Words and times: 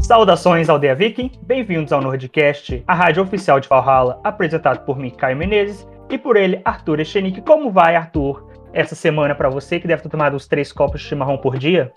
Saudações, 0.00 0.70
Aldeia 0.70 0.94
Viking! 0.94 1.32
Bem-vindos 1.42 1.92
ao 1.92 2.00
Nordcast, 2.00 2.82
a 2.86 2.94
rádio 2.94 3.22
oficial 3.22 3.60
de 3.60 3.68
Valhalla, 3.68 4.18
apresentado 4.24 4.86
por 4.86 4.98
mim, 4.98 5.10
Caio 5.10 5.36
Menezes, 5.36 5.86
e 6.08 6.18
por 6.18 6.36
ele, 6.36 6.60
Arthur 6.64 7.00
Echenique. 7.00 7.40
Como 7.40 7.70
vai, 7.70 7.96
Arthur, 7.96 8.46
essa 8.72 8.94
semana 8.94 9.34
para 9.34 9.48
você, 9.48 9.80
que 9.80 9.88
deve 9.88 10.02
ter 10.02 10.08
tomado 10.08 10.36
uns 10.36 10.46
três 10.46 10.72
copos 10.72 11.00
de 11.00 11.08
chimarrão 11.08 11.38
por 11.38 11.58
dia? 11.58 11.92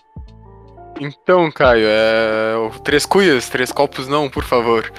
Então, 1.00 1.50
Caio, 1.50 1.86
é... 1.86 2.54
três 2.84 3.06
cuias, 3.06 3.48
três 3.48 3.72
copos 3.72 4.08
não, 4.08 4.28
por 4.28 4.44
favor. 4.44 4.90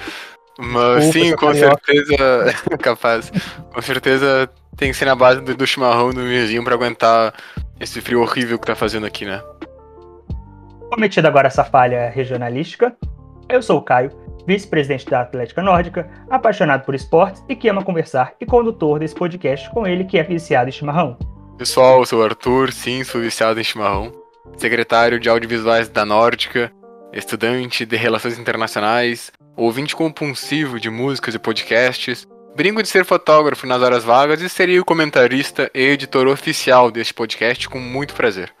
Mas 0.58 1.04
Desculpa, 1.04 1.12
sim, 1.12 1.36
com 1.36 1.46
carioca. 1.46 1.80
certeza, 1.84 2.76
capaz. 2.78 3.32
Com 3.72 3.82
certeza 3.82 4.50
tem 4.76 4.90
que 4.90 4.96
ser 4.96 5.06
na 5.06 5.14
base 5.14 5.40
do, 5.40 5.54
do 5.54 5.66
chimarrão 5.66 6.10
do 6.10 6.22
vizinho 6.22 6.64
para 6.64 6.74
aguentar 6.74 7.34
esse 7.80 8.00
frio 8.00 8.20
horrível 8.20 8.58
que 8.58 8.66
tá 8.66 8.74
fazendo 8.74 9.06
aqui, 9.06 9.24
né? 9.24 9.42
Cometida 10.90 11.28
agora 11.28 11.46
essa 11.46 11.64
falha 11.64 12.10
regionalística, 12.10 12.94
eu 13.48 13.62
sou 13.62 13.78
o 13.78 13.82
Caio, 13.82 14.10
vice-presidente 14.46 15.08
da 15.08 15.20
Atlética 15.20 15.62
Nórdica, 15.62 16.08
apaixonado 16.30 16.84
por 16.84 16.94
esportes 16.94 17.42
e 17.48 17.56
que 17.56 17.68
ama 17.68 17.84
conversar 17.84 18.34
e 18.40 18.46
condutor 18.46 18.98
desse 18.98 19.14
podcast 19.14 19.70
com 19.70 19.86
ele 19.86 20.04
que 20.04 20.18
é 20.18 20.22
viciado 20.22 20.68
em 20.68 20.72
chimarrão. 20.72 21.16
Pessoal, 21.56 22.00
eu 22.00 22.06
sou 22.06 22.20
o 22.20 22.24
Arthur, 22.24 22.72
sim, 22.72 23.04
sou 23.04 23.20
viciado 23.20 23.60
em 23.60 23.64
chimarrão, 23.64 24.12
secretário 24.56 25.20
de 25.20 25.28
audiovisuais 25.28 25.88
da 25.88 26.04
Nórdica, 26.04 26.72
estudante 27.12 27.84
de 27.84 27.96
relações 27.96 28.38
internacionais, 28.38 29.30
ouvinte 29.56 29.94
compulsivo 29.94 30.80
de 30.80 30.90
músicas 30.90 31.34
e 31.34 31.38
podcasts, 31.38 32.26
brinco 32.56 32.82
de 32.82 32.88
ser 32.88 33.04
fotógrafo 33.04 33.66
nas 33.66 33.82
horas 33.82 34.04
vagas 34.04 34.40
e 34.40 34.48
seria 34.48 34.80
o 34.80 34.84
comentarista 34.84 35.70
e 35.74 35.80
editor 35.80 36.26
oficial 36.26 36.90
deste 36.90 37.14
podcast 37.14 37.68
com 37.68 37.78
muito 37.78 38.14
prazer. 38.14 38.52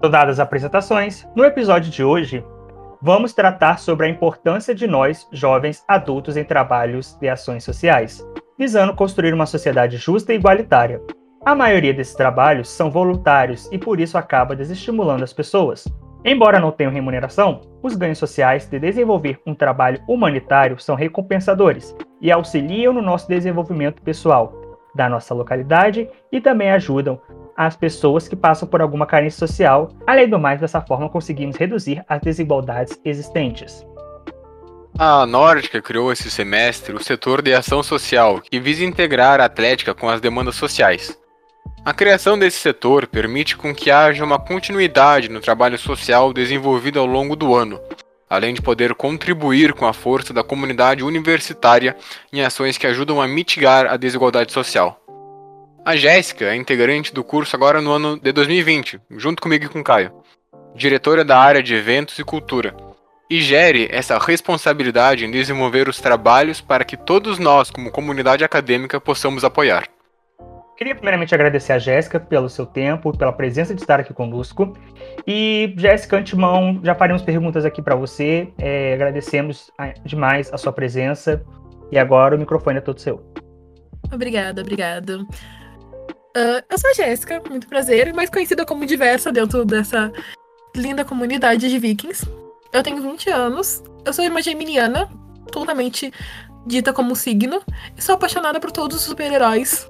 Dadas 0.00 0.40
as 0.40 0.40
apresentações, 0.40 1.24
no 1.36 1.44
episódio 1.44 1.90
de 1.90 2.02
hoje, 2.02 2.44
vamos 3.02 3.32
tratar 3.32 3.80
sobre 3.80 4.06
a 4.06 4.08
importância 4.08 4.72
de 4.72 4.86
nós, 4.86 5.26
jovens 5.32 5.84
adultos, 5.88 6.36
em 6.36 6.44
trabalhos 6.44 7.16
de 7.20 7.28
ações 7.28 7.64
sociais, 7.64 8.24
visando 8.56 8.94
construir 8.94 9.34
uma 9.34 9.44
sociedade 9.44 9.96
justa 9.96 10.32
e 10.32 10.36
igualitária. 10.36 11.02
A 11.44 11.52
maioria 11.52 11.92
desses 11.92 12.14
trabalhos 12.14 12.70
são 12.70 12.92
voluntários 12.92 13.68
e 13.72 13.78
por 13.78 13.98
isso 13.98 14.16
acaba 14.16 14.54
desestimulando 14.54 15.24
as 15.24 15.32
pessoas. 15.32 15.84
Embora 16.24 16.60
não 16.60 16.70
tenham 16.70 16.92
remuneração, 16.92 17.62
os 17.82 17.96
ganhos 17.96 18.18
sociais 18.18 18.68
de 18.68 18.78
desenvolver 18.78 19.40
um 19.44 19.52
trabalho 19.52 20.00
humanitário 20.08 20.78
são 20.78 20.94
recompensadores 20.94 21.96
e 22.20 22.30
auxiliam 22.30 22.92
no 22.92 23.02
nosso 23.02 23.26
desenvolvimento 23.26 24.00
pessoal, 24.02 24.54
da 24.94 25.08
nossa 25.08 25.34
localidade 25.34 26.08
e 26.30 26.40
também 26.40 26.70
ajudam 26.70 27.20
as 27.56 27.76
pessoas 27.76 28.28
que 28.28 28.36
passam 28.36 28.68
por 28.68 28.80
alguma 28.80 29.06
carência 29.06 29.38
social. 29.38 29.90
Além 30.06 30.28
do 30.28 30.38
mais, 30.38 30.60
dessa 30.60 30.80
forma 30.80 31.08
conseguimos 31.08 31.56
reduzir 31.56 32.04
as 32.08 32.20
desigualdades 32.20 32.98
existentes. 33.04 33.84
A 34.98 35.24
Nórdica 35.24 35.80
criou 35.80 36.12
esse 36.12 36.30
semestre 36.30 36.94
o 36.94 37.02
setor 37.02 37.40
de 37.40 37.54
ação 37.54 37.82
social, 37.82 38.40
que 38.40 38.60
visa 38.60 38.84
integrar 38.84 39.40
a 39.40 39.46
atlética 39.46 39.94
com 39.94 40.08
as 40.08 40.20
demandas 40.20 40.54
sociais. 40.54 41.18
A 41.84 41.92
criação 41.92 42.38
desse 42.38 42.58
setor 42.58 43.06
permite 43.06 43.56
com 43.56 43.74
que 43.74 43.90
haja 43.90 44.24
uma 44.24 44.38
continuidade 44.38 45.28
no 45.28 45.40
trabalho 45.40 45.78
social 45.78 46.32
desenvolvido 46.32 47.00
ao 47.00 47.06
longo 47.06 47.34
do 47.34 47.54
ano, 47.54 47.80
além 48.30 48.54
de 48.54 48.62
poder 48.62 48.94
contribuir 48.94 49.72
com 49.72 49.86
a 49.86 49.92
força 49.92 50.32
da 50.32 50.44
comunidade 50.44 51.02
universitária 51.02 51.96
em 52.32 52.42
ações 52.42 52.78
que 52.78 52.86
ajudam 52.86 53.20
a 53.20 53.26
mitigar 53.26 53.86
a 53.86 53.96
desigualdade 53.96 54.52
social. 54.52 55.01
A 55.84 55.96
Jéssica 55.96 56.44
é 56.44 56.54
integrante 56.54 57.12
do 57.12 57.24
curso 57.24 57.56
agora 57.56 57.80
no 57.80 57.90
ano 57.90 58.16
de 58.16 58.30
2020, 58.30 59.00
junto 59.16 59.42
comigo 59.42 59.64
e 59.64 59.68
com 59.68 59.80
o 59.80 59.84
Caio, 59.84 60.12
diretora 60.76 61.24
da 61.24 61.36
área 61.36 61.60
de 61.60 61.74
eventos 61.74 62.16
e 62.20 62.24
cultura, 62.24 62.72
e 63.28 63.40
gere 63.40 63.88
essa 63.90 64.16
responsabilidade 64.16 65.24
em 65.24 65.30
desenvolver 65.30 65.88
os 65.88 66.00
trabalhos 66.00 66.60
para 66.60 66.84
que 66.84 66.96
todos 66.96 67.40
nós, 67.40 67.68
como 67.68 67.90
comunidade 67.90 68.44
acadêmica, 68.44 69.00
possamos 69.00 69.42
apoiar. 69.42 69.88
Queria 70.76 70.94
primeiramente 70.94 71.34
agradecer 71.34 71.72
a 71.72 71.80
Jéssica 71.80 72.20
pelo 72.20 72.48
seu 72.48 72.64
tempo, 72.64 73.16
pela 73.18 73.32
presença 73.32 73.74
de 73.74 73.80
estar 73.80 73.98
aqui 73.98 74.14
conosco. 74.14 74.76
E, 75.26 75.74
Jéssica, 75.76 76.16
antemão, 76.16 76.80
já 76.84 76.94
faremos 76.94 77.22
perguntas 77.22 77.64
aqui 77.64 77.82
para 77.82 77.96
você. 77.96 78.52
É, 78.56 78.94
agradecemos 78.94 79.70
demais 80.04 80.52
a 80.52 80.56
sua 80.56 80.72
presença. 80.72 81.44
E 81.90 81.98
agora 81.98 82.36
o 82.36 82.38
microfone 82.38 82.78
é 82.78 82.80
todo 82.80 83.00
seu. 83.00 83.20
Obrigada, 84.12 84.62
obrigada. 84.62 85.26
Uh, 86.34 86.64
eu 86.70 86.78
sou 86.78 86.90
a 86.90 86.94
Jéssica, 86.94 87.42
muito 87.48 87.68
prazer, 87.68 88.12
mais 88.14 88.30
conhecida 88.30 88.64
como 88.64 88.86
diversa 88.86 89.30
dentro 89.30 89.66
dessa 89.66 90.10
linda 90.74 91.04
comunidade 91.04 91.68
de 91.68 91.78
vikings. 91.78 92.26
Eu 92.72 92.82
tenho 92.82 93.02
20 93.02 93.28
anos, 93.28 93.82
eu 94.02 94.12
sou 94.14 94.24
uma 94.26 94.40
geminiana, 94.40 95.10
totalmente 95.50 96.10
dita 96.66 96.90
como 96.90 97.14
signo, 97.14 97.62
e 97.96 98.02
sou 98.02 98.14
apaixonada 98.14 98.58
por 98.58 98.70
todos 98.70 98.96
os 98.96 99.02
super-heróis 99.02 99.86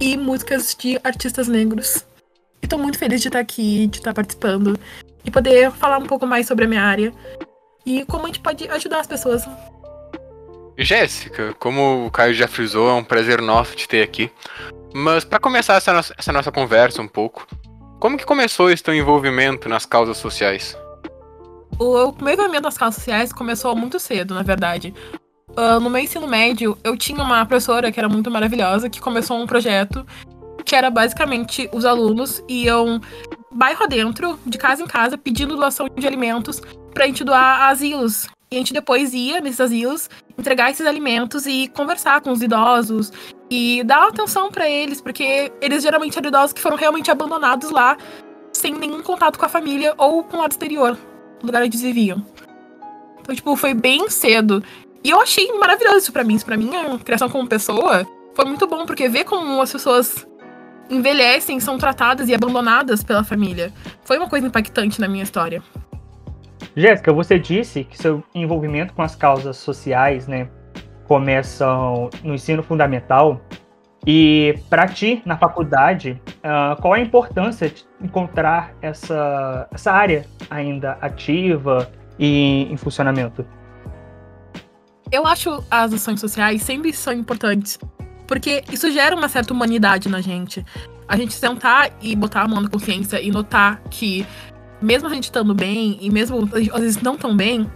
e 0.00 0.16
músicas 0.16 0.76
de 0.78 1.00
artistas 1.02 1.48
negros. 1.48 2.04
E 2.62 2.68
tô 2.68 2.78
muito 2.78 2.96
feliz 2.96 3.20
de 3.20 3.26
estar 3.26 3.40
aqui, 3.40 3.88
de 3.88 3.98
estar 3.98 4.14
participando 4.14 4.78
e 5.24 5.30
poder 5.32 5.72
falar 5.72 5.98
um 5.98 6.06
pouco 6.06 6.26
mais 6.28 6.46
sobre 6.46 6.64
a 6.64 6.68
minha 6.68 6.82
área 6.82 7.12
e 7.84 8.04
como 8.04 8.24
a 8.24 8.26
gente 8.26 8.38
pode 8.38 8.68
ajudar 8.68 9.00
as 9.00 9.08
pessoas. 9.08 9.44
Jéssica, 10.78 11.54
como 11.58 12.06
o 12.06 12.10
Caio 12.10 12.32
já 12.34 12.46
frisou, 12.46 12.88
é 12.88 12.92
um 12.94 13.04
prazer 13.04 13.40
nosso 13.40 13.74
te 13.74 13.88
ter 13.88 14.02
aqui. 14.02 14.30
Mas 14.94 15.24
para 15.24 15.38
começar 15.38 15.74
essa 15.74 15.92
nossa, 15.92 16.14
essa 16.16 16.32
nossa 16.32 16.52
conversa 16.52 17.00
um 17.00 17.08
pouco, 17.08 17.46
como 17.98 18.18
que 18.18 18.26
começou 18.26 18.70
esse 18.70 18.82
teu 18.82 18.94
envolvimento 18.94 19.68
nas 19.68 19.86
causas 19.86 20.16
sociais? 20.18 20.76
O, 21.78 22.12
meu 22.22 22.34
envolvimento 22.34 22.64
nas 22.64 22.76
causas 22.76 22.96
sociais 22.96 23.32
começou 23.32 23.74
muito 23.74 23.98
cedo, 23.98 24.34
na 24.34 24.42
verdade. 24.42 24.94
Uh, 25.50 25.80
no 25.80 25.90
meu 25.90 26.00
ensino 26.00 26.26
médio, 26.26 26.78
eu 26.82 26.96
tinha 26.96 27.22
uma 27.22 27.44
professora 27.46 27.90
que 27.92 27.98
era 27.98 28.08
muito 28.08 28.30
maravilhosa, 28.30 28.88
que 28.90 29.00
começou 29.00 29.38
um 29.38 29.46
projeto 29.46 30.06
que 30.64 30.76
era 30.76 30.90
basicamente 30.90 31.68
os 31.72 31.84
alunos 31.84 32.42
iam 32.48 33.00
bairro 33.50 33.84
adentro, 33.84 34.38
de 34.46 34.56
casa 34.56 34.82
em 34.82 34.86
casa, 34.86 35.18
pedindo 35.18 35.56
doação 35.56 35.88
de 35.94 36.06
alimentos 36.06 36.62
pra 36.94 37.06
gente 37.06 37.24
doar 37.24 37.62
a 37.62 37.68
asilos. 37.68 38.26
E 38.50 38.56
a 38.56 38.58
gente 38.58 38.72
depois 38.72 39.12
ia 39.12 39.40
nesses 39.40 39.60
asilos 39.60 40.10
entregar 40.38 40.70
esses 40.70 40.86
alimentos 40.86 41.46
e 41.46 41.68
conversar 41.68 42.20
com 42.20 42.30
os 42.32 42.42
idosos 42.42 43.12
e 43.54 43.84
dar 43.84 44.08
atenção 44.08 44.50
para 44.50 44.66
eles, 44.66 44.98
porque 44.98 45.52
eles 45.60 45.82
geralmente 45.82 46.18
eram 46.18 46.28
idosos 46.28 46.54
que 46.54 46.60
foram 46.60 46.74
realmente 46.74 47.10
abandonados 47.10 47.70
lá, 47.70 47.98
sem 48.50 48.72
nenhum 48.72 49.02
contato 49.02 49.38
com 49.38 49.44
a 49.44 49.48
família 49.48 49.92
ou 49.98 50.24
com 50.24 50.38
o 50.38 50.40
lado 50.40 50.52
exterior, 50.52 50.96
lugar 51.42 51.62
onde 51.62 51.76
viviam. 51.76 52.24
Então, 53.20 53.34
tipo, 53.34 53.54
foi 53.54 53.74
bem 53.74 54.08
cedo. 54.08 54.64
E 55.04 55.10
eu 55.10 55.20
achei 55.20 55.52
maravilhoso 55.52 55.98
isso 55.98 56.12
pra 56.12 56.24
mim. 56.24 56.34
Isso 56.34 56.46
pra 56.46 56.56
mim, 56.56 56.70
a 56.74 56.98
criação 56.98 57.28
como 57.28 57.46
pessoa, 57.46 58.06
foi 58.32 58.46
muito 58.46 58.66
bom, 58.66 58.86
porque 58.86 59.06
ver 59.06 59.24
como 59.24 59.60
as 59.60 59.70
pessoas 59.70 60.26
envelhecem, 60.88 61.60
são 61.60 61.76
tratadas 61.76 62.30
e 62.30 62.34
abandonadas 62.34 63.04
pela 63.04 63.22
família, 63.22 63.70
foi 64.02 64.16
uma 64.16 64.30
coisa 64.30 64.46
impactante 64.46 64.98
na 64.98 65.08
minha 65.08 65.24
história. 65.24 65.62
Jéssica, 66.74 67.12
você 67.12 67.38
disse 67.38 67.84
que 67.84 67.98
seu 67.98 68.24
envolvimento 68.34 68.94
com 68.94 69.02
as 69.02 69.14
causas 69.14 69.58
sociais, 69.58 70.26
né, 70.26 70.48
começam 71.12 72.08
no 72.24 72.32
ensino 72.32 72.62
fundamental. 72.62 73.38
E 74.06 74.58
para 74.70 74.88
ti, 74.88 75.20
na 75.26 75.36
faculdade, 75.36 76.18
uh, 76.38 76.80
qual 76.80 76.94
a 76.94 77.00
importância 77.00 77.68
de 77.68 77.84
encontrar 78.00 78.72
essa, 78.80 79.68
essa 79.70 79.92
área 79.92 80.24
ainda 80.48 80.92
ativa 81.02 81.90
e 82.18 82.66
em 82.72 82.76
funcionamento? 82.78 83.44
Eu 85.10 85.26
acho 85.26 85.62
as 85.70 85.92
ações 85.92 86.18
sociais 86.18 86.62
sempre 86.62 86.94
são 86.94 87.12
importantes, 87.12 87.78
porque 88.26 88.64
isso 88.72 88.90
gera 88.90 89.14
uma 89.14 89.28
certa 89.28 89.52
humanidade 89.52 90.08
na 90.08 90.22
gente. 90.22 90.64
A 91.06 91.14
gente 91.14 91.34
sentar 91.34 91.90
e 92.00 92.16
botar 92.16 92.40
a 92.40 92.48
mão 92.48 92.62
na 92.62 92.70
consciência 92.70 93.20
e 93.20 93.30
notar 93.30 93.82
que, 93.90 94.26
mesmo 94.80 95.08
a 95.08 95.12
gente 95.12 95.24
estando 95.24 95.54
bem, 95.54 95.98
e 96.00 96.08
mesmo 96.08 96.48
às 96.72 96.80
vezes 96.80 97.02
não 97.02 97.18
tão 97.18 97.36
bem, 97.36 97.70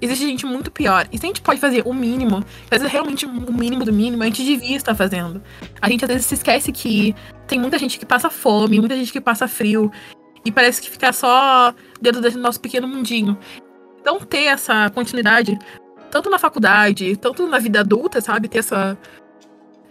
existe 0.00 0.26
gente 0.26 0.46
muito 0.46 0.70
pior. 0.70 1.06
E 1.12 1.18
se 1.18 1.24
a 1.24 1.28
gente 1.28 1.40
pode 1.40 1.60
fazer 1.60 1.82
o 1.84 1.92
mínimo, 1.92 2.44
fazer 2.66 2.86
realmente 2.86 3.26
o 3.26 3.52
mínimo 3.52 3.84
do 3.84 3.92
mínimo, 3.92 4.22
a 4.22 4.26
gente 4.26 4.44
devia 4.44 4.76
estar 4.76 4.94
fazendo. 4.94 5.42
A 5.80 5.88
gente 5.88 6.04
às 6.04 6.08
vezes 6.08 6.26
se 6.26 6.34
esquece 6.34 6.72
que 6.72 7.14
tem 7.46 7.58
muita 7.58 7.78
gente 7.78 7.98
que 7.98 8.06
passa 8.06 8.30
fome, 8.30 8.78
muita 8.78 8.96
gente 8.96 9.12
que 9.12 9.20
passa 9.20 9.48
frio. 9.48 9.90
E 10.44 10.52
parece 10.52 10.80
que 10.80 10.90
fica 10.90 11.12
só 11.12 11.74
dentro 12.00 12.20
do 12.20 12.38
nosso 12.38 12.60
pequeno 12.60 12.86
mundinho. 12.86 13.36
Então 14.00 14.20
ter 14.20 14.44
essa 14.44 14.88
continuidade, 14.90 15.58
tanto 16.10 16.30
na 16.30 16.38
faculdade, 16.38 17.16
tanto 17.16 17.46
na 17.46 17.58
vida 17.58 17.80
adulta, 17.80 18.20
sabe? 18.20 18.48
Ter 18.48 18.58
essa. 18.58 18.96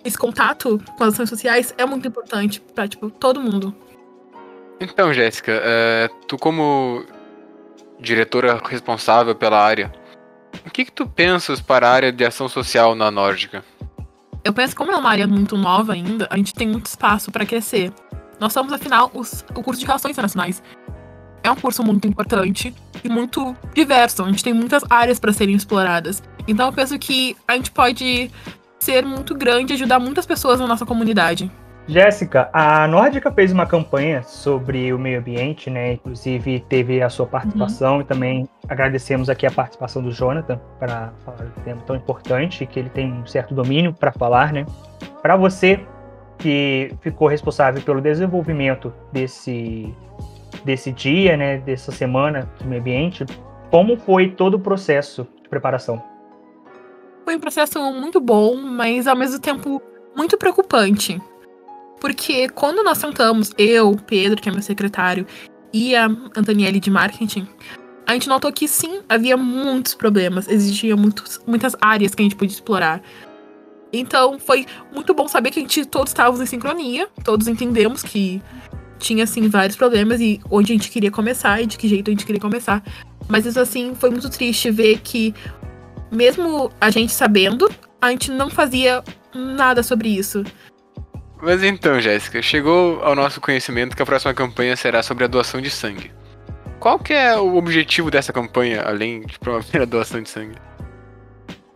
esse 0.04 0.18
contato 0.18 0.82
com 0.98 1.04
as 1.04 1.14
ações 1.14 1.30
sociais 1.30 1.74
é 1.78 1.86
muito 1.86 2.08
importante 2.08 2.62
para 2.74 2.88
tipo, 2.88 3.10
todo 3.10 3.42
mundo. 3.42 3.76
Então, 4.80 5.12
Jéssica, 5.12 5.52
é, 5.64 6.08
tu 6.28 6.38
como 6.38 7.04
diretora 8.00 8.62
responsável 8.64 9.36
pela 9.36 9.60
área, 9.60 9.92
o 10.68 10.70
que, 10.70 10.86
que 10.86 10.92
tu 10.92 11.08
pensas 11.08 11.62
para 11.62 11.88
a 11.88 11.92
área 11.92 12.12
de 12.12 12.26
ação 12.26 12.48
social 12.48 12.94
na 12.94 13.10
Nórdica? 13.10 13.64
Eu 14.44 14.54
penso 14.54 14.76
como 14.76 14.92
é 14.92 14.96
uma 14.96 15.10
área 15.10 15.28
muito 15.28 15.58
nova 15.58 15.94
ainda, 15.94 16.28
a 16.30 16.38
gente 16.38 16.54
tem 16.54 16.68
muito 16.68 16.86
espaço 16.86 17.32
para 17.32 17.46
crescer. 17.46 17.92
Nós 18.40 18.54
somos, 18.54 18.72
afinal, 18.72 19.10
os, 19.14 19.44
o 19.56 19.64
curso 19.64 19.80
de 19.80 19.86
Relações 19.86 20.12
Internacionais. 20.12 20.62
É 21.44 21.50
um 21.50 21.56
curso 21.56 21.84
muito 21.84 22.08
importante 22.08 22.74
e 23.04 23.10
muito 23.10 23.56
diverso. 23.74 24.24
A 24.24 24.28
gente 24.28 24.44
tem 24.44 24.54
muitas 24.54 24.84
áreas 24.90 25.20
para 25.20 25.34
serem 25.34 25.56
exploradas. 25.56 26.22
Então 26.48 26.68
eu 26.68 26.74
penso 26.74 27.00
que 27.00 27.36
a 27.48 27.56
gente 27.56 27.72
pode 27.72 28.30
ser 28.80 29.06
muito 29.06 29.34
grande 29.34 29.74
e 29.74 29.76
ajudar 29.76 30.00
muitas 30.00 30.26
pessoas 30.26 30.60
na 30.60 30.68
nossa 30.68 30.86
comunidade. 30.86 31.50
Jéssica, 31.88 32.50
a 32.52 32.86
Nórdica 32.86 33.32
fez 33.32 33.54
uma 33.54 33.66
campanha 33.66 34.22
sobre 34.22 34.92
o 34.92 35.00
meio 35.00 35.20
ambiente, 35.20 35.70
né? 35.70 35.94
Inclusive 35.94 36.60
teve 36.68 37.02
a 37.02 37.10
sua 37.10 37.26
participação 37.26 37.96
uhum. 37.96 38.02
e 38.02 38.04
também 38.04 38.50
agradecemos 38.68 39.30
aqui 39.30 39.46
a 39.46 39.52
participação 39.52 40.04
do 40.04 40.12
Jonathan 40.12 40.60
para 40.78 41.14
falar 41.24 41.46
um 41.46 41.62
tema 41.62 41.82
tão 41.84 41.96
importante 41.96 42.66
que 42.66 42.78
ele 42.78 42.90
tem 42.90 43.14
um 43.14 43.26
certo 43.26 43.56
domínio 43.56 43.94
para 43.94 44.12
falar, 44.12 44.52
né? 44.52 44.66
Para 45.22 45.38
você 45.38 45.80
que 46.38 46.92
ficou 47.00 47.30
responsável 47.30 47.82
pelo 47.82 48.02
desenvolvimento 48.02 48.94
desse 49.14 49.96
desse 50.66 50.92
dia, 50.92 51.38
né? 51.38 51.58
Dessa 51.60 51.94
semana 51.94 52.50
do 52.60 52.66
meio 52.66 52.82
ambiente, 52.82 53.26
como 53.72 53.96
foi 53.96 54.30
todo 54.30 54.56
o 54.56 54.60
processo 54.60 55.26
de 55.42 55.48
preparação? 55.48 56.04
Foi 57.24 57.38
um 57.38 57.40
processo 57.40 57.80
muito 57.94 58.20
bom, 58.20 58.58
mas 58.58 59.08
ao 59.08 59.16
mesmo 59.16 59.40
tempo 59.40 59.82
muito 60.14 60.38
preocupante 60.38 61.22
porque 62.00 62.50
quando 62.50 62.84
nós 62.84 62.98
sentamos, 62.98 63.52
eu, 63.58 63.96
Pedro, 64.08 64.42
que 64.42 64.50
é 64.50 64.52
meu 64.52 64.62
secretário, 64.62 65.26
e 65.74 65.96
a 65.96 66.06
Antonielle 66.36 66.80
de 66.80 66.90
marketing, 66.90 67.48
a 68.06 68.14
gente 68.14 68.30
notou 68.30 68.52
que 68.52 68.68
sim, 68.68 69.02
havia 69.10 69.36
muitos 69.36 69.94
problemas, 69.94 70.48
existiam 70.48 70.98
muitos, 70.98 71.40
muitas 71.46 71.76
áreas 71.82 72.16
que 72.16 72.22
a 72.22 72.26
gente 72.26 72.36
podia 72.36 72.54
explorar. 72.54 73.02
Então 73.92 74.40
foi 74.40 74.66
muito 74.94 75.14
bom 75.14 75.28
saber 75.28 75.52
que 75.52 75.60
a 75.60 75.62
gente 75.62 75.86
todos 75.86 76.12
estávamos 76.12 76.42
em 76.42 76.46
sincronia, 76.46 77.08
todos 77.24 77.48
entendemos 77.48 78.04
que 78.04 78.42
tinha 78.98 79.24
assim 79.24 79.48
vários 79.48 79.76
problemas 79.76 80.20
e 80.20 80.40
onde 80.50 80.72
a 80.72 80.76
gente 80.76 80.90
queria 80.90 81.12
começar 81.12 81.62
e 81.62 81.66
de 81.66 81.78
que 81.78 81.88
jeito 81.88 82.10
a 82.10 82.12
gente 82.12 82.26
queria 82.26 82.42
começar. 82.42 82.84
Mas 83.28 83.46
isso 83.46 83.60
assim 83.60 83.94
foi 83.94 84.10
muito 84.10 84.30
triste 84.30 84.72
ver 84.72 85.00
que 85.02 85.34
mesmo 86.12 86.72
a 86.80 86.90
gente 86.90 87.12
sabendo, 87.12 87.70
a 88.02 88.12
gente 88.12 88.32
não 88.32 88.50
fazia 88.50 89.04
nada 89.34 89.84
sobre 89.84 90.10
isso. 90.10 90.44
Mas 91.42 91.64
então, 91.64 92.00
Jéssica, 92.00 92.42
chegou 92.42 93.04
ao 93.04 93.16
nosso 93.16 93.40
conhecimento 93.40 93.96
que 93.96 94.02
a 94.02 94.06
próxima 94.06 94.34
campanha 94.34 94.76
será 94.76 95.04
sobre 95.04 95.24
a 95.24 95.28
doação 95.28 95.62
de 95.62 95.70
sangue. 95.70 96.12
Qual 96.80 97.00
que 97.00 97.14
é 97.14 97.38
o 97.38 97.56
objetivo 97.56 98.10
dessa 98.10 98.34
campanha, 98.34 98.82
além 98.82 99.22
de 99.22 99.38
promover 99.40 99.82
a 99.82 99.86
doação 99.86 100.22
de 100.22 100.30
sangue? 100.30 100.56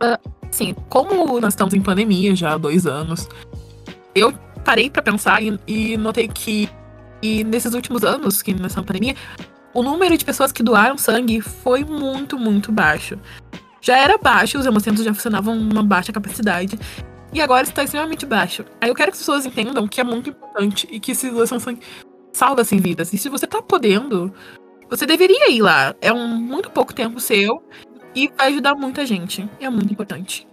Uh, 0.02 0.30
sim, 0.50 0.74
como 0.88 1.40
nós 1.40 1.52
estamos 1.52 1.74
em 1.74 1.80
pandemia 1.80 2.34
já 2.34 2.54
há 2.54 2.58
dois 2.58 2.86
anos, 2.86 3.28
eu 4.14 4.32
parei 4.64 4.90
para 4.90 5.02
pensar 5.02 5.42
e, 5.42 5.58
e, 5.66 5.96
notei 5.96 6.28
que 6.28 6.68
e 7.22 7.44
nesses 7.44 7.72
últimos 7.72 8.02
anos, 8.02 8.42
que 8.42 8.52
nessa 8.52 8.82
pandemia, 8.82 9.14
o 9.72 9.82
número 9.82 10.18
de 10.18 10.24
pessoas 10.24 10.50
que 10.50 10.62
doaram 10.62 10.98
sangue 10.98 11.40
foi 11.40 11.84
muito, 11.84 12.36
muito 12.36 12.72
baixo. 12.72 13.16
Já 13.80 13.96
era 13.96 14.18
baixo, 14.18 14.58
os 14.58 14.66
hemocentros 14.66 15.04
já 15.04 15.14
funcionavam 15.14 15.56
uma 15.56 15.82
baixa 15.82 16.12
capacidade 16.12 16.78
e 17.32 17.40
agora 17.40 17.62
está 17.62 17.82
extremamente 17.82 18.26
baixo. 18.26 18.64
Aí 18.80 18.88
eu 18.88 18.94
quero 18.94 19.10
que 19.10 19.16
as 19.16 19.20
pessoas 19.20 19.46
entendam 19.46 19.88
que 19.88 20.00
é 20.00 20.04
muito 20.04 20.30
importante 20.30 20.86
e 20.90 21.00
que 21.00 21.12
esse 21.12 21.30
doação 21.30 21.58
sangue 21.58 21.80
salva 22.32 22.60
assim 22.60 22.78
vidas. 22.78 23.12
E 23.12 23.18
se 23.18 23.28
você 23.28 23.46
tá 23.46 23.62
podendo, 23.62 24.32
você 24.90 25.06
deveria 25.06 25.50
ir 25.50 25.62
lá. 25.62 25.94
É 26.00 26.12
um 26.12 26.28
muito 26.28 26.70
pouco 26.70 26.92
tempo 26.92 27.18
seu 27.20 27.62
e 28.14 28.30
vai 28.36 28.48
ajudar 28.48 28.74
muita 28.74 29.06
gente. 29.06 29.48
É 29.60 29.70
muito 29.70 29.92
importante. 29.92 30.46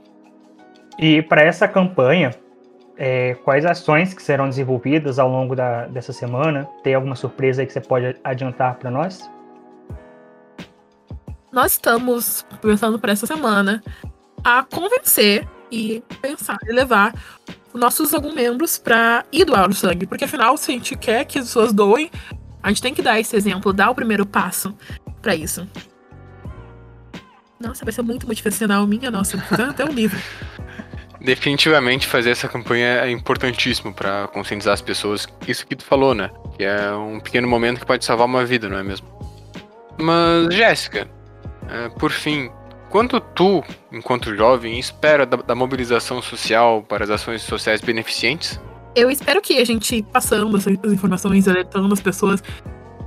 E 0.98 1.22
para 1.22 1.42
essa 1.42 1.68
campanha, 1.68 2.32
é, 2.98 3.36
quais 3.44 3.66
ações 3.66 4.14
que 4.14 4.22
serão 4.22 4.48
desenvolvidas 4.48 5.20
ao 5.20 5.30
longo 5.30 5.56
da, 5.56 5.88
dessa 5.88 6.14
semana? 6.14 6.66
Tem 6.84 6.94
alguma 6.94 7.16
surpresa 7.16 7.62
aí 7.62 7.68
que 7.68 7.74
você 7.74 7.82
pode 7.82 8.16
adiantar 8.24 8.76
para 8.76 8.90
nós? 8.90 9.30
Nós 11.52 11.72
estamos 11.72 12.46
pensando 12.62 13.00
para 13.00 13.12
essa 13.12 13.26
semana 13.26 13.82
a 14.44 14.64
convencer 14.64 15.48
e 15.72 16.04
pensar 16.22 16.58
e 16.68 16.72
levar 16.72 17.14
nossos 17.74 18.14
alguns 18.14 18.34
membros 18.34 18.78
para 18.78 19.26
ir 19.32 19.46
doar 19.46 19.70
o 19.70 19.74
sangue. 19.74 20.08
Porque 20.08 20.26
afinal, 20.26 20.58
se 20.58 20.72
a 20.72 20.74
gente 20.74 20.96
quer 20.96 21.26
que 21.26 21.40
as 21.40 21.46
pessoas 21.46 21.72
doem, 21.72 22.10
a 22.62 22.70
gente 22.70 22.82
tem 22.82 22.94
que 22.94 23.02
dar 23.02 23.20
esse 23.20 23.36
exemplo, 23.36 23.72
dar 23.72 23.90
o 23.90 23.96
primeiro 23.96 24.26
passo 24.26 24.76
para 25.22 25.36
isso. 25.36 25.68
Nossa, 27.60 27.84
vai 27.84 27.92
ser 27.92 28.02
muito 28.02 28.26
motivacional 28.26 28.88
minha, 28.88 29.12
nossa, 29.12 29.38
até 29.70 29.84
um 29.84 29.92
livro. 29.92 30.20
Definitivamente 31.20 32.08
fazer 32.08 32.30
essa 32.30 32.48
campanha 32.48 33.02
é 33.02 33.12
importantíssimo 33.12 33.94
para 33.94 34.30
conscientizar 34.30 34.74
as 34.74 34.82
pessoas. 34.82 35.28
Isso 35.46 35.68
que 35.68 35.76
tu 35.76 35.84
falou, 35.84 36.16
né? 36.16 36.32
Que 36.56 36.64
é 36.64 36.94
um 36.94 37.20
pequeno 37.20 37.46
momento 37.46 37.82
que 37.82 37.86
pode 37.86 38.06
salvar 38.06 38.26
uma 38.26 38.46
vida, 38.46 38.70
não 38.70 38.78
é 38.78 38.84
mesmo? 38.84 39.06
Mas, 39.98 40.56
Jéssica, 40.56 41.10
é, 41.68 41.90
por 41.90 42.12
fim, 42.12 42.50
Quanto 42.90 43.22
tu, 43.22 43.64
enquanto 43.92 44.36
jovem, 44.36 44.80
espera 44.80 45.24
da, 45.24 45.38
da, 45.38 45.54
mobilização 45.54 46.24
social 46.24 46.82
para 46.82 47.04
as 47.04 47.10
ações 47.12 47.44
sociais 47.44 47.82
beneficentes? 47.82 48.60
Eu 48.96 49.12
espero 49.12 49.40
que 49.42 49.60
a 49.60 49.66
gente, 49.66 50.02
passando 50.12 50.58
essas 50.58 50.74
informações, 50.92 51.48
alertando 51.48 51.94
as 51.94 52.02
pessoas, 52.02 52.44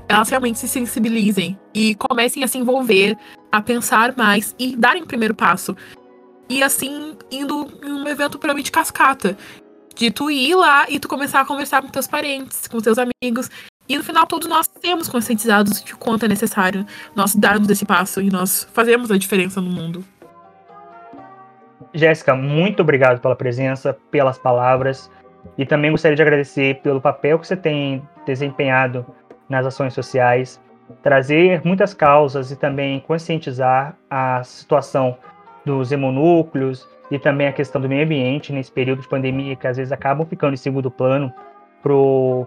elas 0.09 0.29
realmente 0.29 0.61
se 0.61 0.69
sensibilizem 0.69 1.59
e 1.75 1.97
comecem 1.97 2.45
a 2.45 2.47
se 2.47 2.59
envolver, 2.59 3.19
a 3.51 3.61
pensar 3.61 4.17
mais 4.17 4.55
e 4.57 4.77
darem 4.77 5.03
o 5.03 5.07
primeiro 5.07 5.35
passo. 5.35 5.77
E 6.49 6.63
assim, 6.63 7.17
indo 7.29 7.67
em 7.83 7.93
um 7.93 8.07
evento 8.07 8.39
puramente 8.39 8.71
cascata. 8.71 9.37
De 9.97 10.11
tu 10.11 10.31
ir 10.31 10.55
lá 10.55 10.87
e 10.89 10.99
tu 11.01 11.09
começar 11.09 11.41
a 11.41 11.45
conversar 11.45 11.83
com 11.83 11.89
teus 11.89 12.07
parentes, 12.07 12.67
com 12.69 12.81
teus 12.81 12.99
amigos, 12.99 13.51
e 13.93 13.99
no 13.99 14.03
final, 14.03 14.27
todos 14.27 14.49
nós 14.49 14.67
temos 14.67 15.07
conscientizados 15.07 15.85
de 15.85 15.95
quanto 15.95 16.25
é 16.25 16.29
necessário 16.29 16.87
nós 17.15 17.37
darmos 17.37 17.69
esse 17.69 17.85
passo 17.85 18.23
e 18.23 18.31
nós 18.31 18.67
fazemos 18.73 19.11
a 19.11 19.19
diferença 19.19 19.61
no 19.61 19.71
mundo. 19.71 20.03
Jéssica, 21.93 22.35
muito 22.35 22.81
obrigado 22.81 23.21
pela 23.21 23.37
presença, 23.37 23.95
pelas 24.11 24.39
palavras 24.39 25.11
e 25.59 25.67
também 25.67 25.91
gostaria 25.91 26.17
de 26.17 26.23
agradecer 26.23 26.81
pelo 26.81 27.03
papel 27.03 27.39
que 27.39 27.47
você 27.47 27.57
tem 27.57 28.03
desempenhado 28.25 29.05
nas 29.47 29.67
ações 29.67 29.93
sociais, 29.93 30.59
trazer 31.03 31.61
muitas 31.63 31.93
causas 31.93 32.51
e 32.51 32.57
também 32.57 32.99
conscientizar 33.01 33.95
a 34.09 34.43
situação 34.43 35.19
dos 35.67 35.93
hemonúcleos 35.93 36.89
e 37.11 37.19
também 37.19 37.47
a 37.47 37.53
questão 37.53 37.79
do 37.79 37.91
meio 37.91 38.05
ambiente 38.05 38.55
nesse 38.55 38.73
período 38.73 39.03
de 39.03 39.09
pandemia 39.09 39.55
que 39.55 39.67
às 39.67 39.77
vezes 39.77 39.93
acabam 39.93 40.27
ficando 40.27 40.55
em 40.55 40.57
segundo 40.57 40.91
plano 40.91 41.31
pro 41.83 42.47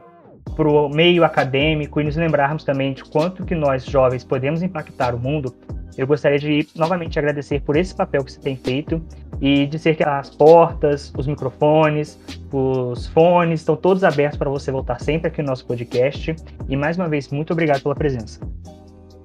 para 0.56 0.68
o 0.68 0.90
meio 0.90 1.24
acadêmico 1.24 2.00
e 2.00 2.04
nos 2.04 2.16
lembrarmos 2.16 2.64
também 2.64 2.94
de 2.94 3.04
quanto 3.04 3.46
que 3.46 3.56
nós 3.56 3.86
jovens 3.86 4.24
podemos 4.24 4.62
impactar 4.62 5.14
o 5.16 5.20
mundo, 5.20 5.54
eu 5.98 6.06
gostaria 6.06 6.38
de 6.38 6.68
novamente 6.76 7.18
agradecer 7.18 7.62
por 7.62 7.78
esse 7.78 7.96
papel 7.96 8.24
que 8.24 8.32
você 8.32 8.40
tem 8.40 8.56
feito 8.56 9.02
e 9.42 9.66
dizer 9.66 9.96
que 9.96 10.04
as 10.04 10.30
portas, 10.30 11.12
os 11.18 11.28
microfones, 11.28 12.20
os 12.52 13.08
fones 13.08 13.62
estão 13.62 13.76
todos 13.76 14.04
abertos 14.04 14.38
para 14.38 14.50
você 14.50 14.72
voltar 14.72 15.00
sempre 15.00 15.28
aqui 15.28 15.42
no 15.42 15.50
nosso 15.50 15.66
podcast. 15.66 16.36
E 16.68 16.76
mais 16.76 16.98
uma 16.98 17.08
vez, 17.08 17.30
muito 17.30 17.54
obrigado 17.54 17.82
pela 17.82 17.96
presença. 17.96 18.40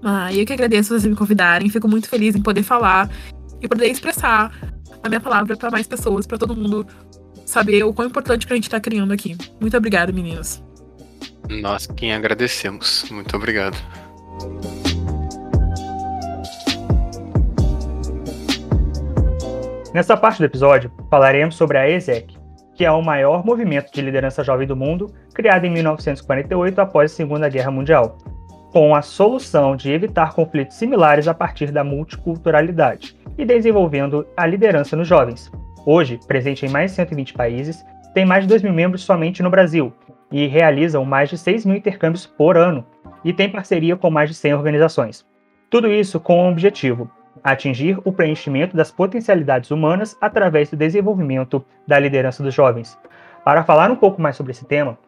Ah, 0.02 0.32
eu 0.32 0.46
que 0.46 0.52
agradeço 0.52 0.90
vocês 0.90 1.06
me 1.06 1.16
convidarem, 1.16 1.68
fico 1.68 1.88
muito 1.88 2.08
feliz 2.08 2.34
em 2.34 2.42
poder 2.42 2.62
falar 2.62 3.10
e 3.60 3.68
poder 3.68 3.86
expressar 3.86 4.50
a 5.02 5.08
minha 5.08 5.20
palavra 5.20 5.56
para 5.56 5.70
mais 5.70 5.86
pessoas, 5.86 6.26
para 6.26 6.38
todo 6.38 6.56
mundo 6.56 6.86
saber 7.44 7.82
o 7.82 7.92
quão 7.92 8.08
importante 8.08 8.46
que 8.46 8.52
a 8.52 8.56
gente 8.56 8.64
está 8.64 8.80
criando 8.80 9.12
aqui. 9.12 9.36
Muito 9.60 9.76
obrigada, 9.76 10.12
meninas. 10.12 10.62
Nós 11.50 11.86
quem 11.86 12.14
agradecemos. 12.14 13.04
Muito 13.10 13.36
obrigado. 13.36 13.76
Nessa 19.92 20.16
parte 20.16 20.38
do 20.38 20.44
episódio, 20.44 20.90
falaremos 21.10 21.56
sobre 21.56 21.76
a 21.76 21.90
ESEC, 21.90 22.38
que 22.76 22.84
é 22.84 22.92
o 22.92 23.02
maior 23.02 23.44
movimento 23.44 23.92
de 23.92 24.00
liderança 24.00 24.44
jovem 24.44 24.66
do 24.66 24.76
mundo, 24.76 25.12
criado 25.34 25.64
em 25.64 25.70
1948 25.70 26.80
após 26.80 27.10
a 27.10 27.14
Segunda 27.16 27.48
Guerra 27.48 27.72
Mundial, 27.72 28.16
com 28.72 28.94
a 28.94 29.02
solução 29.02 29.74
de 29.74 29.90
evitar 29.90 30.32
conflitos 30.32 30.76
similares 30.76 31.26
a 31.26 31.34
partir 31.34 31.72
da 31.72 31.82
multiculturalidade 31.82 33.16
e 33.36 33.44
desenvolvendo 33.44 34.24
a 34.36 34.46
liderança 34.46 34.96
nos 34.96 35.08
jovens. 35.08 35.50
Hoje, 35.84 36.20
presente 36.28 36.64
em 36.64 36.68
mais 36.68 36.92
de 36.92 36.96
120 36.98 37.34
países, 37.34 37.84
tem 38.14 38.24
mais 38.24 38.44
de 38.44 38.48
2 38.48 38.62
mil 38.62 38.72
membros 38.72 39.02
somente 39.02 39.42
no 39.42 39.50
Brasil 39.50 39.92
e 40.30 40.46
realizam 40.46 41.04
mais 41.04 41.28
de 41.28 41.38
6 41.38 41.66
mil 41.66 41.76
intercâmbios 41.76 42.26
por 42.26 42.56
ano 42.56 42.84
e 43.24 43.32
tem 43.32 43.50
parceria 43.50 43.96
com 43.96 44.10
mais 44.10 44.28
de 44.28 44.34
100 44.34 44.54
organizações. 44.54 45.26
Tudo 45.68 45.88
isso 45.88 46.18
com 46.18 46.46
o 46.46 46.50
objetivo 46.50 47.10
atingir 47.42 47.98
o 48.04 48.12
preenchimento 48.12 48.76
das 48.76 48.90
potencialidades 48.90 49.70
humanas 49.70 50.16
através 50.20 50.70
do 50.70 50.76
desenvolvimento 50.76 51.64
da 51.86 51.98
liderança 51.98 52.42
dos 52.42 52.54
jovens. 52.54 52.98
Para 53.44 53.64
falar 53.64 53.90
um 53.90 53.96
pouco 53.96 54.20
mais 54.20 54.36
sobre 54.36 54.52
esse 54.52 54.66
tema, 54.66 54.98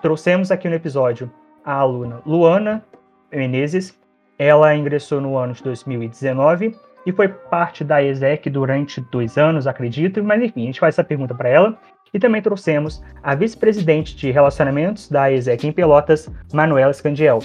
trouxemos 0.00 0.50
aqui 0.50 0.68
no 0.68 0.74
episódio 0.74 1.30
a 1.64 1.74
aluna 1.74 2.20
Luana 2.24 2.84
Menezes. 3.30 3.98
Ela 4.38 4.74
ingressou 4.74 5.20
no 5.20 5.36
ano 5.36 5.52
de 5.52 5.62
2019 5.62 6.74
e 7.06 7.12
foi 7.12 7.28
parte 7.28 7.84
da 7.84 8.02
ESEC 8.02 8.48
durante 8.48 9.00
dois 9.12 9.36
anos, 9.36 9.66
acredito, 9.66 10.22
mas 10.24 10.42
enfim, 10.42 10.62
a 10.62 10.66
gente 10.66 10.80
faz 10.80 10.94
essa 10.94 11.04
pergunta 11.04 11.34
para 11.34 11.48
ela. 11.48 11.78
E 12.14 12.18
também 12.20 12.40
trouxemos 12.40 13.02
a 13.20 13.34
vice-presidente 13.34 14.16
de 14.16 14.30
relacionamentos 14.30 15.08
da 15.08 15.32
ESEC 15.32 15.66
em 15.66 15.72
Pelotas, 15.72 16.30
Manuela 16.52 16.92
Scandiel. 16.92 17.40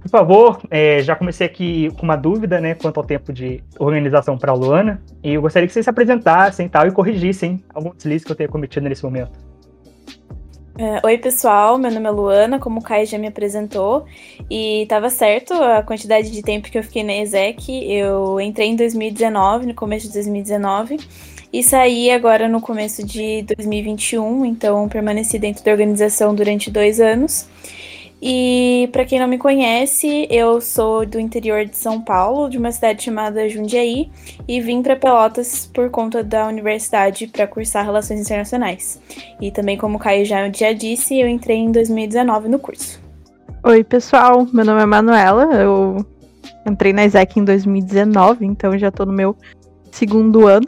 Por 0.00 0.08
favor, 0.08 0.62
é, 0.70 1.02
já 1.02 1.14
comecei 1.14 1.46
aqui 1.46 1.90
com 1.98 2.04
uma 2.04 2.16
dúvida, 2.16 2.60
né, 2.60 2.74
quanto 2.74 2.98
ao 2.98 3.04
tempo 3.04 3.32
de 3.32 3.62
organização 3.78 4.38
para 4.38 4.52
a 4.52 4.54
Luana, 4.54 5.02
e 5.22 5.34
eu 5.34 5.42
gostaria 5.42 5.66
que 5.66 5.74
vocês 5.74 5.84
se 5.84 5.90
apresentassem 5.90 6.68
tal, 6.68 6.86
e 6.86 6.92
corrigissem 6.92 7.62
alguns 7.74 7.96
deslizes 7.96 8.24
que 8.24 8.32
eu 8.32 8.36
tenha 8.36 8.48
cometido 8.48 8.88
nesse 8.88 9.04
momento. 9.04 9.50
É, 10.78 11.04
oi, 11.04 11.18
pessoal, 11.18 11.76
meu 11.76 11.90
nome 11.90 12.06
é 12.06 12.10
Luana, 12.10 12.58
como 12.58 12.80
o 12.80 12.82
Kai 12.82 13.04
já 13.04 13.18
me 13.18 13.26
apresentou, 13.26 14.06
e 14.48 14.84
estava 14.84 15.10
certo 15.10 15.52
a 15.52 15.82
quantidade 15.82 16.30
de 16.30 16.40
tempo 16.40 16.70
que 16.70 16.78
eu 16.78 16.82
fiquei 16.82 17.02
na 17.02 17.16
ESEC, 17.16 17.68
eu 17.68 18.40
entrei 18.40 18.68
em 18.68 18.76
2019, 18.76 19.66
no 19.66 19.74
começo 19.74 20.06
de 20.06 20.14
2019, 20.14 20.96
e 21.52 21.62
saí 21.62 22.10
agora 22.10 22.48
no 22.48 22.60
começo 22.60 23.04
de 23.04 23.44
2021, 23.56 24.44
então 24.44 24.88
permaneci 24.88 25.38
dentro 25.38 25.64
da 25.64 25.70
organização 25.72 26.34
durante 26.34 26.70
dois 26.70 27.00
anos, 27.00 27.48
e 28.22 28.86
para 28.92 29.06
quem 29.06 29.18
não 29.18 29.26
me 29.26 29.38
conhece, 29.38 30.26
eu 30.30 30.60
sou 30.60 31.06
do 31.06 31.18
interior 31.18 31.64
de 31.64 31.74
São 31.76 32.02
Paulo, 32.02 32.50
de 32.50 32.58
uma 32.58 32.70
cidade 32.70 33.02
chamada 33.02 33.48
Jundiaí, 33.48 34.10
e 34.46 34.60
vim 34.60 34.82
para 34.82 34.94
Pelotas 34.94 35.64
por 35.72 35.88
conta 35.88 36.22
da 36.22 36.46
universidade 36.46 37.26
para 37.26 37.46
cursar 37.46 37.82
Relações 37.82 38.20
Internacionais. 38.20 39.00
E 39.40 39.50
também, 39.50 39.78
como 39.78 39.96
o 39.96 39.98
Caio 39.98 40.26
já, 40.26 40.50
já 40.52 40.72
disse, 40.72 41.18
eu 41.18 41.26
entrei 41.26 41.56
em 41.56 41.72
2019 41.72 42.48
no 42.50 42.58
curso. 42.58 43.00
Oi, 43.64 43.82
pessoal, 43.82 44.46
meu 44.52 44.66
nome 44.66 44.82
é 44.82 44.86
Manuela, 44.86 45.54
eu 45.54 46.04
entrei 46.66 46.92
na 46.92 47.06
ISEC 47.06 47.40
em 47.40 47.44
2019, 47.44 48.44
então 48.44 48.76
já 48.76 48.88
estou 48.88 49.06
no 49.06 49.12
meu 49.14 49.34
segundo 49.90 50.46
ano. 50.46 50.66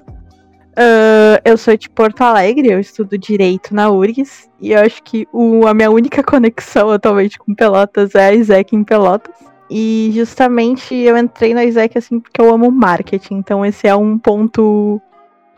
Uh, 0.73 1.37
eu 1.45 1.59
sou 1.59 1.77
de 1.77 1.91
Porto 1.91 2.23
Alegre, 2.23 2.71
eu 2.71 2.81
estudo 2.81 3.19
Direito 3.19 3.75
na 3.75 3.91
URGS, 3.91 4.49
e 4.59 4.73
eu 4.73 4.81
acho 4.81 5.03
que 5.03 5.29
o, 5.33 5.67
a 5.67 5.75
minha 5.75 5.91
única 5.91 6.23
conexão 6.25 6.91
atualmente 6.91 7.39
com 7.39 7.55
Pelotas 7.55 8.15
é 8.15 8.29
a 8.29 8.35
ISEC 8.35 8.75
em 8.75 8.83
Pelotas. 8.83 9.35
E 9.69 10.11
justamente 10.15 10.95
eu 10.95 11.17
entrei 11.17 11.55
na 11.55 11.65
ISEC 11.65 11.97
assim 11.97 12.21
porque 12.21 12.41
eu 12.41 12.53
amo 12.53 12.71
marketing, 12.71 13.35
então 13.35 13.65
esse 13.65 13.87
é 13.87 13.95
um 13.95 14.19
ponto 14.19 15.01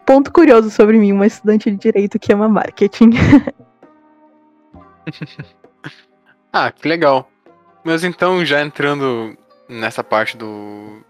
ponto 0.05 0.33
curioso 0.33 0.71
sobre 0.71 0.99
mim, 0.99 1.13
uma 1.13 1.27
estudante 1.27 1.71
de 1.71 1.77
Direito 1.77 2.19
que 2.19 2.33
ama 2.33 2.49
marketing. 2.49 3.11
ah, 6.53 6.71
que 6.71 6.87
legal. 6.87 7.29
Mas 7.83 8.05
então, 8.05 8.45
já 8.45 8.63
entrando 8.63 9.37
nessa 9.69 10.05
parte 10.05 10.37
do, 10.37 11.05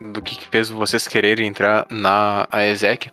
do 0.00 0.20
que 0.20 0.44
fez 0.48 0.68
vocês 0.68 1.06
quererem 1.08 1.46
entrar 1.46 1.86
na 1.90 2.48
ESEC. 2.52 3.10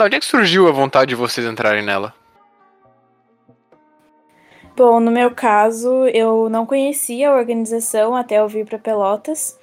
Onde 0.00 0.16
é 0.16 0.20
que 0.20 0.26
surgiu 0.26 0.68
a 0.68 0.72
vontade 0.72 1.10
de 1.10 1.14
vocês 1.14 1.46
entrarem 1.46 1.82
nela? 1.82 2.12
Bom, 4.76 5.00
no 5.00 5.10
meu 5.10 5.30
caso, 5.30 6.06
eu 6.08 6.48
não 6.48 6.64
conhecia 6.64 7.28
a 7.30 7.36
organização 7.36 8.16
até 8.16 8.38
eu 8.38 8.48
vir 8.48 8.66
para 8.66 8.78
Pelotas. 8.78 9.58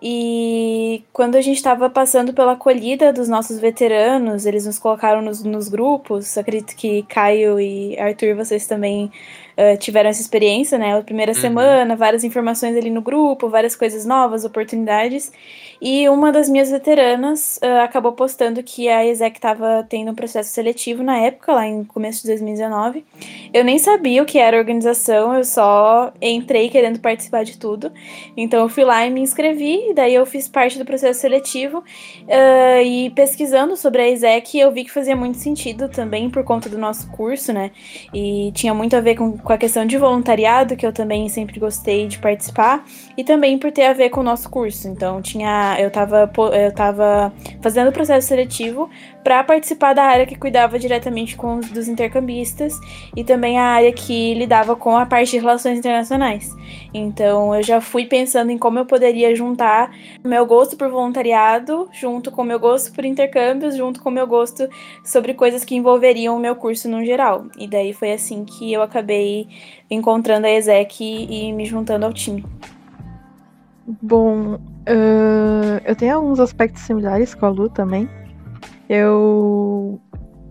E 0.00 1.04
quando 1.12 1.36
a 1.36 1.40
gente 1.40 1.56
estava 1.56 1.90
passando 1.90 2.32
pela 2.32 2.52
acolhida 2.52 3.12
dos 3.12 3.28
nossos 3.28 3.58
veteranos, 3.58 4.46
eles 4.46 4.64
nos 4.66 4.78
colocaram 4.78 5.20
nos, 5.20 5.42
nos 5.42 5.68
grupos. 5.68 6.38
Acredito 6.38 6.76
que 6.76 7.02
Caio 7.04 7.58
e 7.58 7.98
Arthur, 7.98 8.36
vocês 8.36 8.66
também 8.66 9.10
uh, 9.56 9.76
tiveram 9.78 10.10
essa 10.10 10.20
experiência, 10.20 10.78
né? 10.78 10.96
A 10.96 11.02
primeira 11.02 11.32
uhum. 11.32 11.40
semana, 11.40 11.96
várias 11.96 12.24
informações 12.24 12.76
ali 12.76 12.90
no 12.90 13.00
grupo, 13.00 13.48
várias 13.48 13.74
coisas 13.74 14.04
novas, 14.04 14.44
oportunidades. 14.44 15.32
E 15.80 16.08
uma 16.08 16.32
das 16.32 16.48
minhas 16.48 16.70
veteranas 16.70 17.58
uh, 17.62 17.82
acabou 17.82 18.12
postando 18.12 18.62
que 18.62 18.88
a 18.88 19.04
ESEC 19.04 19.36
estava 19.36 19.84
tendo 19.88 20.10
um 20.10 20.14
processo 20.14 20.50
seletivo 20.50 21.02
na 21.02 21.18
época, 21.18 21.52
lá 21.52 21.66
em 21.66 21.84
começo 21.84 22.22
de 22.22 22.28
2019. 22.28 23.04
Eu 23.52 23.64
nem 23.64 23.78
sabia 23.78 24.22
o 24.22 24.26
que 24.26 24.38
era 24.38 24.56
organização, 24.56 25.34
eu 25.34 25.44
só 25.44 26.12
entrei 26.20 26.68
querendo 26.68 26.98
participar 26.98 27.44
de 27.44 27.58
tudo. 27.58 27.92
Então 28.36 28.60
eu 28.60 28.68
fui 28.68 28.84
lá 28.84 29.06
e 29.06 29.10
me 29.10 29.20
inscrevi, 29.20 29.90
e 29.90 29.94
daí 29.94 30.14
eu 30.14 30.24
fiz 30.24 30.48
parte 30.48 30.78
do 30.78 30.84
processo 30.84 31.20
seletivo. 31.20 31.78
Uh, 31.78 32.82
e 32.82 33.10
pesquisando 33.10 33.76
sobre 33.76 34.02
a 34.02 34.08
ESEC, 34.08 34.58
eu 34.58 34.70
vi 34.70 34.84
que 34.84 34.90
fazia 34.90 35.16
muito 35.16 35.38
sentido 35.38 35.88
também 35.88 36.30
por 36.30 36.44
conta 36.44 36.68
do 36.68 36.78
nosso 36.78 37.10
curso, 37.10 37.52
né? 37.52 37.70
E 38.14 38.50
tinha 38.54 38.72
muito 38.72 38.96
a 38.96 39.00
ver 39.00 39.14
com, 39.16 39.36
com 39.36 39.52
a 39.52 39.58
questão 39.58 39.84
de 39.84 39.98
voluntariado, 39.98 40.76
que 40.76 40.86
eu 40.86 40.92
também 40.92 41.28
sempre 41.28 41.60
gostei 41.60 42.06
de 42.06 42.18
participar, 42.18 42.84
e 43.16 43.24
também 43.24 43.58
por 43.58 43.70
ter 43.70 43.86
a 43.86 43.92
ver 43.92 44.10
com 44.10 44.20
o 44.20 44.24
nosso 44.24 44.48
curso. 44.48 44.88
Então 44.88 45.20
tinha 45.20 45.65
eu 45.78 45.88
estava 45.88 46.30
eu 46.52 46.72
tava 46.72 47.32
fazendo 47.60 47.88
o 47.88 47.92
processo 47.92 48.28
seletivo 48.28 48.88
para 49.24 49.42
participar 49.42 49.92
da 49.92 50.04
área 50.04 50.24
que 50.24 50.36
cuidava 50.36 50.78
diretamente 50.78 51.36
com 51.36 51.56
os 51.56 51.68
dos 51.70 51.88
intercambistas 51.88 52.78
e 53.16 53.24
também 53.24 53.58
a 53.58 53.64
área 53.64 53.92
que 53.92 54.34
lidava 54.34 54.76
com 54.76 54.96
a 54.96 55.04
parte 55.04 55.32
de 55.32 55.38
relações 55.38 55.78
internacionais. 55.78 56.54
Então 56.94 57.54
eu 57.54 57.62
já 57.62 57.80
fui 57.80 58.06
pensando 58.06 58.50
em 58.50 58.58
como 58.58 58.78
eu 58.78 58.86
poderia 58.86 59.34
juntar 59.34 59.90
meu 60.24 60.46
gosto 60.46 60.76
por 60.76 60.88
voluntariado 60.88 61.88
junto 61.92 62.30
com 62.30 62.44
meu 62.44 62.60
gosto 62.60 62.92
por 62.92 63.04
intercâmbios, 63.04 63.76
junto 63.76 64.00
com 64.00 64.10
meu 64.10 64.26
gosto 64.26 64.68
sobre 65.04 65.34
coisas 65.34 65.64
que 65.64 65.74
envolveriam 65.74 66.36
o 66.36 66.40
meu 66.40 66.54
curso 66.54 66.88
no 66.88 67.04
geral. 67.04 67.46
E 67.58 67.66
daí 67.66 67.92
foi 67.92 68.12
assim 68.12 68.44
que 68.44 68.72
eu 68.72 68.80
acabei 68.80 69.48
encontrando 69.90 70.46
a 70.46 70.50
ESEC 70.50 71.02
e 71.02 71.52
me 71.52 71.66
juntando 71.66 72.06
ao 72.06 72.12
time. 72.12 72.44
Bom, 73.86 74.58
eu 75.84 75.96
tenho 75.96 76.16
alguns 76.16 76.38
aspectos 76.38 76.82
similares 76.82 77.34
com 77.34 77.46
a 77.46 77.48
Lu 77.48 77.68
também. 77.68 78.08
Eu 78.88 80.00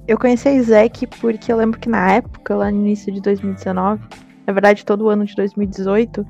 eu 0.08 0.20
conheci 0.20 0.48
a 0.48 0.54
Isaac 0.54 1.08
porque 1.20 1.52
eu 1.52 1.58
lembro 1.58 1.80
que 1.80 1.90
na 1.90 2.12
época, 2.12 2.56
lá 2.56 2.70
no 2.70 2.78
início 2.78 3.12
de 3.12 3.20
2019, 3.22 4.04
na 4.46 4.54
verdade 4.54 4.86
todo 4.86 5.06
o 5.06 5.10
ano 5.10 5.26
de 5.26 5.36
2018, 5.36 6.26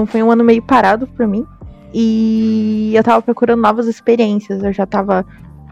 um, 0.00 0.06
foi 0.06 0.22
um 0.22 0.30
ano 0.30 0.42
meio 0.42 0.62
parado 0.62 1.06
para 1.06 1.26
mim. 1.26 1.46
E 1.92 2.92
eu 2.94 3.04
tava 3.04 3.20
procurando 3.22 3.60
novas 3.60 3.86
experiências. 3.86 4.62
Eu 4.64 4.72
já 4.72 4.86
tava 4.86 5.24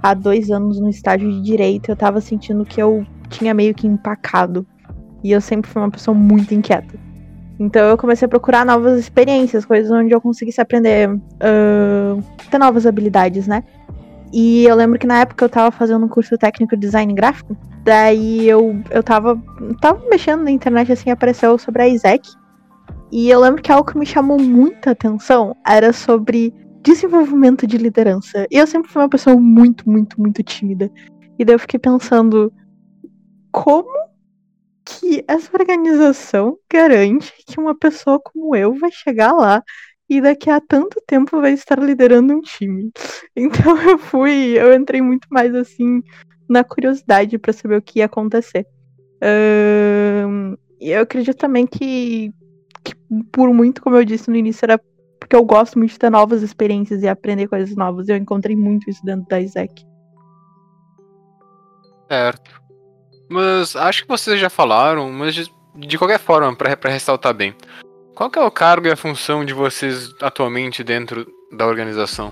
há 0.02 0.14
dois 0.14 0.50
anos 0.50 0.78
no 0.78 0.88
estágio 0.88 1.30
de 1.30 1.40
direito, 1.42 1.90
eu 1.90 1.96
tava 1.96 2.20
sentindo 2.20 2.64
que 2.64 2.80
eu 2.82 3.06
tinha 3.28 3.54
meio 3.54 3.74
que 3.74 3.86
empacado. 3.86 4.66
E 5.24 5.32
eu 5.32 5.40
sempre 5.40 5.70
fui 5.70 5.80
uma 5.80 5.90
pessoa 5.90 6.14
muito 6.14 6.52
inquieta. 6.52 6.98
Então 7.62 7.90
eu 7.90 7.96
comecei 7.96 8.26
a 8.26 8.28
procurar 8.28 8.66
novas 8.66 8.98
experiências, 8.98 9.64
coisas 9.64 9.88
onde 9.92 10.12
eu 10.12 10.20
conseguisse 10.20 10.60
aprender, 10.60 11.08
uh, 11.08 12.22
ter 12.50 12.58
novas 12.58 12.86
habilidades, 12.86 13.46
né? 13.46 13.62
E 14.32 14.64
eu 14.64 14.74
lembro 14.74 14.98
que 14.98 15.06
na 15.06 15.20
época 15.20 15.44
eu 15.44 15.48
tava 15.48 15.70
fazendo 15.70 16.04
um 16.04 16.08
curso 16.08 16.36
técnico 16.36 16.74
de 16.74 16.80
design 16.80 17.14
gráfico. 17.14 17.56
Daí 17.84 18.48
eu, 18.48 18.82
eu 18.90 19.00
tava, 19.00 19.40
tava 19.80 20.02
mexendo 20.10 20.42
na 20.42 20.50
internet 20.50 20.90
assim, 20.90 21.10
apareceu 21.10 21.56
sobre 21.56 21.82
a 21.82 21.88
Isaac. 21.88 22.28
E 23.12 23.30
eu 23.30 23.38
lembro 23.38 23.62
que 23.62 23.70
algo 23.70 23.88
que 23.88 23.96
me 23.96 24.06
chamou 24.06 24.40
muita 24.40 24.90
atenção 24.90 25.54
era 25.64 25.92
sobre 25.92 26.52
desenvolvimento 26.82 27.64
de 27.64 27.78
liderança. 27.78 28.44
E 28.50 28.56
eu 28.56 28.66
sempre 28.66 28.90
fui 28.90 29.02
uma 29.02 29.08
pessoa 29.08 29.36
muito, 29.36 29.88
muito, 29.88 30.20
muito 30.20 30.42
tímida. 30.42 30.90
E 31.38 31.44
daí 31.44 31.54
eu 31.54 31.60
fiquei 31.60 31.78
pensando, 31.78 32.52
como 33.52 33.88
que 34.84 35.24
essa 35.28 35.50
organização 35.56 36.58
garante 36.70 37.32
que 37.46 37.58
uma 37.58 37.74
pessoa 37.74 38.20
como 38.20 38.54
eu 38.56 38.74
vai 38.74 38.90
chegar 38.90 39.32
lá 39.32 39.62
e 40.08 40.20
daqui 40.20 40.50
a 40.50 40.60
tanto 40.60 41.02
tempo 41.06 41.40
vai 41.40 41.52
estar 41.52 41.78
liderando 41.78 42.34
um 42.34 42.40
time. 42.40 42.90
Então 43.34 43.80
eu 43.82 43.98
fui, 43.98 44.58
eu 44.58 44.74
entrei 44.74 45.00
muito 45.00 45.26
mais 45.30 45.54
assim 45.54 46.02
na 46.48 46.62
curiosidade 46.62 47.38
para 47.38 47.52
saber 47.52 47.78
o 47.78 47.82
que 47.82 48.00
ia 48.00 48.04
acontecer. 48.04 48.66
E 50.80 50.90
eu 50.90 51.02
acredito 51.02 51.36
também 51.36 51.66
que, 51.66 52.30
que, 52.84 52.94
por 53.32 53.52
muito, 53.54 53.80
como 53.80 53.96
eu 53.96 54.04
disse 54.04 54.28
no 54.28 54.36
início, 54.36 54.64
era 54.64 54.80
porque 55.18 55.36
eu 55.36 55.44
gosto 55.44 55.78
muito 55.78 55.92
de 55.92 55.98
ter 55.98 56.10
novas 56.10 56.42
experiências 56.42 57.02
e 57.02 57.08
aprender 57.08 57.46
coisas 57.46 57.74
novas. 57.76 58.08
Eu 58.08 58.16
encontrei 58.16 58.56
muito 58.56 58.90
isso 58.90 59.02
dentro 59.04 59.26
da 59.28 59.40
Isaac. 59.40 59.86
Certo. 62.10 62.61
Mas 63.32 63.74
acho 63.74 64.02
que 64.02 64.08
vocês 64.08 64.38
já 64.38 64.50
falaram, 64.50 65.10
mas 65.10 65.34
de, 65.74 65.96
qualquer 65.96 66.18
forma, 66.18 66.54
para 66.54 66.90
ressaltar 66.90 67.32
bem. 67.32 67.54
Qual 68.14 68.30
é 68.36 68.40
o 68.40 68.50
cargo 68.50 68.86
e 68.86 68.90
a 68.90 68.96
função 68.96 69.42
de 69.42 69.54
vocês 69.54 70.10
atualmente 70.20 70.84
dentro 70.84 71.26
da 71.50 71.66
organização? 71.66 72.30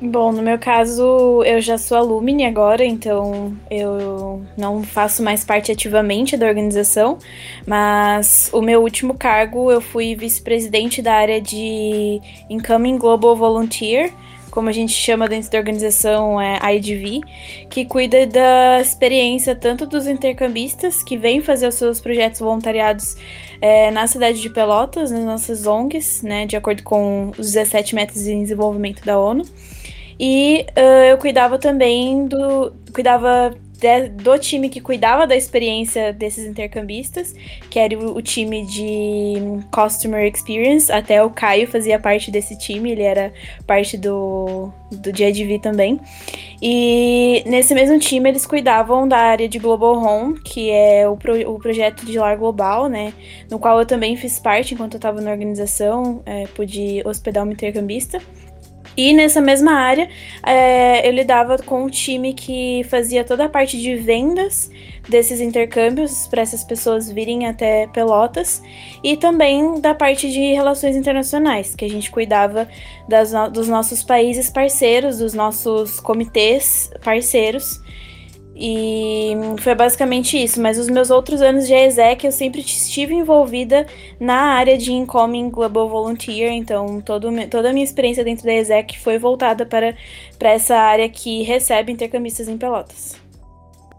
Bom, 0.00 0.30
no 0.30 0.42
meu 0.42 0.58
caso, 0.58 1.42
eu 1.44 1.60
já 1.60 1.78
sou 1.78 1.96
alumni 1.96 2.44
agora, 2.44 2.84
então 2.84 3.56
eu 3.70 4.44
não 4.56 4.84
faço 4.84 5.22
mais 5.22 5.44
parte 5.44 5.72
ativamente 5.72 6.36
da 6.36 6.46
organização, 6.46 7.18
mas 7.66 8.50
o 8.52 8.60
meu 8.60 8.82
último 8.82 9.14
cargo 9.14 9.72
eu 9.72 9.80
fui 9.80 10.14
vice-presidente 10.14 11.02
da 11.02 11.14
área 11.14 11.40
de 11.40 12.20
Incoming 12.50 12.98
Global 12.98 13.34
Volunteer, 13.34 14.12
como 14.54 14.68
a 14.68 14.72
gente 14.72 14.92
chama 14.92 15.26
dentro 15.26 15.50
da 15.50 15.58
organização, 15.58 16.40
é 16.40 16.76
IDV, 16.76 17.22
que 17.68 17.84
cuida 17.84 18.24
da 18.24 18.80
experiência 18.80 19.52
tanto 19.52 19.84
dos 19.84 20.06
intercambistas 20.06 21.02
que 21.02 21.16
vêm 21.16 21.40
fazer 21.40 21.66
os 21.66 21.74
seus 21.74 22.00
projetos 22.00 22.38
voluntariados 22.38 23.16
é, 23.60 23.90
na 23.90 24.06
cidade 24.06 24.40
de 24.40 24.48
Pelotas, 24.48 25.10
nas 25.10 25.24
nossas 25.24 25.66
ONGs, 25.66 26.22
né, 26.22 26.46
de 26.46 26.56
acordo 26.56 26.84
com 26.84 27.32
os 27.36 27.50
17 27.50 27.96
métodos 27.96 28.22
de 28.22 28.32
desenvolvimento 28.32 29.04
da 29.04 29.18
ONU. 29.18 29.44
E 30.20 30.64
uh, 30.78 31.04
eu 31.10 31.18
cuidava 31.18 31.58
também 31.58 32.28
do. 32.28 32.72
Cuidava 32.92 33.52
de, 33.78 34.08
do 34.08 34.38
time 34.38 34.68
que 34.68 34.80
cuidava 34.80 35.26
da 35.26 35.36
experiência 35.36 36.12
desses 36.12 36.46
intercambistas, 36.46 37.34
que 37.68 37.78
era 37.78 37.98
o, 37.98 38.16
o, 38.16 38.22
time 38.22 38.64
de 38.64 39.34
Customer 39.72 40.24
Experience. 40.26 40.90
Até 40.90 41.22
o 41.22 41.30
Caio 41.30 41.66
fazia 41.66 41.98
parte 41.98 42.30
desse 42.30 42.56
time, 42.56 42.92
ele 42.92 43.02
era 43.02 43.32
parte 43.66 43.96
do, 43.96 44.70
do 44.90 45.14
GIDV 45.14 45.58
também. 45.58 46.00
E 46.62 47.42
nesse 47.46 47.74
mesmo 47.74 47.98
time 47.98 48.28
eles 48.28 48.46
cuidavam 48.46 49.06
da 49.06 49.18
área 49.18 49.48
de 49.48 49.58
Global 49.58 49.96
Home, 49.96 50.40
que 50.40 50.70
é 50.70 51.08
o, 51.08 51.16
pro, 51.16 51.34
o 51.50 51.58
projeto 51.58 52.06
de 52.06 52.18
lar 52.18 52.36
global, 52.36 52.88
né? 52.88 53.12
No 53.50 53.58
qual 53.58 53.78
eu 53.78 53.86
também 53.86 54.16
fiz 54.16 54.38
parte 54.38 54.74
enquanto 54.74 54.94
eu 54.94 54.98
estava 54.98 55.20
na 55.20 55.30
organização, 55.30 56.22
é, 56.24 56.46
pude 56.54 57.02
hospedar 57.04 57.42
uma 57.42 57.52
intercambista. 57.52 58.20
E 58.96 59.12
nessa 59.12 59.40
mesma 59.40 59.72
área, 59.72 60.08
é, 60.42 61.06
eu 61.06 61.12
lidava 61.12 61.58
com 61.58 61.84
um 61.84 61.88
time 61.88 62.32
que 62.32 62.84
fazia 62.88 63.24
toda 63.24 63.46
a 63.46 63.48
parte 63.48 63.80
de 63.80 63.96
vendas 63.96 64.70
desses 65.08 65.40
intercâmbios 65.40 66.26
para 66.28 66.42
essas 66.42 66.64
pessoas 66.64 67.10
virem 67.10 67.46
até 67.46 67.86
Pelotas 67.88 68.62
e 69.02 69.16
também 69.16 69.80
da 69.80 69.94
parte 69.94 70.30
de 70.30 70.54
relações 70.54 70.96
internacionais, 70.96 71.74
que 71.74 71.84
a 71.84 71.90
gente 71.90 72.10
cuidava 72.10 72.68
das, 73.08 73.32
dos 73.52 73.68
nossos 73.68 74.02
países 74.02 74.48
parceiros, 74.48 75.18
dos 75.18 75.34
nossos 75.34 76.00
comitês 76.00 76.90
parceiros 77.02 77.82
e 78.56 79.32
foi 79.58 79.74
basicamente 79.74 80.42
isso. 80.42 80.60
Mas 80.60 80.78
os 80.78 80.88
meus 80.88 81.10
outros 81.10 81.42
anos 81.42 81.66
de 81.66 81.74
ESEC 81.74 82.24
eu 82.24 82.32
sempre 82.32 82.60
estive 82.60 83.14
envolvida 83.14 83.86
na 84.20 84.54
área 84.54 84.78
de 84.78 84.92
Incoming 84.92 85.50
Global 85.50 85.88
Volunteer. 85.88 86.52
Então, 86.52 87.00
todo, 87.00 87.28
toda 87.48 87.70
a 87.70 87.72
minha 87.72 87.84
experiência 87.84 88.22
dentro 88.22 88.44
da 88.44 88.54
ESEC 88.54 89.00
foi 89.00 89.18
voltada 89.18 89.66
para, 89.66 89.96
para 90.38 90.50
essa 90.50 90.76
área 90.76 91.08
que 91.08 91.42
recebe 91.42 91.92
intercambistas 91.92 92.48
em 92.48 92.56
Pelotas. 92.56 93.20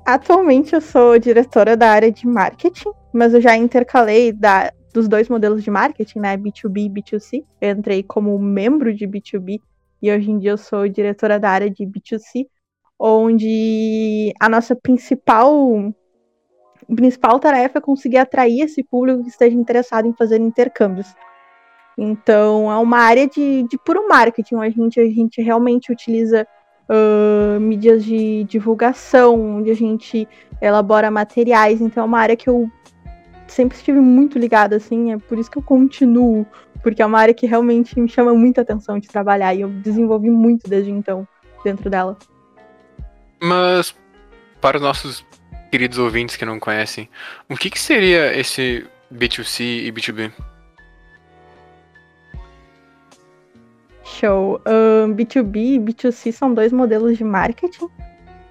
Atualmente 0.05 0.73
eu 0.73 0.81
sou 0.81 1.17
diretora 1.17 1.75
da 1.75 1.89
área 1.89 2.11
de 2.11 2.27
marketing, 2.27 2.91
mas 3.11 3.33
eu 3.33 3.41
já 3.41 3.57
intercalei 3.57 4.31
da, 4.31 4.71
dos 4.93 5.07
dois 5.07 5.27
modelos 5.27 5.63
de 5.63 5.71
marketing, 5.71 6.19
né? 6.19 6.37
B2B 6.37 6.85
e 6.85 6.89
B2C. 6.89 7.43
Eu 7.59 7.71
entrei 7.71 8.03
como 8.03 8.37
membro 8.37 8.93
de 8.93 9.07
B2B 9.07 9.59
e 10.01 10.11
hoje 10.11 10.29
em 10.29 10.37
dia 10.37 10.51
eu 10.51 10.57
sou 10.57 10.87
diretora 10.87 11.39
da 11.39 11.49
área 11.49 11.69
de 11.69 11.83
B2C 11.83 12.45
onde 12.99 14.33
a 14.39 14.47
nossa 14.49 14.75
principal 14.75 15.93
principal 16.95 17.39
tarefa 17.39 17.79
é 17.79 17.81
conseguir 17.81 18.17
atrair 18.17 18.61
esse 18.61 18.83
público 18.83 19.23
que 19.23 19.29
esteja 19.29 19.57
interessado 19.57 20.07
em 20.07 20.13
fazer 20.13 20.39
intercâmbios. 20.39 21.07
Então, 21.97 22.71
é 22.71 22.77
uma 22.77 22.99
área 22.99 23.27
de, 23.27 23.63
de 23.63 23.77
puro 23.77 24.07
marketing, 24.07 24.55
a 24.55 24.69
gente, 24.69 24.99
a 24.99 25.09
gente 25.09 25.41
realmente 25.41 25.91
utiliza 25.91 26.45
uh, 26.89 27.59
mídias 27.59 28.03
de 28.03 28.43
divulgação, 28.43 29.57
onde 29.57 29.71
a 29.71 29.75
gente 29.75 30.27
elabora 30.61 31.09
materiais, 31.09 31.81
então 31.81 32.03
é 32.03 32.05
uma 32.05 32.19
área 32.19 32.35
que 32.35 32.49
eu 32.49 32.69
sempre 33.47 33.77
estive 33.77 33.99
muito 33.99 34.37
ligada, 34.37 34.75
assim, 34.75 35.13
é 35.13 35.17
por 35.17 35.39
isso 35.39 35.49
que 35.49 35.57
eu 35.57 35.63
continuo, 35.63 36.45
porque 36.83 37.01
é 37.01 37.05
uma 37.05 37.19
área 37.19 37.33
que 37.33 37.47
realmente 37.47 37.99
me 37.99 38.09
chama 38.09 38.33
muita 38.33 38.61
atenção 38.61 38.99
de 38.99 39.07
trabalhar, 39.07 39.55
e 39.55 39.61
eu 39.61 39.69
desenvolvi 39.69 40.29
muito 40.29 40.69
desde 40.69 40.91
então 40.91 41.25
dentro 41.63 41.89
dela. 41.89 42.17
Mas, 43.39 43.95
para 44.61 44.77
os 44.77 44.83
nossos 44.83 45.25
queridos 45.71 45.97
ouvintes 45.97 46.35
que 46.35 46.45
não 46.45 46.59
conhecem, 46.59 47.09
o 47.49 47.55
que, 47.55 47.69
que 47.69 47.79
seria 47.79 48.37
esse 48.37 48.85
B2C 49.13 49.85
e 49.85 49.91
B2B? 49.91 50.31
Show. 54.03 54.61
Um, 54.65 55.13
B2B 55.13 55.55
e 55.55 55.79
B2C 55.79 56.31
são 56.31 56.53
dois 56.53 56.71
modelos 56.71 57.17
de 57.17 57.23
marketing. 57.23 57.89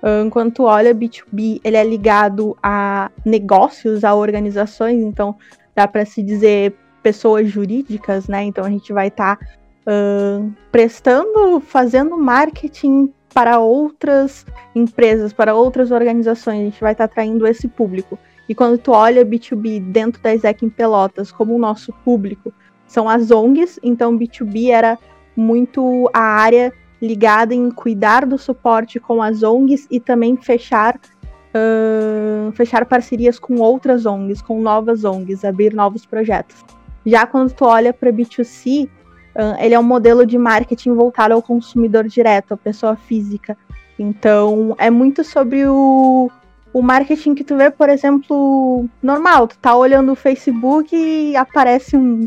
Um, 0.03 0.31
olha 0.63 0.95
B2B, 0.95 1.61
ele 1.65 1.77
é 1.79 1.85
ligado 1.85 2.57
a 2.63 3.11
negócios, 3.25 4.05
a 4.05 4.15
organizações, 4.15 5.01
então 5.01 5.35
dá 5.75 5.89
para 5.89 6.05
se 6.05 6.23
dizer 6.23 6.77
pessoas 7.03 7.49
jurídicas, 7.49 8.29
né? 8.29 8.45
Então 8.45 8.65
a 8.65 8.71
gente 8.71 8.93
vai 8.93 9.09
estar 9.09 9.37
tá, 9.37 9.47
um, 9.89 10.53
prestando, 10.71 11.59
fazendo 11.61 12.19
marketing 12.19 13.11
para 13.35 13.59
outras 13.59 14.47
empresas, 14.75 15.33
para 15.33 15.55
outras 15.55 15.91
organizações, 15.91 16.61
a 16.61 16.65
gente 16.65 16.81
vai 16.81 16.93
estar 16.93 17.09
tá 17.09 17.13
atraindo 17.13 17.47
esse 17.47 17.67
público. 17.67 18.17
E 18.49 18.55
quando 18.55 18.79
tu 18.79 18.93
olha 18.93 19.27
B2B 19.27 19.81
dentro 19.81 20.23
da 20.23 20.33
Exec 20.33 20.65
em 20.65 20.71
Pelotas 20.71 21.33
como 21.33 21.55
o 21.55 21.59
nosso 21.59 21.93
público, 22.05 22.53
são 22.87 23.09
as 23.09 23.31
ONGs, 23.31 23.81
então 23.83 24.17
B2B 24.17 24.71
era 24.71 24.97
muito 25.37 26.09
a 26.15 26.21
área 26.21 26.73
ligada 27.03 27.53
em 27.53 27.71
cuidar 27.71 28.25
do 28.25 28.39
suporte 28.39 29.01
com 29.01 29.21
as 29.21 29.43
ONGs 29.43 29.89
e 29.91 29.99
também 29.99 30.37
fechar 30.37 30.97
uh, 30.97 32.53
fechar 32.53 32.85
parcerias 32.87 33.39
com 33.39 33.57
outras 33.57 34.07
ONGs, 34.07 34.41
com 34.43 34.61
novas 34.61 35.05
ONGs, 35.05 35.45
abrir 35.45 35.75
novos 35.75 36.07
projetos. 36.07 36.65
Já 37.05 37.27
quando 37.27 37.53
tu 37.53 37.65
olha 37.65 37.93
para 37.93 38.13
B2C, 38.13 38.89
Uh, 38.89 39.04
ele 39.59 39.75
é 39.75 39.79
um 39.79 39.85
modelo 39.85 40.25
de 40.25 40.39
marketing 40.39 40.95
voltado 40.95 41.35
ao 41.35 41.43
consumidor 41.43 42.07
direto, 42.07 42.55
à 42.55 42.57
pessoa 42.57 42.97
física. 42.97 43.57
Então, 43.99 44.75
é 44.79 44.91
muito 44.91 45.25
sobre 45.25 45.67
o, 45.67 46.31
o 46.73 46.83
marketing 46.83 47.35
que 47.35 47.45
tu 47.45 47.57
vê, 47.57 47.71
por 47.71 47.89
exemplo, 47.89 48.89
normal. 49.03 49.49
Tu 49.49 49.59
tá 49.59 49.77
olhando 49.77 50.13
o 50.13 50.17
Facebook 50.17 50.95
e 50.95 51.37
aparece 51.37 51.97
um, 51.97 52.27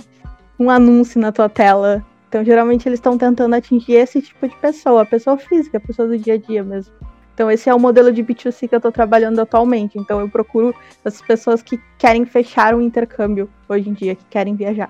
um 0.60 0.70
anúncio 0.70 1.20
na 1.20 1.32
tua 1.32 1.50
tela. 1.50 2.04
Então, 2.28 2.44
geralmente, 2.44 2.88
eles 2.88 3.00
estão 3.00 3.18
tentando 3.18 3.54
atingir 3.54 3.94
esse 3.94 4.22
tipo 4.22 4.48
de 4.48 4.56
pessoa, 4.58 5.04
a 5.04 5.06
pessoa 5.06 5.38
física, 5.38 5.78
a 5.78 5.82
pessoa 5.82 6.08
do 6.08 6.18
dia 6.18 6.34
a 6.34 6.38
dia 6.38 6.64
mesmo. 6.64 6.94
Então, 7.34 7.52
esse 7.52 7.70
é 7.70 7.76
o 7.76 7.80
modelo 7.80 8.12
de 8.12 8.24
B2C 8.24 8.68
que 8.68 8.76
eu 8.76 8.78
estou 8.78 8.92
trabalhando 8.92 9.40
atualmente. 9.40 9.98
Então, 9.98 10.20
eu 10.20 10.28
procuro 10.28 10.74
as 11.06 11.22
pessoas 11.22 11.62
que 11.62 11.80
querem 11.98 12.26
fechar 12.26 12.74
um 12.74 12.82
intercâmbio 12.82 13.50
hoje 13.70 13.90
em 13.90 13.94
dia, 13.94 14.16
que 14.16 14.26
querem 14.26 14.56
viajar. 14.56 14.90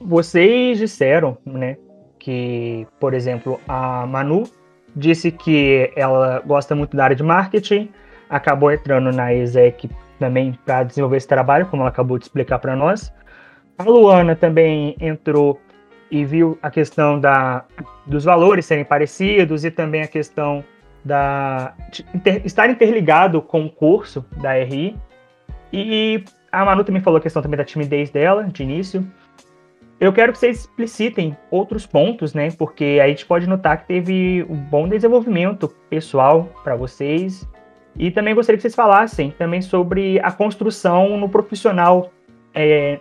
Vocês 0.00 0.78
disseram, 0.78 1.38
né, 1.44 1.76
que, 2.18 2.86
por 3.00 3.14
exemplo, 3.14 3.60
a 3.66 4.06
Manu 4.06 4.44
disse 4.94 5.30
que 5.30 5.92
ela 5.96 6.40
gosta 6.46 6.74
muito 6.74 6.96
da 6.96 7.04
área 7.04 7.16
de 7.16 7.22
marketing, 7.22 7.90
acabou 8.28 8.72
entrando 8.72 9.12
na 9.12 9.32
ESEC 9.34 9.90
também 10.18 10.58
para 10.64 10.84
desenvolver 10.84 11.18
esse 11.18 11.28
trabalho, 11.28 11.66
como 11.66 11.82
ela 11.82 11.90
acabou 11.90 12.18
de 12.18 12.24
explicar 12.24 12.58
para 12.58 12.74
nós. 12.74 13.12
A 13.78 13.84
Luana 13.84 14.34
também 14.34 14.96
entrou 15.00 15.60
e 16.10 16.24
viu 16.24 16.58
a 16.62 16.70
questão 16.70 17.20
da, 17.20 17.64
dos 18.06 18.24
valores 18.24 18.64
serem 18.64 18.84
parecidos 18.84 19.64
e 19.64 19.70
também 19.70 20.02
a 20.02 20.06
questão 20.06 20.64
da 21.04 21.74
inter, 22.14 22.42
estar 22.44 22.70
interligado 22.70 23.42
com 23.42 23.66
o 23.66 23.70
curso 23.70 24.24
da 24.40 24.52
RI. 24.54 24.96
E 25.72 26.24
a 26.50 26.64
Manu 26.64 26.84
também 26.84 27.02
falou 27.02 27.18
a 27.18 27.20
questão 27.20 27.42
também 27.42 27.58
da 27.58 27.64
timidez 27.64 28.10
dela 28.10 28.44
de 28.44 28.62
início. 28.62 29.06
Eu 29.98 30.12
quero 30.12 30.32
que 30.32 30.38
vocês 30.38 30.60
explicitem 30.60 31.36
outros 31.50 31.86
pontos, 31.86 32.34
né? 32.34 32.50
Porque 32.50 32.84
aí 32.84 33.00
a 33.00 33.08
gente 33.08 33.24
pode 33.24 33.46
notar 33.46 33.80
que 33.80 33.88
teve 33.88 34.44
um 34.48 34.56
bom 34.56 34.86
desenvolvimento 34.86 35.68
pessoal 35.88 36.50
para 36.62 36.76
vocês. 36.76 37.48
E 37.98 38.10
também 38.10 38.34
gostaria 38.34 38.58
que 38.58 38.62
vocês 38.62 38.74
falassem 38.74 39.30
também 39.30 39.62
sobre 39.62 40.20
a 40.20 40.30
construção 40.30 41.16
no 41.16 41.30
profissional, 41.30 42.10
é, 42.54 43.00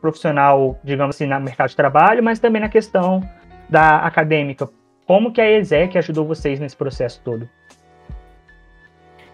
profissional, 0.00 0.78
digamos 0.84 1.16
assim, 1.16 1.26
no 1.26 1.40
mercado 1.40 1.70
de 1.70 1.76
trabalho, 1.76 2.22
mas 2.22 2.38
também 2.38 2.62
na 2.62 2.68
questão 2.68 3.20
da 3.68 3.96
acadêmica. 3.98 4.68
Como 5.04 5.32
que 5.32 5.40
a 5.40 5.50
ESEC 5.50 5.98
ajudou 5.98 6.24
vocês 6.24 6.60
nesse 6.60 6.76
processo 6.76 7.20
todo? 7.24 7.48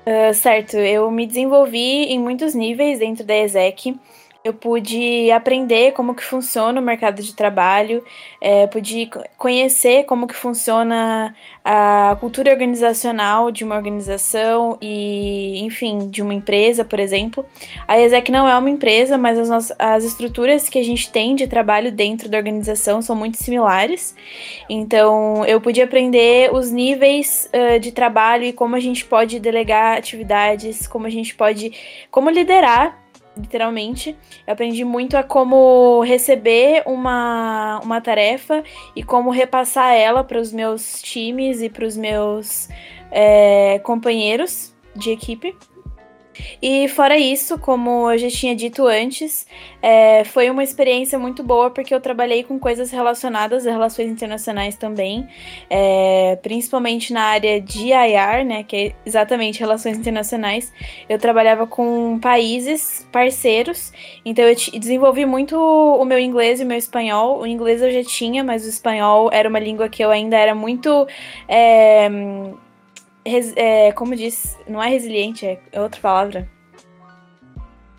Uh, 0.05 0.35
certo, 0.35 0.77
eu 0.77 1.11
me 1.11 1.27
desenvolvi 1.27 2.07
em 2.07 2.19
muitos 2.19 2.55
níveis 2.55 2.99
dentro 2.99 3.25
da 3.25 3.37
ESEC. 3.37 3.95
Eu 4.45 4.53
pude 4.53 5.31
aprender 5.31 5.93
como 5.93 6.15
que 6.15 6.25
funciona 6.25 6.81
o 6.81 6.83
mercado 6.83 7.23
de 7.23 7.33
trabalho, 7.33 8.03
é, 8.41 8.67
pude 8.67 9.09
conhecer 9.39 10.05
como 10.05 10.27
que 10.27 10.35
funciona 10.35 11.33
a 11.65 12.17
cultura 12.19 12.51
organizacional 12.51 13.53
de 13.53 13.63
uma 13.63 13.77
organização 13.77 14.77
e, 14.83 15.61
enfim, 15.61 16.09
de 16.11 16.21
uma 16.21 16.35
empresa, 16.35 16.85
por 16.85 16.99
exemplo. 16.99 17.47
A 17.87 18.01
ESEC 18.01 18.33
não 18.33 18.49
é 18.49 18.59
uma 18.59 18.69
empresa, 18.69 19.17
mas 19.17 19.39
as, 19.39 19.49
nossas, 19.49 19.77
as 19.79 20.03
estruturas 20.03 20.69
que 20.69 20.79
a 20.79 20.85
gente 20.85 21.13
tem 21.13 21.37
de 21.37 21.47
trabalho 21.47 21.93
dentro 21.93 22.29
da 22.29 22.37
organização 22.37 23.01
são 23.01 23.15
muito 23.15 23.37
similares. 23.37 24.13
Então, 24.69 25.45
eu 25.45 25.61
pude 25.61 25.81
aprender 25.81 26.53
os 26.53 26.73
níveis 26.73 27.49
uh, 27.55 27.79
de 27.79 27.93
trabalho 27.93 28.43
e 28.43 28.53
como 28.53 28.75
a 28.75 28.81
gente 28.81 29.05
pode 29.05 29.39
delegar 29.39 29.99
atividades, 29.99 30.89
como 30.89 31.07
a 31.07 31.11
gente 31.11 31.33
pode, 31.33 31.73
como 32.11 32.29
liderar 32.29 33.02
literalmente. 33.37 34.17
Eu 34.47 34.53
aprendi 34.53 34.85
muito 34.85 35.17
a 35.17 35.23
como 35.23 36.03
receber 36.03 36.83
uma, 36.87 37.81
uma 37.83 38.01
tarefa 38.01 38.63
e 38.95 39.03
como 39.03 39.31
repassar 39.31 39.95
ela 39.95 40.23
para 40.23 40.41
os 40.41 40.53
meus 40.53 41.01
times 41.03 41.61
e 41.61 41.69
para 41.69 41.87
os 41.87 41.97
meus 41.97 42.69
é, 43.11 43.79
companheiros 43.81 44.75
de 44.95 45.11
equipe. 45.11 45.57
E 46.61 46.89
fora 46.89 47.17
isso, 47.17 47.59
como 47.59 48.11
eu 48.11 48.19
já 48.19 48.29
tinha 48.29 48.55
dito 48.55 48.87
antes, 48.87 49.47
é, 49.81 50.25
foi 50.25 50.51
uma 50.51 50.63
experiência 50.63 51.19
muito 51.19 51.43
boa 51.43 51.71
porque 51.71 51.95
eu 51.95 52.01
trabalhei 52.01 52.43
com 52.43 52.59
coisas 52.59 52.91
relacionadas 52.91 53.67
a 53.67 53.71
relações 53.71 54.09
internacionais 54.09 54.77
também, 54.77 55.29
é, 55.69 56.39
principalmente 56.43 57.13
na 57.13 57.23
área 57.23 57.61
de 57.61 57.89
IR, 57.89 58.45
né, 58.45 58.63
que 58.63 58.77
é 58.77 58.93
exatamente 59.05 59.61
relações 59.61 59.99
internacionais. 59.99 60.73
Eu 61.09 61.19
trabalhava 61.19 61.67
com 61.67 62.19
países 62.21 63.07
parceiros, 63.13 63.93
então 64.25 64.45
eu 64.45 64.55
desenvolvi 64.79 65.27
muito 65.27 65.57
o 65.57 66.05
meu 66.05 66.19
inglês 66.19 66.61
e 66.61 66.65
o 66.65 66.67
meu 66.67 66.79
espanhol. 66.79 67.41
O 67.41 67.47
inglês 67.47 67.83
eu 67.83 67.93
já 67.93 68.05
tinha, 68.05 68.43
mas 68.45 68.65
o 68.65 68.69
espanhol 68.69 69.31
era 69.33 69.49
uma 69.49 69.59
língua 69.59 69.89
que 69.89 70.03
eu 70.03 70.11
ainda 70.11 70.37
era 70.37 70.55
muito 70.55 71.07
é, 71.49 72.09
res, 73.27 73.53
é, 73.57 73.93
como 73.93 74.15
diz, 74.17 74.59
não 74.69 74.83
é 74.83 74.89
resiliente, 74.89 75.47
é 75.47 75.81
outra 75.81 76.01
palavra. 76.01 76.49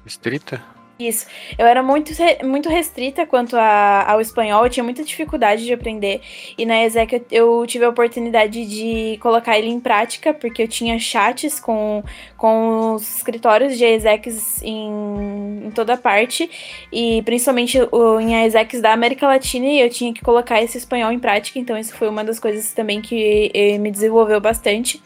Restrita? 0.04 0.73
Isso. 1.00 1.26
Eu 1.58 1.66
era 1.66 1.82
muito, 1.82 2.12
muito 2.44 2.70
restrita 2.70 3.26
quanto 3.26 3.58
a, 3.58 4.12
ao 4.12 4.22
espanhol, 4.22 4.64
eu 4.64 4.70
tinha 4.70 4.84
muita 4.84 5.04
dificuldade 5.04 5.66
de 5.66 5.74
aprender. 5.74 6.22
E 6.56 6.66
na 6.66 6.84
ESEC 6.86 7.24
eu, 7.32 7.66
tive 7.66 7.84
a 7.86 7.90
oportunidade 7.90 8.64
de 8.66 9.18
colocar 9.18 9.58
ele 9.58 9.70
em 9.70 9.80
prática, 9.80 10.34
porque 10.34 10.62
eu 10.62 10.68
tinha 10.68 11.00
chats 11.00 11.60
com, 11.60 12.04
com 12.38 12.94
os 12.94 13.18
escritórios 13.18 13.76
de 13.76 13.84
ESECs 13.84 14.62
em, 14.62 15.66
em 15.66 15.72
toda 15.72 15.98
parte, 15.98 16.50
e 16.92 17.24
principalmente 17.24 17.80
o, 17.92 18.20
em 18.20 18.46
ESECs 18.46 18.80
da 18.80 18.94
América 18.94 19.28
Latina, 19.28 19.66
e 19.66 19.82
eu 19.82 19.90
tinha 19.90 20.14
que 20.14 20.22
colocar 20.22 20.62
esse 20.62 20.78
espanhol 20.78 21.12
em 21.12 21.20
prática, 21.20 21.58
então 21.58 21.76
isso 21.78 21.96
foi 21.96 22.08
uma 22.08 22.24
das 22.24 22.40
coisas 22.40 22.72
também 22.72 23.02
que 23.02 23.52
eh, 23.54 23.80
me 23.80 23.90
desenvolveu 23.90 24.40
bastante. 24.40 25.02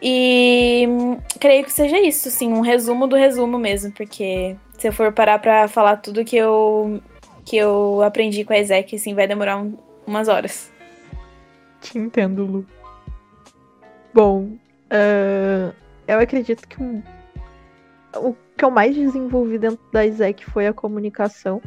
E 0.00 0.86
creio 1.40 1.64
que 1.64 1.72
seja 1.72 1.98
isso, 1.98 2.30
sim, 2.30 2.52
um 2.52 2.60
resumo 2.60 3.06
do 3.06 3.16
resumo 3.16 3.58
mesmo, 3.58 3.90
porque 3.92 4.54
se 4.78 4.88
eu 4.88 4.92
for 4.92 5.12
parar 5.12 5.38
para 5.40 5.68
falar 5.68 5.96
tudo 5.96 6.24
que 6.24 6.36
eu 6.36 7.00
que 7.44 7.56
eu 7.56 8.02
aprendi 8.02 8.44
com 8.44 8.52
a 8.52 8.58
Ezek, 8.58 8.94
assim, 8.94 9.14
vai 9.14 9.26
demorar 9.26 9.56
um, 9.56 9.76
umas 10.06 10.28
horas. 10.28 10.70
Te 11.80 11.98
entendo, 11.98 12.44
Lu. 12.44 12.66
Bom, 14.12 14.50
uh, 14.92 15.74
eu 16.06 16.18
acredito 16.18 16.68
que 16.68 16.82
um, 16.82 17.02
o 18.16 18.36
que 18.56 18.64
eu 18.64 18.70
mais 18.70 18.94
desenvolvi 18.94 19.58
dentro 19.58 19.80
da 19.92 20.04
Ezek 20.06 20.44
foi 20.44 20.66
a 20.66 20.74
comunicação. 20.74 21.62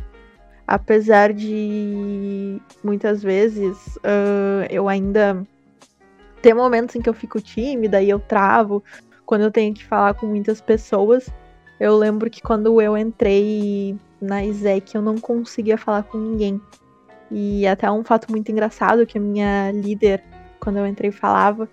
Apesar 0.67 1.33
de 1.33 2.61
muitas 2.83 3.23
vezes 3.23 3.97
uh, 3.97 4.67
eu 4.69 4.87
ainda 4.87 5.43
tem 6.41 6.53
momentos 6.53 6.95
em 6.95 7.01
que 7.01 7.09
eu 7.09 7.13
fico 7.13 7.41
tímida 7.41 8.01
e 8.01 8.09
eu 8.09 8.19
travo 8.19 8.83
quando 9.25 9.41
eu 9.41 9.51
tenho 9.51 9.73
que 9.73 9.83
falar 9.83 10.13
com 10.13 10.27
muitas 10.27 10.61
pessoas. 10.61 11.27
Eu 11.81 11.97
lembro 11.97 12.29
que 12.29 12.43
quando 12.43 12.79
eu 12.79 12.95
entrei 12.95 13.97
na 14.21 14.45
ISEC, 14.45 14.93
eu 14.93 15.01
não 15.01 15.17
conseguia 15.17 15.79
falar 15.79 16.03
com 16.03 16.15
ninguém. 16.15 16.61
E 17.31 17.65
até 17.65 17.89
um 17.89 18.03
fato 18.03 18.29
muito 18.29 18.51
engraçado 18.51 19.03
que 19.03 19.17
a 19.17 19.21
minha 19.21 19.71
líder, 19.71 20.23
quando 20.59 20.77
eu 20.77 20.85
entrei, 20.85 21.09
falava, 21.09 21.67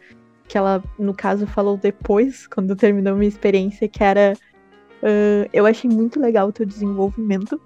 que 0.48 0.56
ela, 0.56 0.82
no 0.98 1.12
caso, 1.12 1.46
falou 1.46 1.76
depois, 1.76 2.46
quando 2.48 2.74
terminou 2.74 3.16
minha 3.16 3.28
experiência, 3.28 3.86
que 3.86 4.02
era. 4.02 4.32
Uh, 5.02 5.44
eu 5.52 5.66
achei 5.66 5.90
muito 5.90 6.18
legal 6.18 6.48
o 6.48 6.52
teu 6.52 6.64
desenvolvimento, 6.64 7.60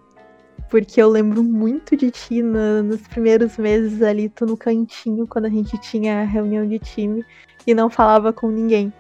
porque 0.69 1.01
eu 1.01 1.09
lembro 1.09 1.45
muito 1.45 1.97
de 1.97 2.11
ti 2.11 2.43
no, 2.43 2.83
nos 2.83 3.03
primeiros 3.03 3.57
meses 3.57 4.03
ali, 4.03 4.29
tu 4.29 4.47
no 4.47 4.57
cantinho, 4.57 5.29
quando 5.29 5.45
a 5.45 5.49
gente 5.49 5.79
tinha 5.79 6.25
reunião 6.25 6.67
de 6.67 6.81
time 6.81 7.25
e 7.65 7.73
não 7.73 7.89
falava 7.89 8.33
com 8.33 8.51
ninguém. 8.51 8.93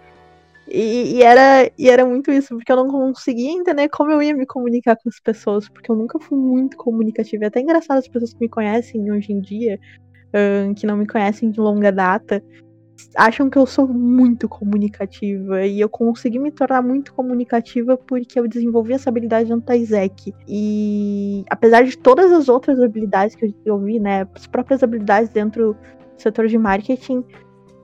E, 0.74 1.16
e, 1.16 1.22
era, 1.22 1.70
e 1.78 1.90
era 1.90 2.06
muito 2.06 2.32
isso, 2.32 2.56
porque 2.56 2.72
eu 2.72 2.76
não 2.76 2.88
conseguia 2.88 3.50
entender 3.50 3.90
como 3.90 4.10
eu 4.10 4.22
ia 4.22 4.34
me 4.34 4.46
comunicar 4.46 4.96
com 4.96 5.08
as 5.10 5.20
pessoas, 5.20 5.68
porque 5.68 5.90
eu 5.90 5.96
nunca 5.96 6.18
fui 6.18 6.38
muito 6.38 6.78
comunicativa. 6.78 7.44
É 7.44 7.48
até 7.48 7.60
engraçado 7.60 7.98
as 7.98 8.08
pessoas 8.08 8.32
que 8.32 8.40
me 8.40 8.48
conhecem 8.48 9.12
hoje 9.12 9.32
em 9.32 9.40
dia, 9.40 9.78
que 10.74 10.86
não 10.86 10.96
me 10.96 11.06
conhecem 11.06 11.50
de 11.50 11.60
longa 11.60 11.92
data, 11.92 12.42
acham 13.14 13.50
que 13.50 13.58
eu 13.58 13.66
sou 13.66 13.86
muito 13.86 14.48
comunicativa 14.48 15.66
e 15.66 15.78
eu 15.78 15.90
consegui 15.90 16.38
me 16.38 16.50
tornar 16.50 16.80
muito 16.80 17.12
comunicativa 17.12 17.96
porque 17.96 18.38
eu 18.38 18.48
desenvolvi 18.48 18.94
essa 18.94 19.10
habilidade 19.10 19.50
no 19.50 19.60
Taizek. 19.60 20.32
E 20.48 21.44
apesar 21.50 21.82
de 21.84 21.98
todas 21.98 22.32
as 22.32 22.48
outras 22.48 22.80
habilidades 22.80 23.36
que 23.36 23.44
eu 23.44 23.52
desenvolvi, 23.52 24.00
né, 24.00 24.26
as 24.34 24.46
próprias 24.46 24.82
habilidades 24.82 25.28
dentro 25.28 25.74
do 25.74 26.22
setor 26.22 26.46
de 26.46 26.56
marketing, 26.56 27.22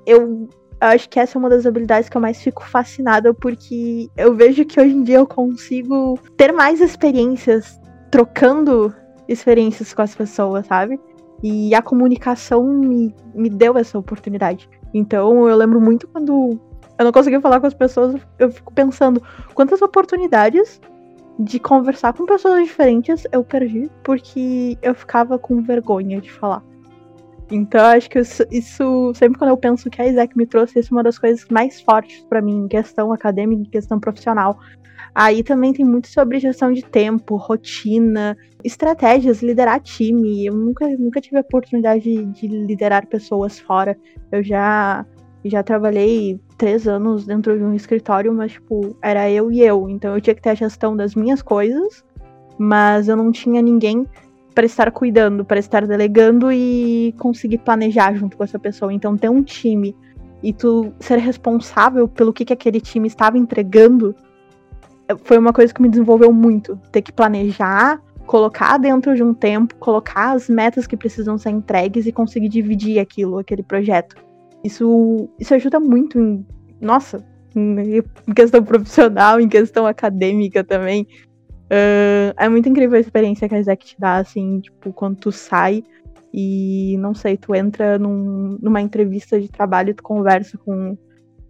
eu 0.07 0.48
acho 0.81 1.09
que 1.09 1.19
essa 1.19 1.37
é 1.37 1.38
uma 1.38 1.49
das 1.49 1.67
habilidades 1.67 2.09
que 2.09 2.17
eu 2.17 2.21
mais 2.21 2.41
fico 2.41 2.64
fascinada 2.64 3.35
porque 3.35 4.09
eu 4.17 4.35
vejo 4.35 4.64
que 4.64 4.81
hoje 4.81 4.95
em 4.95 5.03
dia 5.03 5.17
eu 5.17 5.27
consigo 5.27 6.19
ter 6.37 6.53
mais 6.53 6.81
experiências 6.81 7.81
trocando 8.11 8.95
experiências 9.29 9.93
com 9.93 10.03
as 10.03 10.14
pessoas, 10.14 10.67
sabe? 10.67 10.99
E 11.43 11.75
a 11.75 11.83
comunicação 11.83 12.64
me, 12.64 13.14
me 13.35 13.51
deu 13.51 13.77
essa 13.77 13.99
oportunidade. 13.99 14.69
Então 14.93 15.49
eu 15.49 15.57
lembro 15.57 15.81
muito 15.81 16.09
quando 16.09 16.59
eu 16.99 17.05
não 17.05 17.12
conseguia 17.12 17.41
falar 17.41 17.61
com 17.61 17.67
as 17.67 17.75
pessoas, 17.75 18.21
eu 18.38 18.51
fico 18.51 18.73
pensando 18.73 19.23
quantas 19.55 19.81
oportunidades 19.83 20.81
de 21.38 21.61
conversar 21.61 22.12
com 22.14 22.27
pessoas 22.27 22.64
diferentes 22.64 23.25
eu 23.31 23.45
perdi 23.45 23.88
porque 24.03 24.77
eu 24.83 24.95
ficava 24.95 25.38
com 25.38 25.62
vergonha 25.62 26.21
de 26.21 26.33
falar. 26.33 26.62
Então 27.51 27.85
acho 27.87 28.11
que 28.11 28.19
isso, 28.19 28.45
isso, 28.51 29.13
sempre 29.15 29.39
quando 29.39 29.51
eu 29.51 29.57
penso 29.57 29.89
que 29.89 30.03
a 30.03 30.07
Isaac 30.07 30.37
me 30.37 30.47
trouxe, 30.47 30.79
isso 30.79 30.93
é 30.93 30.97
uma 30.97 31.03
das 31.03 31.19
coisas 31.19 31.47
mais 31.51 31.81
fortes 31.81 32.21
para 32.29 32.43
mim 32.43 32.65
em 32.65 32.69
questão 32.69 33.13
acadêmica, 33.13 33.63
em 33.63 33.71
questão 33.71 33.99
profissional. 33.99 34.59
Aí 35.15 35.43
também 35.43 35.73
tem 35.73 35.85
muito 35.85 36.09
sobre 36.09 36.39
gestão 36.39 36.73
de 36.73 36.83
tempo, 36.83 37.37
rotina, 37.37 38.37
estratégias, 38.63 39.43
liderar 39.43 39.81
time. 39.81 40.47
Eu 40.47 40.55
nunca, 40.55 40.87
nunca 40.97 41.21
tive 41.21 41.39
a 41.39 41.41
oportunidade 41.41 42.03
de, 42.03 42.25
de 42.27 42.47
liderar 42.47 43.07
pessoas 43.07 43.59
fora. 43.59 43.97
Eu 44.31 44.43
já, 44.43 45.05
já 45.45 45.63
trabalhei 45.63 46.39
três 46.57 46.87
anos 46.87 47.27
dentro 47.27 47.57
de 47.59 47.65
um 47.65 47.75
escritório, 47.75 48.33
mas, 48.33 48.53
tipo, 48.53 48.97
era 49.03 49.31
eu 49.31 49.51
e 49.51 49.61
eu. 49.61 49.89
Então 49.89 50.15
eu 50.15 50.21
tinha 50.21 50.35
que 50.35 50.43
ter 50.43 50.51
a 50.51 50.55
gestão 50.55 50.95
das 50.95 51.15
minhas 51.15 51.43
coisas, 51.43 52.05
mas 52.59 53.09
eu 53.09 53.17
não 53.17 53.33
tinha 53.33 53.63
ninguém 53.63 54.07
para 54.59 54.66
estar 54.66 54.90
cuidando, 54.90 55.44
para 55.44 55.61
estar 55.61 55.87
delegando 55.87 56.51
e 56.51 57.14
conseguir 57.16 57.59
planejar 57.59 58.12
junto 58.16 58.37
com 58.37 58.42
essa 58.42 58.59
pessoa. 58.59 58.92
Então 58.92 59.16
ter 59.16 59.29
um 59.29 59.40
time 59.40 59.94
e 60.42 60.53
tu 60.53 60.92
ser 60.99 61.16
responsável 61.18 62.09
pelo 62.09 62.33
que, 62.33 62.44
que 62.44 62.53
aquele 62.53 62.81
time 62.81 63.07
estava 63.07 63.38
entregando 63.38 64.16
foi 65.23 65.38
uma 65.38 65.53
coisa 65.53 65.73
que 65.73 65.81
me 65.81 65.88
desenvolveu 65.88 66.33
muito. 66.33 66.77
Ter 66.90 67.03
que 67.03 67.12
planejar, 67.12 68.03
colocar 68.27 68.79
dentro 68.79 69.14
de 69.14 69.23
um 69.23 69.33
tempo, 69.33 69.77
colocar 69.77 70.33
as 70.33 70.49
metas 70.49 70.88
que 70.88 70.97
precisam 70.97 71.38
ser 71.38 71.51
entregues 71.51 72.09
e 72.09 72.11
conseguir 72.11 72.49
dividir 72.49 72.99
aquilo, 72.99 73.38
aquele 73.38 73.62
projeto. 73.62 74.16
Isso, 74.64 75.29
isso 75.38 75.55
ajuda 75.55 75.79
muito 75.79 76.18
em, 76.18 76.44
nossa, 76.81 77.25
em 77.55 78.03
questão 78.35 78.64
profissional, 78.64 79.40
em 79.40 79.49
questão 79.49 79.87
acadêmica 79.87 80.64
também. 80.64 81.07
Uh, 81.71 82.33
é 82.37 82.49
muito 82.49 82.69
incrível 82.69 82.97
a 82.97 83.01
experiência 83.01 83.49
que 83.49 83.55
a 83.55 83.63
Zack 83.63 83.85
te 83.85 83.97
dá, 83.99 84.17
assim, 84.17 84.61
tipo, 84.61 84.93
quando 84.93 85.17
tu 85.17 85.31
sai 85.31 85.85
e, 86.33 86.97
não 86.99 87.15
sei, 87.15 87.37
tu 87.37 87.55
entra 87.55 87.99
num, 87.99 88.59
numa 88.61 88.81
entrevista 88.81 89.41
de 89.41 89.49
trabalho 89.49 89.91
e 89.91 89.95
tu 89.95 90.03
conversa 90.03 90.57
com 90.59 90.97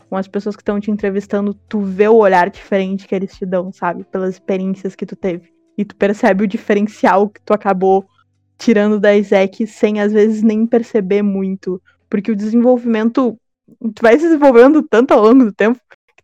com 0.08 0.16
as 0.16 0.26
pessoas 0.26 0.56
que 0.56 0.62
estão 0.62 0.80
te 0.80 0.90
entrevistando, 0.90 1.54
tu 1.68 1.80
vê 1.80 2.08
o 2.08 2.16
olhar 2.16 2.48
diferente 2.48 3.06
que 3.06 3.14
eles 3.14 3.36
te 3.36 3.44
dão, 3.44 3.72
sabe? 3.72 4.04
Pelas 4.04 4.34
experiências 4.34 4.94
que 4.94 5.04
tu 5.04 5.14
teve. 5.14 5.52
E 5.76 5.84
tu 5.84 5.94
percebe 5.94 6.44
o 6.44 6.48
diferencial 6.48 7.28
que 7.28 7.40
tu 7.42 7.52
acabou 7.52 8.04
tirando 8.56 8.98
da 8.98 9.14
Isaac 9.14 9.66
sem 9.66 10.00
às 10.00 10.12
vezes 10.12 10.42
nem 10.42 10.66
perceber 10.66 11.22
muito. 11.22 11.80
Porque 12.08 12.32
o 12.32 12.36
desenvolvimento. 12.36 13.38
Tu 13.94 14.00
vai 14.00 14.18
se 14.18 14.24
desenvolvendo 14.24 14.82
tanto 14.82 15.12
ao 15.12 15.22
longo 15.22 15.44
do 15.44 15.52
tempo 15.52 15.78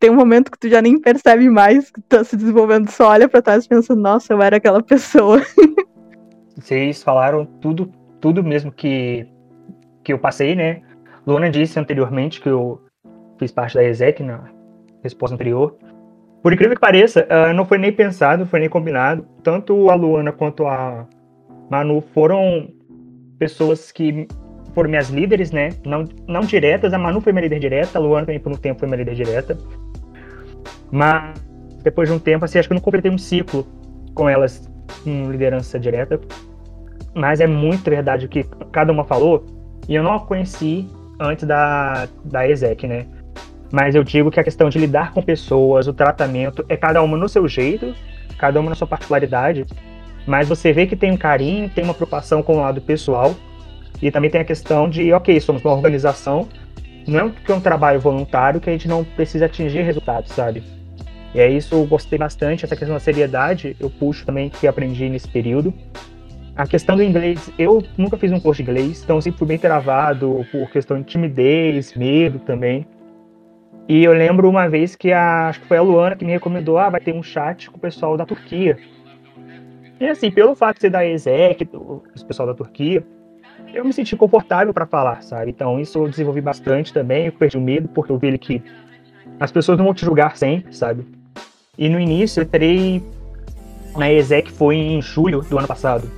tem 0.05 0.11
um 0.11 0.17
momento 0.17 0.51
que 0.51 0.59
tu 0.59 0.69
já 0.69 0.83
nem 0.83 1.01
percebe 1.01 1.49
mais 1.49 1.90
que 1.90 1.99
tá 2.03 2.23
se 2.23 2.37
desenvolvendo, 2.37 2.90
só 2.90 3.09
olha 3.09 3.27
pra 3.27 3.40
trás 3.40 3.67
pensando, 3.67 4.03
nossa, 4.03 4.35
eu 4.35 4.43
era 4.43 4.59
aquela 4.59 4.83
pessoa. 4.83 5.40
Vocês 6.55 7.03
falaram 7.03 7.47
tudo, 7.47 7.90
tudo 8.21 8.45
mesmo 8.45 8.71
que, 8.71 9.27
que 10.03 10.12
eu 10.12 10.19
passei, 10.19 10.55
né? 10.55 10.83
Luana 11.27 11.49
disse 11.49 11.81
anteriormente 11.81 12.38
que 12.38 12.51
eu 12.51 12.83
fiz 13.38 13.51
parte 13.51 13.77
da 13.77 13.83
ESEC 13.83 14.23
na 14.23 14.45
resposta 15.03 15.37
anterior. 15.37 15.75
Por 16.43 16.53
incrível 16.53 16.75
que 16.77 16.83
pareça, 16.83 17.27
uh, 17.27 17.55
não 17.55 17.64
foi 17.64 17.79
nem 17.79 17.90
pensado, 17.90 18.45
foi 18.45 18.61
nem 18.61 18.69
combinado. 18.69 19.27
Tanto 19.43 19.88
a 19.88 19.95
Luana 19.95 20.33
quanto 20.33 20.67
a 20.67 21.09
Manu 21.71 22.03
foram 22.12 22.69
pessoas 23.38 23.90
que 23.90 24.29
foram 24.75 24.90
minhas 24.90 25.09
líderes, 25.09 25.51
né? 25.51 25.71
Não, 25.87 26.05
não 26.29 26.43
diretas. 26.43 26.93
A 26.93 26.99
Manu 26.99 27.23
foi 27.23 27.33
minha 27.33 27.45
líder 27.45 27.59
direta, 27.59 27.99
a 27.99 28.03
Luana 28.03 28.27
também 28.27 28.40
por 28.40 28.53
um 28.53 28.57
tempo 28.57 28.81
foi 28.81 28.87
minha 28.87 28.99
líder 28.99 29.14
direta. 29.14 29.57
Mas 30.95 31.35
depois 31.83 32.09
de 32.09 32.15
um 32.15 32.21
tempo, 32.21 32.45
assim, 32.45 32.57
acho 32.57 32.69
que 32.69 32.73
eu 32.73 32.77
não 32.77 32.83
completei 32.83 33.11
um 33.11 33.19
ciclo 33.19 33.67
com 34.15 34.29
elas 34.29 34.71
em 35.05 35.29
liderança 35.29 35.77
direta. 35.77 36.21
Mas 37.13 37.41
é 37.41 37.49
muito 37.49 37.91
verdade 37.91 38.27
o 38.27 38.29
que 38.29 38.45
cada 38.71 38.93
uma 38.93 39.03
falou. 39.03 39.45
E 39.89 39.97
eu 39.97 40.05
não 40.05 40.15
a 40.15 40.21
conheci 40.21 40.89
antes 41.19 41.45
da, 41.49 42.07
da 42.25 42.49
ESEC, 42.49 42.87
né? 42.87 43.07
Mas 43.73 43.97
eu 43.97 44.05
digo 44.05 44.31
que 44.31 44.39
a 44.39 44.45
questão 44.45 44.69
de 44.69 44.79
lidar 44.79 45.13
com 45.13 45.21
pessoas, 45.21 45.89
o 45.89 45.93
tratamento, 45.93 46.65
é 46.69 46.77
cada 46.77 47.03
uma 47.03 47.17
no 47.17 47.29
seu 47.29 47.49
jeito, 47.49 47.93
cada 48.39 48.61
uma 48.61 48.71
na 48.71 48.77
sua 48.77 48.87
particularidade. 48.87 49.67
Mas 50.25 50.49
você 50.49 50.73
vê 50.73 50.87
que 50.87 50.95
tem 50.95 51.11
um 51.11 51.17
carinho, 51.17 51.69
tem 51.69 51.83
uma 51.83 51.93
preocupação 51.93 52.41
com 52.41 52.55
o 52.55 52.61
lado 52.61 52.81
pessoal. 52.81 53.35
E 54.01 54.13
também 54.13 54.31
tem 54.31 54.41
a 54.41 54.45
questão 54.45 54.89
de, 54.89 55.13
ok, 55.13 55.41
somos 55.41 55.65
uma 55.65 55.75
organização, 55.75 56.49
não 57.05 57.27
é 57.27 57.31
que 57.31 57.51
é 57.51 57.55
um 57.55 57.61
trabalho 57.61 57.99
voluntário 57.99 58.61
que 58.61 58.71
a 58.71 58.73
gente 58.73 58.87
não 58.87 59.03
precisa 59.03 59.47
atingir 59.47 59.83
resultados, 59.83 60.31
sabe? 60.31 60.63
E 61.35 61.40
é 61.40 61.51
isso 61.51 61.75
eu 61.75 61.85
gostei 61.85 62.18
bastante, 62.18 62.64
essa 62.64 62.77
questão 62.77 62.94
da 62.94 63.01
seriedade, 63.01 63.77
eu 63.81 63.90
puxo 63.90 64.25
também 64.25 64.49
que 64.49 64.68
aprendi 64.68 65.09
nesse 65.09 65.29
período. 65.29 65.75
A 66.57 66.66
questão 66.66 66.94
do 66.94 67.03
inglês, 67.03 67.51
eu 67.59 67.83
nunca 67.99 68.16
fiz 68.16 68.31
um 68.31 68.38
curso 68.38 68.62
de 68.62 68.70
inglês, 68.70 69.03
então 69.03 69.20
sempre 69.20 69.40
fui 69.40 69.49
bem 69.49 69.59
travado 69.59 70.47
por 70.53 70.70
questão 70.70 70.99
de 71.01 71.05
timidez, 71.05 71.94
medo 71.94 72.38
também. 72.38 72.87
E 73.88 74.05
eu 74.05 74.12
lembro 74.12 74.49
uma 74.49 74.68
vez 74.68 74.94
que 74.94 75.11
a, 75.11 75.49
acho 75.49 75.61
que 75.61 75.66
foi 75.66 75.77
a 75.77 75.83
Luana 75.83 76.14
que 76.14 76.25
me 76.25 76.31
recomendou, 76.31 76.79
ah, 76.79 76.88
vai 76.88 77.01
ter 77.01 77.12
um 77.12 77.23
chat 77.23 77.68
com 77.68 77.77
o 77.77 77.81
pessoal 77.81 78.16
da 78.16 78.25
Turquia. 78.25 78.79
E 80.01 80.07
assim, 80.07 80.31
pelo 80.31 80.55
fato 80.55 80.77
de 80.77 80.83
ser 80.83 80.90
da 80.90 81.05
ESEC, 81.05 81.68
o 81.73 82.01
pessoal 82.27 82.47
da 82.47 82.55
Turquia, 82.55 83.05
eu 83.73 83.85
me 83.85 83.92
senti 83.92 84.16
confortável 84.16 84.73
para 84.73 84.87
falar, 84.87 85.23
sabe? 85.23 85.51
Então 85.51 85.81
isso 85.81 85.99
eu 85.99 86.09
desenvolvi 86.09 86.40
bastante 86.40 86.92
também, 86.92 87.27
eu 87.27 87.33
perdi 87.33 87.59
o 87.59 87.61
medo, 87.61 87.88
porque 87.88 88.12
eu 88.12 88.18
vi 88.18 88.38
que 88.38 88.62
as 89.40 89.51
pessoas 89.51 89.77
não 89.77 89.87
vão 89.87 89.94
te 89.94 90.05
julgar 90.05 90.37
sempre, 90.37 90.75
sabe? 90.75 91.05
E 91.77 91.89
no 91.89 91.99
início 91.99 92.41
eu 92.41 92.45
entrei 92.45 93.03
na 93.97 94.13
ESEC 94.13 94.51
foi 94.51 94.77
em 94.77 95.01
julho 95.01 95.43
do 95.43 95.59
ano 95.59 95.69
passado. 95.69 96.11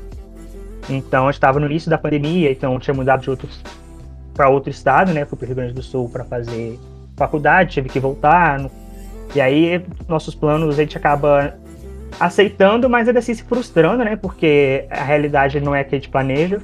Então 0.88 1.24
eu 1.24 1.30
estava 1.30 1.58
no 1.58 1.66
início 1.66 1.90
da 1.90 1.98
pandemia, 1.98 2.50
então 2.50 2.78
tinha 2.78 2.94
mudado 2.94 3.22
de 3.22 3.30
outros 3.30 3.60
para 4.34 4.48
outro 4.48 4.70
estado, 4.70 5.12
né? 5.12 5.24
Fui 5.24 5.36
para 5.36 5.44
o 5.44 5.46
Rio 5.46 5.56
Grande 5.56 5.72
do 5.72 5.82
Sul 5.82 6.08
para 6.08 6.24
fazer 6.24 6.78
faculdade, 7.16 7.72
tive 7.72 7.88
que 7.88 7.98
voltar. 7.98 8.70
E 9.34 9.40
aí 9.40 9.82
nossos 10.06 10.34
planos 10.34 10.78
a 10.78 10.82
gente 10.82 10.96
acaba 10.96 11.54
aceitando, 12.20 12.88
mas 12.88 13.08
ainda 13.08 13.18
assim 13.18 13.34
se 13.34 13.42
frustrando, 13.42 14.04
né? 14.04 14.16
Porque 14.16 14.86
a 14.90 15.02
realidade 15.02 15.60
não 15.60 15.74
é 15.74 15.80
a 15.80 15.84
que 15.84 15.94
a 15.94 15.98
gente 15.98 16.08
planeja. 16.08 16.60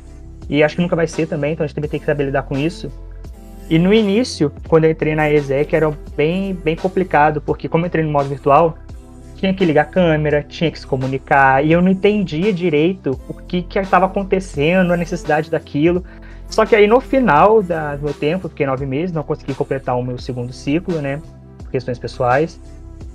E 0.48 0.62
acho 0.62 0.76
que 0.76 0.82
nunca 0.82 0.96
vai 0.96 1.06
ser 1.06 1.26
também, 1.26 1.52
então 1.52 1.64
a 1.64 1.66
gente 1.66 1.74
também 1.74 1.90
tem 1.90 2.00
que 2.00 2.06
saber 2.06 2.24
lidar 2.24 2.42
com 2.42 2.56
isso. 2.56 2.90
E 3.70 3.78
no 3.78 3.94
início, 3.94 4.52
quando 4.68 4.84
eu 4.84 4.90
entrei 4.90 5.14
na 5.14 5.30
ESEC, 5.30 5.74
era 5.74 5.90
bem, 6.14 6.52
bem 6.52 6.76
complicado, 6.76 7.40
porque 7.40 7.68
como 7.68 7.84
eu 7.84 7.86
entrei 7.86 8.04
no 8.04 8.10
modo 8.10 8.28
virtual, 8.28 8.76
tinha 9.42 9.52
que 9.52 9.64
ligar 9.64 9.82
a 9.82 9.86
câmera, 9.86 10.40
tinha 10.40 10.70
que 10.70 10.78
se 10.78 10.86
comunicar, 10.86 11.64
e 11.64 11.72
eu 11.72 11.82
não 11.82 11.90
entendia 11.90 12.52
direito 12.52 13.20
o 13.28 13.34
que 13.34 13.66
estava 13.76 14.06
acontecendo, 14.06 14.92
a 14.92 14.96
necessidade 14.96 15.50
daquilo. 15.50 16.04
Só 16.48 16.64
que 16.64 16.76
aí 16.76 16.86
no 16.86 17.00
final 17.00 17.60
da, 17.60 17.96
do 17.96 18.04
meu 18.04 18.14
tempo, 18.14 18.48
fiquei 18.48 18.64
nove 18.66 18.86
meses, 18.86 19.12
não 19.12 19.24
consegui 19.24 19.52
completar 19.52 19.98
o 19.98 20.02
meu 20.02 20.16
segundo 20.16 20.52
ciclo, 20.52 21.02
né? 21.02 21.20
Por 21.58 21.72
questões 21.72 21.98
pessoais. 21.98 22.60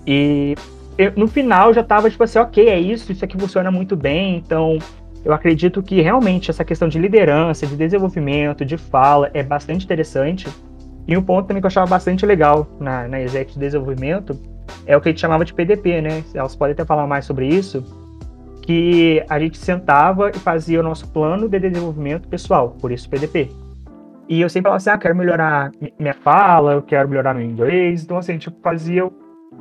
E 0.05 0.53
eu, 0.97 1.13
no 1.15 1.29
final 1.29 1.73
já 1.73 1.81
tava 1.81 2.09
tipo 2.09 2.25
assim, 2.25 2.39
ok, 2.39 2.67
é 2.67 2.77
isso, 2.77 3.09
isso 3.09 3.23
aqui 3.23 3.39
funciona 3.39 3.71
muito 3.71 3.95
bem, 3.95 4.35
então 4.35 4.79
eu 5.23 5.31
acredito 5.31 5.81
que 5.81 6.01
realmente 6.01 6.51
essa 6.51 6.65
questão 6.65 6.89
de 6.89 6.99
liderança, 6.99 7.65
de 7.65 7.77
desenvolvimento, 7.77 8.65
de 8.65 8.75
fala 8.75 9.31
é 9.33 9.41
bastante 9.43 9.85
interessante. 9.85 10.49
E 11.07 11.15
um 11.15 11.21
ponto 11.21 11.47
também 11.47 11.61
que 11.61 11.65
eu 11.65 11.69
achava 11.69 11.87
bastante 11.87 12.25
legal 12.25 12.67
na, 12.81 13.07
na 13.07 13.21
Exec 13.21 13.53
de 13.53 13.59
Desenvolvimento 13.59 14.37
é 14.85 14.95
o 14.95 15.01
que 15.01 15.09
a 15.09 15.11
gente 15.11 15.21
chamava 15.21 15.45
de 15.45 15.53
PDP, 15.53 16.01
né? 16.01 16.23
Elas 16.33 16.55
podem 16.55 16.73
até 16.73 16.85
falar 16.85 17.07
mais 17.07 17.25
sobre 17.25 17.47
isso, 17.47 17.83
que 18.61 19.23
a 19.29 19.39
gente 19.39 19.57
sentava 19.57 20.29
e 20.29 20.39
fazia 20.39 20.79
o 20.79 20.83
nosso 20.83 21.07
plano 21.11 21.47
de 21.47 21.59
desenvolvimento 21.59 22.27
pessoal, 22.27 22.75
por 22.81 22.91
isso 22.91 23.09
PDP. 23.09 23.49
E 24.29 24.41
eu 24.41 24.49
sempre 24.49 24.63
falava 24.63 24.77
assim, 24.77 24.89
ah, 24.89 24.97
quero 24.97 25.15
melhorar 25.15 25.71
minha 25.97 26.13
fala, 26.13 26.73
eu 26.73 26.81
quero 26.81 27.07
melhorar 27.07 27.33
meu 27.33 27.45
inglês. 27.45 28.03
Então, 28.03 28.17
assim, 28.17 28.33
a 28.33 28.35
gente 28.35 28.53
fazia, 28.61 29.09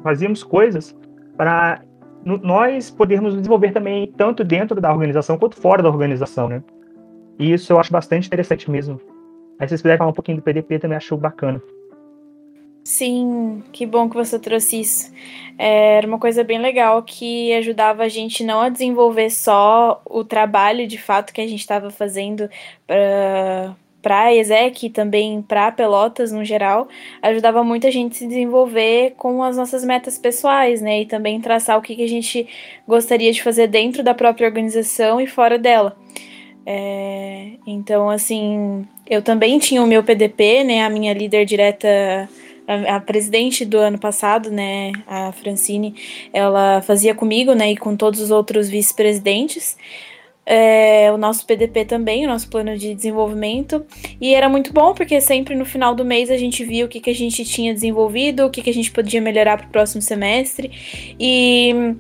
fazíamos 0.03 0.43
coisas 0.43 0.97
para 1.37 1.83
nós 2.25 2.91
podermos 2.91 3.37
desenvolver 3.37 3.71
também 3.71 4.13
tanto 4.17 4.43
dentro 4.43 4.81
da 4.81 4.93
organização 4.93 5.39
quanto 5.39 5.55
fora 5.55 5.83
da 5.83 5.89
organização, 5.89 6.49
né? 6.49 6.63
E 7.39 7.53
isso 7.53 7.73
eu 7.73 7.79
acho 7.79 7.93
bastante 7.93 8.27
interessante 8.27 8.69
mesmo. 8.69 9.01
Aí 9.59 9.67
se 9.67 9.71
vocês 9.71 9.83
puderem 9.83 9.99
falar 9.99 10.11
um 10.11 10.15
pouquinho 10.15 10.39
do 10.39 10.43
PDP, 10.43 10.81
também 10.81 10.97
acho 10.97 11.17
bacana. 11.17 11.63
Sim, 12.87 13.65
que 13.73 13.85
bom 13.85 14.09
que 14.09 14.15
você 14.15 14.39
trouxe 14.39 14.81
isso. 14.81 15.13
É, 15.59 15.97
era 15.97 16.07
uma 16.07 16.21
coisa 16.21 16.45
bem 16.45 16.61
legal 16.61 17.03
que 17.03 17.53
ajudava 17.55 18.05
a 18.05 18.09
gente 18.09 18.45
não 18.45 18.61
a 18.61 18.69
desenvolver 18.69 19.29
só 19.29 20.01
o 20.09 20.23
trabalho 20.23 20.87
de 20.87 20.97
fato 20.97 21.33
que 21.33 21.41
a 21.41 21.49
gente 21.49 21.59
estava 21.59 21.91
fazendo 21.91 22.49
para 22.87 23.75
para 24.01 24.21
a 24.27 24.35
ESEC 24.37 24.87
e 24.87 24.91
também 24.91 25.43
para 25.43 25.73
Pelotas 25.73 26.31
no 26.31 26.45
geral, 26.45 26.87
ajudava 27.21 27.65
muito 27.65 27.89
a 27.89 27.91
gente 27.91 28.17
se 28.17 28.25
desenvolver 28.29 29.15
com 29.17 29.43
as 29.43 29.57
nossas 29.57 29.85
metas 29.85 30.17
pessoais, 30.17 30.81
né? 30.81 31.01
E 31.01 31.07
também 31.07 31.41
traçar 31.41 31.77
o 31.77 31.83
que, 31.83 31.97
que 31.97 32.05
a 32.05 32.09
gente 32.09 32.47
gostaria 32.87 33.33
de 33.33 33.43
fazer 33.43 33.67
dentro 33.67 34.05
da 34.05 34.15
própria 34.15 34.47
organização 34.47 35.21
e 35.21 35.27
fora 35.27 35.59
dela. 35.59 35.97
É, 36.65 37.55
então, 37.67 38.09
assim, 38.09 38.87
eu 39.09 39.23
também 39.23 39.59
tinha 39.59 39.83
o 39.83 39.87
meu 39.89 40.05
PDP, 40.05 40.63
né? 40.63 40.85
A 40.85 40.91
minha 40.91 41.13
líder 41.13 41.45
direta 41.45 42.29
a, 42.67 42.97
a, 42.97 43.01
presidente 43.01 43.65
do 43.65 43.79
ano 43.79 43.99
passado, 43.99 44.51
né, 44.51 44.93
a 45.07 45.33
Francine, 45.33 45.95
ela 46.33 46.83
fazia 46.83 47.15
comigo, 47.15 47.55
né, 47.55 47.73
e 47.73 47.77
com 47.77 47.97
todos 47.97 48.21
os 48.21 48.31
outros 48.31 48.69
vice-presidentes. 48.69 49.77
É, 50.49 51.11
o 51.13 51.17
nosso 51.17 51.45
PDP 51.45 51.85
também, 51.85 52.25
o 52.25 52.29
nosso 52.29 52.49
plano 52.49 52.79
de 52.79 52.95
desenvolvimento. 52.95 53.85
E 54.21 54.33
era 54.33 54.49
muito 54.49 54.73
bom, 54.73 54.95
porque 54.95 55.21
sempre 55.21 55.57
no 55.57 55.65
final 55.65 55.93
do 55.93 56.05
mês 56.05 56.31
a 56.31 56.37
gente 56.37 56.65
via 56.65 56.85
o 56.85 56.89
que, 56.89 57.01
que 57.01 57.11
a 57.11 57.15
gente 57.15 57.45
tinha 57.45 57.75
desenvolvido, 57.75 58.47
o 58.47 58.51
que, 58.51 58.63
que 58.63 58.71
a 58.71 58.75
gente 58.75 58.93
podia 58.93 59.21
melhorar 59.21 59.57
para 59.57 59.67
o 59.67 59.71
próximo 59.71 60.01
semestre. 60.01 60.71
E 61.19 61.97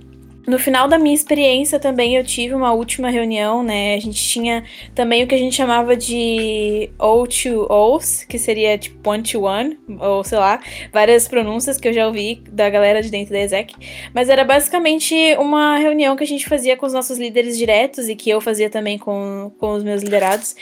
no 0.46 0.58
final 0.58 0.86
da 0.88 0.98
minha 0.98 1.14
experiência 1.14 1.78
também 1.78 2.16
eu 2.16 2.24
tive 2.24 2.54
uma 2.54 2.72
última 2.72 3.10
reunião, 3.10 3.62
né? 3.62 3.94
A 3.94 4.00
gente 4.00 4.22
tinha 4.22 4.64
também 4.94 5.24
o 5.24 5.26
que 5.26 5.34
a 5.34 5.38
gente 5.38 5.56
chamava 5.56 5.96
de 5.96 6.90
O2Os, 6.98 8.26
que 8.26 8.38
seria 8.38 8.78
tipo 8.78 9.08
one 9.08 9.22
to 9.22 9.42
one, 9.42 9.78
ou 10.00 10.22
sei 10.24 10.38
lá, 10.38 10.60
várias 10.92 11.28
pronúncias 11.28 11.78
que 11.78 11.88
eu 11.88 11.92
já 11.92 12.06
ouvi 12.06 12.42
da 12.50 12.68
galera 12.70 13.02
de 13.02 13.10
dentro 13.10 13.32
da 13.32 13.40
ESEC. 13.40 13.74
Mas 14.14 14.28
era 14.28 14.44
basicamente 14.44 15.14
uma 15.38 15.76
reunião 15.78 16.16
que 16.16 16.24
a 16.24 16.26
gente 16.26 16.48
fazia 16.48 16.76
com 16.76 16.86
os 16.86 16.92
nossos 16.92 17.18
líderes 17.18 17.56
diretos 17.58 18.08
e 18.08 18.14
que 18.14 18.30
eu 18.30 18.40
fazia 18.40 18.70
também 18.70 18.98
com, 18.98 19.52
com 19.58 19.72
os 19.72 19.82
meus 19.82 20.02
liderados, 20.02 20.54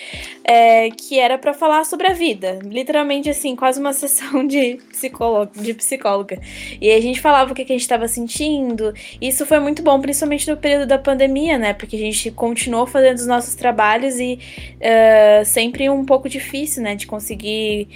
é, 0.44 0.90
que 0.90 1.18
era 1.18 1.38
para 1.38 1.52
falar 1.52 1.84
sobre 1.84 2.06
a 2.06 2.12
vida. 2.12 2.58
Literalmente 2.64 3.28
assim, 3.28 3.54
quase 3.54 3.80
uma 3.80 3.92
sessão 3.94 4.46
de, 4.46 4.78
psicóloga, 4.90 5.50
de 5.60 5.74
psicóloga. 5.74 6.40
E 6.80 6.90
a 6.90 7.00
gente 7.00 7.20
falava 7.20 7.52
o 7.52 7.54
que, 7.54 7.62
a 7.62 7.66
gente 7.66 7.80
estava 7.80 8.06
sentindo. 8.08 8.92
Isso 9.20 9.44
foi 9.46 9.58
muito 9.58 9.73
muito 9.74 9.82
bom, 9.82 10.00
principalmente 10.00 10.48
no 10.48 10.56
período 10.56 10.86
da 10.86 10.98
pandemia, 10.98 11.58
né? 11.58 11.72
Porque 11.72 11.96
a 11.96 11.98
gente 11.98 12.30
continuou 12.30 12.86
fazendo 12.86 13.16
os 13.18 13.26
nossos 13.26 13.56
trabalhos 13.56 14.20
e 14.20 14.38
uh, 14.76 15.44
sempre 15.44 15.90
um 15.90 16.04
pouco 16.04 16.28
difícil, 16.28 16.80
né? 16.80 16.94
De 16.94 17.08
conseguir 17.08 17.88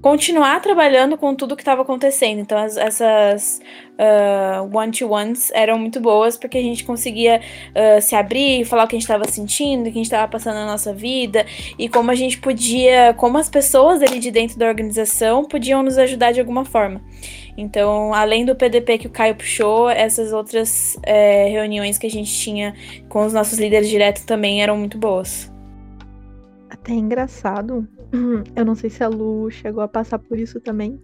continuar 0.00 0.60
trabalhando 0.60 1.18
com 1.18 1.34
tudo 1.34 1.54
que 1.54 1.62
estava 1.62 1.82
acontecendo. 1.82 2.40
Então, 2.40 2.58
as, 2.58 2.76
essas 2.76 3.60
uh, 3.98 4.76
one-to-ones 4.76 5.50
eram 5.52 5.78
muito 5.78 6.00
boas 6.00 6.36
porque 6.36 6.58
a 6.58 6.62
gente 6.62 6.84
conseguia 6.84 7.40
uh, 7.70 8.00
se 8.00 8.14
abrir, 8.14 8.64
falar 8.64 8.84
o 8.84 8.88
que 8.88 8.96
a 8.96 8.98
gente 8.98 9.08
estava 9.08 9.24
sentindo, 9.28 9.82
o 9.82 9.84
que 9.84 9.90
a 9.90 9.92
gente 9.92 10.06
estava 10.06 10.26
passando 10.26 10.54
na 10.54 10.66
nossa 10.66 10.92
vida 10.92 11.44
e 11.78 11.88
como 11.88 12.10
a 12.10 12.14
gente 12.14 12.38
podia, 12.38 13.14
como 13.14 13.36
as 13.36 13.48
pessoas 13.48 14.02
ali 14.02 14.18
de 14.18 14.30
dentro 14.30 14.58
da 14.58 14.66
organização 14.66 15.44
podiam 15.44 15.82
nos 15.82 15.98
ajudar 15.98 16.32
de 16.32 16.40
alguma 16.40 16.64
forma. 16.64 17.00
Então, 17.56 18.14
além 18.14 18.44
do 18.44 18.56
PDP 18.56 18.98
que 18.98 19.06
o 19.06 19.10
Caio 19.10 19.34
puxou, 19.34 19.90
essas 19.90 20.32
outras 20.32 20.98
é, 21.02 21.46
reuniões 21.48 21.98
que 21.98 22.06
a 22.06 22.10
gente 22.10 22.32
tinha 22.32 22.74
com 23.08 23.26
os 23.26 23.34
nossos 23.34 23.58
líderes 23.58 23.88
diretos 23.88 24.24
também 24.24 24.62
eram 24.62 24.78
muito 24.78 24.96
boas. 24.96 25.52
Até 26.70 26.92
engraçado, 26.92 27.86
eu 28.56 28.64
não 28.64 28.74
sei 28.74 28.90
se 28.90 29.02
a 29.02 29.08
Lu 29.08 29.50
chegou 29.50 29.82
a 29.82 29.88
passar 29.88 30.18
por 30.18 30.38
isso 30.38 30.60
também, 30.60 31.00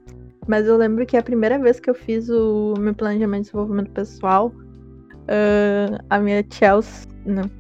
mas 0.47 0.66
eu 0.66 0.77
lembro 0.77 1.05
que 1.07 1.16
a 1.16 1.23
primeira 1.23 1.59
vez 1.59 1.81
que 1.81 1.90
eu 1.90 1.95
fiz 1.95 2.29
o 2.29 2.75
meu 2.79 2.95
planejamento 2.95 3.42
de 3.42 3.47
desenvolvimento 3.47 3.90
pessoal, 3.90 4.49
uh, 4.49 6.05
a 6.09 6.19
minha 6.19 6.45
Chelsea, 6.51 7.09
não, 7.25 7.51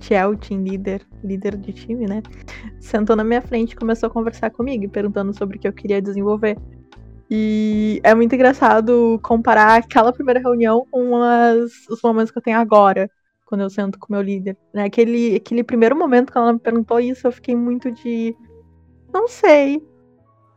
Chelsea, 0.00 0.56
líder, 0.56 1.02
líder 1.22 1.56
de 1.56 1.72
time, 1.72 2.06
né? 2.06 2.22
Sentou 2.80 3.16
na 3.16 3.24
minha 3.24 3.42
frente 3.42 3.72
e 3.72 3.76
começou 3.76 4.08
a 4.08 4.10
conversar 4.10 4.50
comigo, 4.50 4.88
perguntando 4.88 5.36
sobre 5.36 5.56
o 5.56 5.60
que 5.60 5.68
eu 5.68 5.72
queria 5.72 6.00
desenvolver. 6.00 6.56
E 7.30 8.00
é 8.04 8.14
muito 8.14 8.34
engraçado 8.34 9.18
comparar 9.22 9.76
aquela 9.78 10.12
primeira 10.12 10.40
reunião 10.40 10.86
com 10.90 11.16
as, 11.16 11.86
os 11.90 12.00
momentos 12.02 12.30
que 12.30 12.38
eu 12.38 12.42
tenho 12.42 12.58
agora, 12.58 13.10
quando 13.44 13.62
eu 13.62 13.70
sento 13.70 13.98
com 13.98 14.06
o 14.08 14.12
meu 14.12 14.22
líder. 14.22 14.56
Né? 14.72 14.84
Aquele, 14.84 15.36
aquele 15.36 15.64
primeiro 15.64 15.96
momento 15.96 16.30
que 16.30 16.38
ela 16.38 16.52
me 16.52 16.58
perguntou 16.58 17.00
isso, 17.00 17.26
eu 17.26 17.32
fiquei 17.32 17.56
muito 17.56 17.90
de. 17.90 18.34
Não 19.16 19.26
sei. 19.28 19.82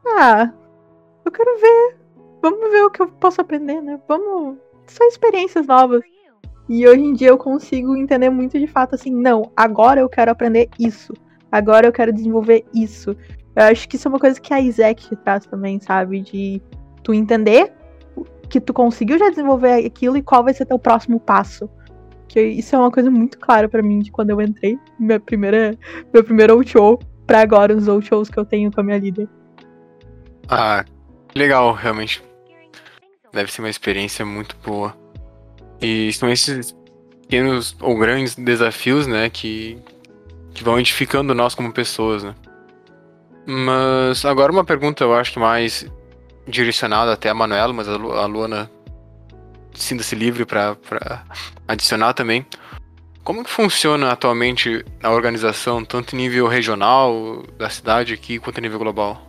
Ah, 0.06 0.52
eu 1.24 1.32
quero 1.32 1.62
ver. 1.62 1.98
Vamos 2.42 2.70
ver 2.70 2.84
o 2.84 2.90
que 2.90 3.02
eu 3.02 3.08
posso 3.08 3.40
aprender, 3.40 3.82
né? 3.82 3.98
Vamos. 4.06 4.58
São 4.86 5.08
experiências 5.08 5.66
novas. 5.66 6.02
E 6.68 6.86
hoje 6.86 7.02
em 7.02 7.14
dia 7.14 7.30
eu 7.30 7.38
consigo 7.38 7.96
entender 7.96 8.30
muito 8.30 8.60
de 8.60 8.68
fato 8.68 8.96
assim, 8.96 9.12
não, 9.12 9.50
agora 9.56 10.02
eu 10.02 10.10
quero 10.10 10.30
aprender 10.30 10.68
isso. 10.78 11.14
Agora 11.50 11.88
eu 11.88 11.94
quero 11.94 12.12
desenvolver 12.12 12.66
isso. 12.74 13.16
Eu 13.56 13.64
acho 13.64 13.88
que 13.88 13.96
isso 13.96 14.10
é 14.10 14.12
uma 14.12 14.20
coisa 14.20 14.42
que 14.42 14.54
a 14.54 14.60
Isaac 14.60 15.16
traz 15.24 15.46
também, 15.46 15.80
sabe? 15.80 16.20
De 16.20 16.62
tu 17.02 17.14
entender 17.14 17.72
que 18.50 18.60
tu 18.60 18.74
conseguiu 18.74 19.18
já 19.18 19.30
desenvolver 19.30 19.86
aquilo 19.86 20.18
e 20.18 20.22
qual 20.22 20.44
vai 20.44 20.54
ser 20.54 20.66
teu 20.66 20.78
próximo 20.78 21.18
passo. 21.18 21.70
Que 22.28 22.42
isso 22.42 22.76
é 22.76 22.80
uma 22.80 22.92
coisa 22.92 23.10
muito 23.10 23.40
clara 23.40 23.70
para 23.70 23.82
mim 23.82 24.00
de 24.00 24.12
quando 24.12 24.32
eu 24.32 24.42
entrei, 24.42 24.78
minha 25.00 25.18
primeira, 25.18 25.78
meu 26.14 26.26
primeiro 26.26 26.62
show 26.68 27.00
para 27.30 27.42
agora 27.42 27.76
os 27.76 27.86
shows 28.06 28.28
que 28.28 28.40
eu 28.40 28.44
tenho 28.44 28.72
com 28.72 28.82
a 28.82 28.84
minha 28.84 28.98
líder. 28.98 29.30
Ah, 30.48 30.84
legal, 31.36 31.74
realmente. 31.74 32.24
Deve 33.32 33.52
ser 33.52 33.62
uma 33.62 33.70
experiência 33.70 34.26
muito 34.26 34.56
boa. 34.66 34.98
E 35.80 36.12
são 36.14 36.28
esses 36.28 36.76
pequenos 37.22 37.76
ou 37.80 37.96
grandes 37.96 38.34
desafios, 38.34 39.06
né, 39.06 39.30
que, 39.30 39.78
que 40.56 40.64
vão 40.64 40.80
edificando 40.80 41.36
nós 41.36 41.54
como 41.54 41.72
pessoas, 41.72 42.24
né. 42.24 42.34
Mas 43.46 44.26
agora 44.26 44.52
uma 44.52 44.66
pergunta, 44.66 45.04
eu 45.04 45.14
acho 45.14 45.34
que 45.34 45.40
mais 45.40 45.86
direcionada 46.48 47.14
até 47.14 47.30
a 47.30 47.34
Manuela, 47.36 47.72
mas 47.72 47.88
a 47.88 48.26
Luana 48.26 48.72
sinta-se 49.76 50.16
livre 50.16 50.46
para 50.46 50.76
adicionar 51.68 52.14
também. 52.14 52.44
Como 53.30 53.44
que 53.44 53.52
funciona 53.52 54.12
atualmente 54.12 54.84
a 55.04 55.12
organização, 55.12 55.86
tanto 55.86 56.16
em 56.16 56.18
nível 56.18 56.48
regional 56.48 57.44
da 57.60 57.70
cidade 57.70 58.12
aqui, 58.12 58.40
quanto 58.40 58.58
em 58.58 58.62
nível 58.62 58.80
global? 58.80 59.22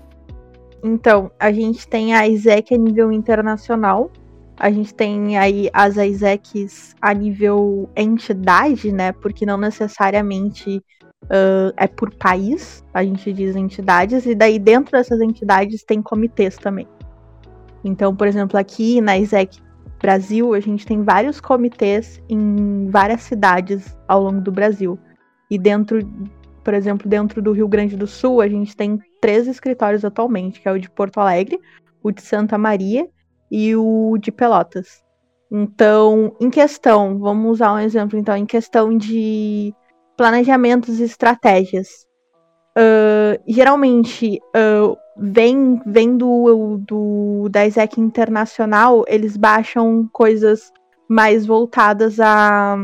Então, 0.82 1.30
a 1.38 1.52
gente 1.52 1.86
tem 1.86 2.14
a 2.14 2.26
ISEC 2.26 2.74
a 2.74 2.78
nível 2.78 3.12
internacional, 3.12 4.10
a 4.56 4.70
gente 4.70 4.94
tem 4.94 5.36
aí 5.36 5.68
as 5.74 5.98
ISECs 5.98 6.96
a 6.98 7.12
nível 7.12 7.90
entidade, 7.94 8.90
né? 8.90 9.12
Porque 9.12 9.44
não 9.44 9.58
necessariamente 9.58 10.82
uh, 11.24 11.70
é 11.76 11.86
por 11.86 12.10
país, 12.14 12.82
a 12.94 13.04
gente 13.04 13.30
diz 13.34 13.54
entidades, 13.54 14.24
e 14.24 14.34
daí 14.34 14.58
dentro 14.58 14.92
dessas 14.92 15.20
entidades 15.20 15.84
tem 15.84 16.00
comitês 16.00 16.56
também. 16.56 16.88
Então, 17.84 18.16
por 18.16 18.26
exemplo, 18.26 18.58
aqui 18.58 18.98
na 19.02 19.18
ISEC 19.18 19.60
Brasil, 20.00 20.54
a 20.54 20.60
gente 20.60 20.86
tem 20.86 21.02
vários 21.02 21.40
comitês 21.40 22.22
em 22.28 22.88
várias 22.88 23.22
cidades 23.22 23.96
ao 24.08 24.22
longo 24.22 24.40
do 24.40 24.50
Brasil. 24.50 24.98
E 25.50 25.58
dentro, 25.58 26.00
por 26.64 26.74
exemplo, 26.74 27.08
dentro 27.08 27.42
do 27.42 27.52
Rio 27.52 27.68
Grande 27.68 27.96
do 27.96 28.06
Sul, 28.06 28.40
a 28.40 28.48
gente 28.48 28.76
tem 28.76 28.98
três 29.20 29.46
escritórios 29.46 30.04
atualmente, 30.04 30.60
que 30.60 30.68
é 30.68 30.72
o 30.72 30.78
de 30.78 30.90
Porto 30.90 31.20
Alegre, 31.20 31.60
o 32.02 32.10
de 32.10 32.22
Santa 32.22 32.56
Maria 32.56 33.06
e 33.50 33.76
o 33.76 34.16
de 34.18 34.32
Pelotas. 34.32 35.02
Então, 35.50 36.34
em 36.40 36.48
questão, 36.48 37.18
vamos 37.18 37.52
usar 37.52 37.74
um 37.74 37.78
exemplo, 37.78 38.18
então, 38.18 38.36
em 38.36 38.46
questão 38.46 38.96
de 38.96 39.74
planejamentos 40.16 41.00
e 41.00 41.04
estratégias. 41.04 42.06
Uh, 42.78 43.42
geralmente, 43.48 44.38
uh, 44.56 44.96
vem, 45.20 45.80
vem 45.84 46.16
do, 46.16 46.78
do, 46.78 47.48
da 47.50 47.66
ISEC 47.66 48.00
Internacional, 48.00 49.04
eles 49.06 49.36
baixam 49.36 50.08
coisas 50.12 50.72
mais 51.08 51.44
voltadas 51.44 52.18
a, 52.18 52.76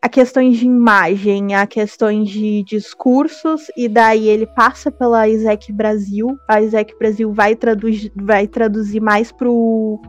a 0.00 0.08
questões 0.08 0.58
de 0.58 0.66
imagem, 0.66 1.54
a 1.54 1.66
questões 1.66 2.30
de 2.30 2.62
discursos, 2.62 3.66
e 3.76 3.88
daí 3.88 4.28
ele 4.28 4.46
passa 4.46 4.90
pela 4.90 5.28
ISEC 5.28 5.72
Brasil. 5.72 6.36
A 6.48 6.62
ISEC 6.62 6.96
Brasil 6.98 7.32
vai, 7.32 7.56
traduz, 7.56 8.08
vai 8.14 8.46
traduzir 8.46 9.00
mais 9.00 9.32
pro 9.32 10.00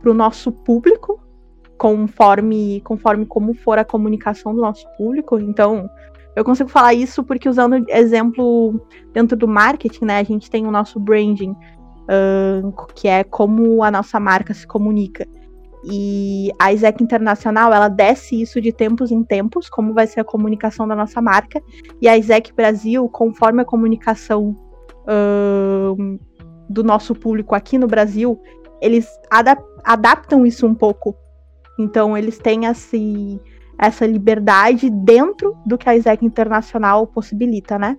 para 0.00 0.12
o 0.12 0.14
nosso 0.14 0.52
público, 0.52 1.20
conforme, 1.76 2.80
conforme 2.82 3.26
como 3.26 3.54
for 3.54 3.76
a 3.76 3.84
comunicação 3.84 4.54
do 4.54 4.60
nosso 4.60 4.86
público. 4.96 5.36
Então, 5.36 5.90
eu 6.36 6.44
consigo 6.44 6.68
falar 6.68 6.92
isso 6.92 7.24
porque 7.24 7.48
usando 7.48 7.82
exemplo 7.88 8.78
dentro 9.14 9.34
do 9.34 9.48
marketing, 9.48 10.04
né? 10.04 10.18
A 10.18 10.22
gente 10.22 10.50
tem 10.50 10.66
o 10.66 10.70
nosso 10.70 11.00
branding, 11.00 11.52
uh, 11.52 12.86
que 12.94 13.08
é 13.08 13.24
como 13.24 13.82
a 13.82 13.90
nossa 13.90 14.20
marca 14.20 14.52
se 14.52 14.66
comunica. 14.66 15.26
E 15.90 16.50
a 16.58 16.72
ISEC 16.72 17.02
Internacional, 17.02 17.72
ela 17.72 17.88
desce 17.88 18.40
isso 18.40 18.60
de 18.60 18.70
tempos 18.70 19.10
em 19.10 19.24
tempos, 19.24 19.70
como 19.70 19.94
vai 19.94 20.06
ser 20.06 20.20
a 20.20 20.24
comunicação 20.24 20.86
da 20.86 20.94
nossa 20.94 21.22
marca. 21.22 21.62
E 22.02 22.08
a 22.08 22.18
ISEC 22.18 22.52
Brasil, 22.52 23.08
conforme 23.08 23.62
a 23.62 23.64
comunicação 23.64 24.54
uh, 25.08 26.18
do 26.68 26.84
nosso 26.84 27.14
público 27.14 27.54
aqui 27.54 27.78
no 27.78 27.86
Brasil, 27.86 28.38
eles 28.82 29.08
adap 29.30 29.62
adaptam 29.84 30.44
isso 30.44 30.66
um 30.66 30.74
pouco. 30.74 31.16
Então, 31.78 32.16
eles 32.16 32.38
têm 32.38 32.66
esse, 32.66 33.40
essa 33.78 34.06
liberdade 34.06 34.88
dentro 34.90 35.56
do 35.66 35.76
que 35.76 35.88
a 35.88 35.96
ISEC 35.96 36.24
internacional 36.24 37.06
possibilita, 37.06 37.78
né? 37.78 37.96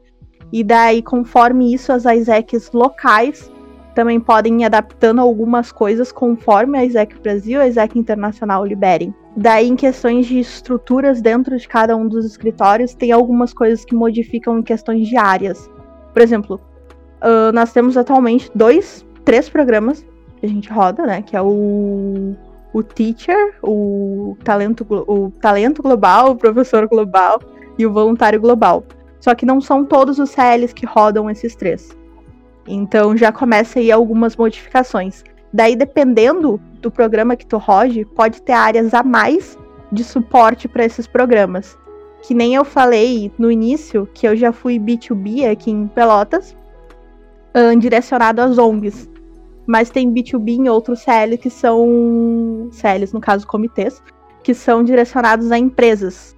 E 0.52 0.64
daí, 0.64 1.02
conforme 1.02 1.74
isso, 1.74 1.92
as 1.92 2.06
ISECs 2.06 2.72
locais 2.72 3.52
também 3.94 4.20
podem 4.20 4.62
ir 4.62 4.66
adaptando 4.66 5.20
algumas 5.20 5.72
coisas 5.72 6.12
conforme 6.12 6.78
a 6.78 6.86
ISEC 6.86 7.20
Brasil 7.20 7.60
e 7.60 7.64
a 7.64 7.68
ISEC 7.68 7.98
Internacional 7.98 8.64
liberem. 8.64 9.14
Daí, 9.36 9.68
em 9.68 9.76
questões 9.76 10.28
de 10.28 10.40
estruturas 10.40 11.22
dentro 11.22 11.58
de 11.58 11.68
cada 11.68 11.96
um 11.96 12.08
dos 12.08 12.26
escritórios, 12.26 12.94
tem 12.94 13.12
algumas 13.12 13.54
coisas 13.54 13.84
que 13.84 13.96
modificam 13.96 14.60
em 14.60 14.64
questões 14.64 15.08
de 15.08 15.18
áreas. 15.18 15.70
Por 16.14 16.22
exemplo, 16.22 16.62
uh, 17.22 17.52
nós 17.54 17.74
temos 17.74 17.98
atualmente 17.98 18.50
dois, 18.54 19.06
três 19.26 19.50
programas 19.50 20.06
que 20.40 20.46
a 20.46 20.50
gente 20.50 20.72
roda, 20.72 21.06
né? 21.06 21.22
Que 21.24 21.36
é 21.36 21.42
o, 21.42 22.36
o 22.74 22.84
Teacher, 22.84 23.56
o 23.64 24.38
talento, 24.44 24.86
o 24.90 25.32
talento 25.42 25.82
Global, 25.82 26.32
o 26.32 26.36
Professor 26.36 26.88
Global 26.88 27.40
e 27.78 27.86
o 27.86 27.92
Voluntário 27.92 28.40
Global. 28.40 28.84
Só 29.20 29.34
que 29.34 29.46
não 29.46 29.60
são 29.60 29.84
todos 29.84 30.20
os 30.20 30.30
CLs 30.30 30.74
que 30.74 30.86
rodam 30.86 31.30
esses 31.30 31.56
três. 31.56 31.96
Então 32.68 33.16
já 33.16 33.32
começa 33.32 33.80
aí 33.80 33.92
algumas 33.92 34.36
modificações. 34.36 35.24
Daí, 35.54 35.76
dependendo 35.76 36.60
do 36.82 36.92
programa 36.92 37.36
que 37.36 37.46
tu 37.46 37.58
rode, 37.58 38.06
pode 38.06 38.42
ter 38.42 38.52
áreas 38.52 38.94
a 38.94 39.02
mais 39.02 39.58
de 39.92 40.04
suporte 40.04 40.68
para 40.68 40.86
esses 40.86 41.08
programas. 41.08 41.78
Que 42.22 42.34
nem 42.34 42.56
eu 42.56 42.66
falei 42.66 43.32
no 43.38 43.50
início, 43.50 44.08
que 44.14 44.28
eu 44.28 44.36
já 44.36 44.52
fui 44.52 44.78
B2B 44.78 45.50
aqui 45.50 45.72
em 45.72 45.88
Pelotas, 45.88 46.56
direcionado 47.80 48.42
às 48.42 48.58
ONGs 48.58 49.10
mas 49.68 49.90
tem 49.90 50.12
B2B 50.12 50.52
em 50.52 50.70
outros 50.70 51.02
CL 51.02 51.38
que 51.38 51.50
são 51.50 52.70
CLs, 52.72 53.14
no 53.14 53.20
caso 53.20 53.46
comitês, 53.46 54.02
que 54.42 54.54
são 54.54 54.82
direcionados 54.82 55.52
a 55.52 55.58
empresas. 55.58 56.36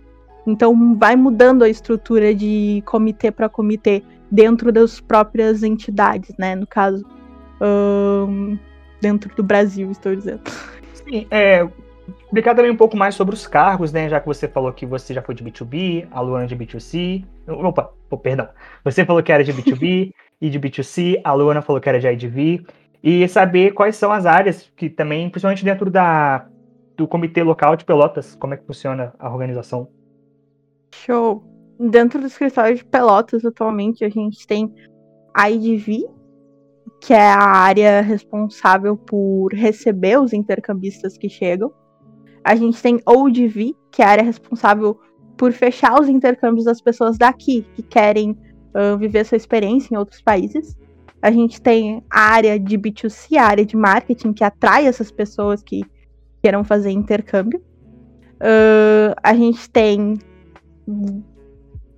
Então 0.47 0.97
vai 0.97 1.15
mudando 1.15 1.63
a 1.63 1.69
estrutura 1.69 2.33
de 2.33 2.81
comitê 2.85 3.29
para 3.29 3.47
comitê 3.47 4.03
dentro 4.31 4.71
das 4.71 4.99
próprias 4.99 5.61
entidades, 5.61 6.35
né? 6.37 6.55
No 6.55 6.65
caso, 6.65 7.05
um, 7.61 8.57
dentro 8.99 9.33
do 9.35 9.43
Brasil, 9.43 9.91
estou 9.91 10.15
dizendo. 10.15 10.41
Sim, 10.93 11.27
é, 11.29 11.67
explicar 12.25 12.55
também 12.55 12.71
um 12.71 12.77
pouco 12.77 12.97
mais 12.97 13.13
sobre 13.13 13.35
os 13.35 13.45
cargos, 13.45 13.91
né? 13.91 14.09
Já 14.09 14.19
que 14.19 14.25
você 14.25 14.47
falou 14.47 14.73
que 14.73 14.87
você 14.87 15.13
já 15.13 15.21
foi 15.21 15.35
de 15.35 15.43
B2B, 15.43 16.07
a 16.09 16.19
Luana 16.19 16.47
de 16.47 16.55
B2C. 16.55 17.23
Opa, 17.47 17.91
oh, 18.09 18.17
perdão. 18.17 18.49
Você 18.83 19.05
falou 19.05 19.21
que 19.21 19.31
era 19.31 19.43
de 19.43 19.53
B2B 19.53 20.11
e 20.41 20.49
de 20.49 20.59
B2C, 20.59 21.21
a 21.23 21.33
Luana 21.33 21.61
falou 21.61 21.81
que 21.81 21.89
era 21.89 21.99
de 21.99 22.07
IDV 22.07 22.65
e 23.03 23.27
saber 23.27 23.71
quais 23.71 23.95
são 23.95 24.11
as 24.11 24.25
áreas 24.25 24.71
que 24.75 24.89
também, 24.89 25.29
principalmente 25.29 25.63
dentro 25.63 25.89
da, 25.89 26.47
do 26.97 27.07
comitê 27.07 27.41
local 27.43 27.75
de 27.75 27.85
Pelotas, 27.85 28.35
como 28.35 28.53
é 28.53 28.57
que 28.57 28.65
funciona 28.65 29.13
a 29.17 29.29
organização. 29.29 29.87
Show. 30.93 31.43
Dentro 31.79 32.19
do 32.19 32.27
escritório 32.27 32.75
de 32.75 32.83
Pelotas, 32.83 33.45
atualmente, 33.45 34.03
a 34.03 34.09
gente 34.09 34.45
tem 34.45 34.73
a 35.33 35.49
IDV, 35.49 36.05
que 36.99 37.13
é 37.13 37.29
a 37.29 37.41
área 37.41 38.01
responsável 38.01 38.97
por 38.97 39.53
receber 39.53 40.19
os 40.19 40.33
intercambistas 40.33 41.17
que 41.17 41.29
chegam. 41.29 41.71
A 42.43 42.55
gente 42.55 42.81
tem 42.81 42.99
ODV, 43.05 43.75
que 43.91 44.01
é 44.01 44.05
a 44.05 44.09
área 44.09 44.23
responsável 44.23 44.99
por 45.37 45.53
fechar 45.53 45.99
os 45.99 46.09
intercâmbios 46.09 46.65
das 46.65 46.81
pessoas 46.81 47.17
daqui 47.17 47.65
que 47.73 47.81
querem 47.81 48.31
uh, 48.31 48.97
viver 48.97 49.25
sua 49.25 49.37
experiência 49.37 49.93
em 49.93 49.97
outros 49.97 50.21
países. 50.21 50.77
A 51.21 51.31
gente 51.31 51.61
tem 51.61 52.03
a 52.09 52.21
área 52.21 52.59
de 52.59 52.77
B2C, 52.77 53.37
a 53.37 53.43
área 53.43 53.65
de 53.65 53.75
marketing, 53.75 54.31
que 54.31 54.43
atrai 54.43 54.87
essas 54.87 55.11
pessoas 55.11 55.61
que 55.61 55.83
queiram 56.41 56.63
fazer 56.63 56.91
intercâmbio. 56.91 57.59
Uh, 58.35 59.13
a 59.21 59.33
gente 59.33 59.69
tem. 59.69 60.17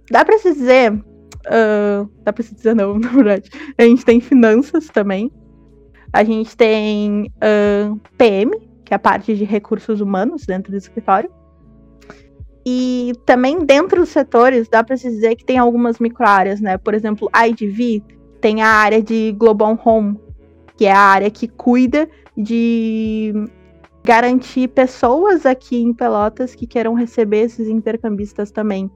Dá 0.09 0.25
pra 0.25 0.37
se 0.39 0.53
dizer. 0.53 0.91
Uh, 0.93 2.09
dá 2.23 2.33
pra 2.33 2.43
se 2.43 2.55
dizer 2.55 2.75
não, 2.75 2.97
na 2.99 3.09
verdade. 3.09 3.49
A 3.77 3.83
gente 3.83 4.03
tem 4.03 4.19
finanças 4.19 4.87
também. 4.87 5.31
A 6.11 6.23
gente 6.23 6.57
tem 6.57 7.31
uh, 7.37 7.99
PM, 8.17 8.51
que 8.83 8.93
é 8.93 8.95
a 8.95 8.99
parte 8.99 9.35
de 9.35 9.43
recursos 9.43 10.01
humanos 10.01 10.45
dentro 10.45 10.71
do 10.71 10.77
escritório. 10.77 11.31
E 12.65 13.13
também 13.25 13.65
dentro 13.65 14.01
dos 14.01 14.09
setores, 14.09 14.67
dá 14.67 14.83
para 14.83 14.97
se 14.97 15.09
dizer 15.09 15.35
que 15.35 15.45
tem 15.45 15.57
algumas 15.57 15.99
microáreas, 15.99 16.59
né? 16.59 16.77
Por 16.77 16.93
exemplo, 16.93 17.29
IDV 17.33 18.03
tem 18.41 18.61
a 18.61 18.67
área 18.67 19.01
de 19.01 19.31
Global 19.33 19.79
Home, 19.85 20.19
que 20.75 20.85
é 20.85 20.91
a 20.91 20.99
área 20.99 21.29
que 21.29 21.47
cuida 21.47 22.09
de 22.35 23.33
garantir 24.03 24.67
pessoas 24.69 25.45
aqui 25.45 25.77
em 25.77 25.93
Pelotas 25.93 26.55
que 26.55 26.65
queiram 26.65 26.95
receber 26.95 27.41
esses 27.41 27.67
intercambistas 27.67 28.51
também. 28.51 28.89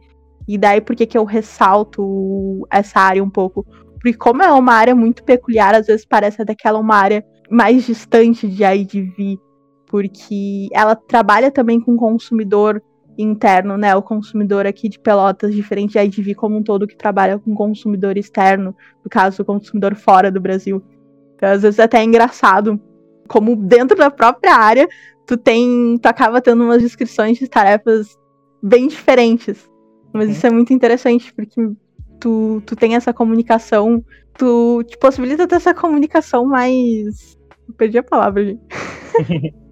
E 0.47 0.57
daí 0.57 0.81
por 0.81 0.95
que, 0.95 1.17
eu 1.17 1.23
ressalto 1.23 2.67
essa 2.71 2.99
área 2.99 3.23
um 3.23 3.29
pouco? 3.29 3.65
Porque 3.93 4.13
como 4.13 4.43
é 4.43 4.51
uma 4.51 4.73
área 4.73 4.95
muito 4.95 5.23
peculiar, 5.23 5.75
às 5.75 5.87
vezes 5.87 6.05
parece 6.05 6.41
até 6.41 6.53
que 6.55 6.67
ela 6.67 6.79
é 6.79 6.81
uma 6.81 6.95
área 6.95 7.25
mais 7.49 7.85
distante 7.85 8.47
de 8.47 8.63
IDV, 8.63 9.37
porque 9.87 10.67
ela 10.71 10.95
trabalha 10.95 11.51
também 11.51 11.79
com 11.79 11.95
consumidor 11.95 12.81
interno, 13.17 13.77
né? 13.77 13.95
O 13.95 14.01
consumidor 14.01 14.65
aqui 14.65 14.89
de 14.89 14.99
Pelotas, 14.99 15.53
diferente 15.53 15.93
de 15.93 15.99
IDV 15.99 16.35
como 16.35 16.57
um 16.57 16.63
todo, 16.63 16.87
que 16.87 16.95
trabalha 16.95 17.39
com 17.39 17.53
consumidor 17.53 18.17
externo, 18.17 18.75
no 19.03 19.09
caso, 19.09 19.41
o 19.41 19.45
consumidor 19.45 19.95
fora 19.95 20.31
do 20.31 20.39
Brasil. 20.39 20.83
Então, 21.35 21.49
às 21.49 21.61
vezes 21.61 21.79
até 21.79 21.99
é 21.99 22.03
engraçado 22.03 22.79
como 23.27 23.55
dentro 23.55 23.97
da 23.97 24.11
própria 24.11 24.55
área 24.55 24.87
tu 25.25 25.37
tem, 25.37 25.97
tu 25.97 26.05
acaba 26.05 26.41
tendo 26.41 26.63
umas 26.63 26.81
descrições 26.81 27.37
de 27.37 27.47
tarefas 27.47 28.17
bem 28.61 28.87
diferentes. 28.87 29.69
Mas 30.13 30.27
uhum. 30.27 30.31
isso 30.31 30.47
é 30.47 30.49
muito 30.49 30.73
interessante, 30.73 31.33
porque 31.33 31.69
tu, 32.19 32.61
tu 32.65 32.75
tem 32.75 32.95
essa 32.95 33.13
comunicação, 33.13 34.03
tu 34.37 34.83
te 34.83 34.97
possibilita 34.97 35.47
ter 35.47 35.55
essa 35.55 35.73
comunicação 35.73 36.45
mais. 36.45 37.37
Eu 37.67 37.73
perdi 37.73 37.97
a 37.97 38.03
palavra, 38.03 38.45
gente. 38.45 39.55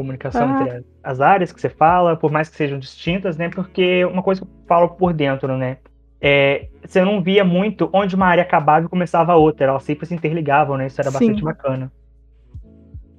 comunicação 0.00 0.56
ah. 0.56 0.62
entre 0.62 0.84
as 1.02 1.20
áreas 1.20 1.52
que 1.52 1.60
você 1.60 1.68
fala, 1.68 2.16
por 2.16 2.32
mais 2.32 2.48
que 2.48 2.56
sejam 2.56 2.78
distintas, 2.78 3.36
né? 3.36 3.50
Porque 3.50 4.04
uma 4.06 4.22
coisa 4.22 4.40
que 4.40 4.46
eu 4.46 4.50
falo 4.66 4.88
por 4.88 5.12
dentro, 5.12 5.56
né? 5.56 5.76
É, 6.20 6.68
você 6.86 7.02
não 7.02 7.22
via 7.22 7.44
muito 7.44 7.88
onde 7.92 8.14
uma 8.14 8.26
área 8.26 8.42
acabava 8.42 8.86
e 8.86 8.88
começava 8.88 9.32
a 9.32 9.36
outra, 9.36 9.66
elas 9.66 9.82
sempre 9.82 10.06
se 10.06 10.14
interligavam, 10.14 10.76
né? 10.76 10.86
Isso 10.86 11.00
era 11.00 11.10
Sim. 11.10 11.18
bastante 11.18 11.42
bacana. 11.42 11.92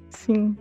Sim. 0.10 0.58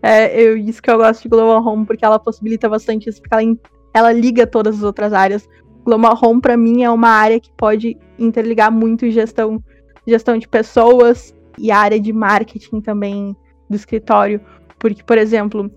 É, 0.00 0.40
eu, 0.40 0.56
isso 0.56 0.80
que 0.80 0.90
eu 0.90 0.96
gosto 0.96 1.22
de 1.22 1.28
Global 1.28 1.64
Home, 1.64 1.84
porque 1.84 2.04
ela 2.04 2.18
possibilita 2.18 2.68
bastante 2.68 3.08
isso, 3.08 3.20
porque 3.20 3.34
ela, 3.34 3.56
ela 3.92 4.12
liga 4.12 4.46
todas 4.46 4.76
as 4.76 4.82
outras 4.82 5.12
áreas. 5.12 5.48
Global 5.84 6.18
Home, 6.22 6.40
para 6.40 6.56
mim, 6.56 6.82
é 6.82 6.90
uma 6.90 7.08
área 7.08 7.40
que 7.40 7.50
pode 7.56 7.96
interligar 8.18 8.70
muito 8.70 9.10
gestão, 9.10 9.62
gestão 10.06 10.38
de 10.38 10.46
pessoas 10.46 11.34
e 11.58 11.70
a 11.70 11.78
área 11.78 12.00
de 12.00 12.12
marketing 12.12 12.80
também 12.80 13.36
do 13.68 13.76
escritório. 13.76 14.40
Porque, 14.78 15.02
por 15.02 15.18
exemplo, 15.18 15.70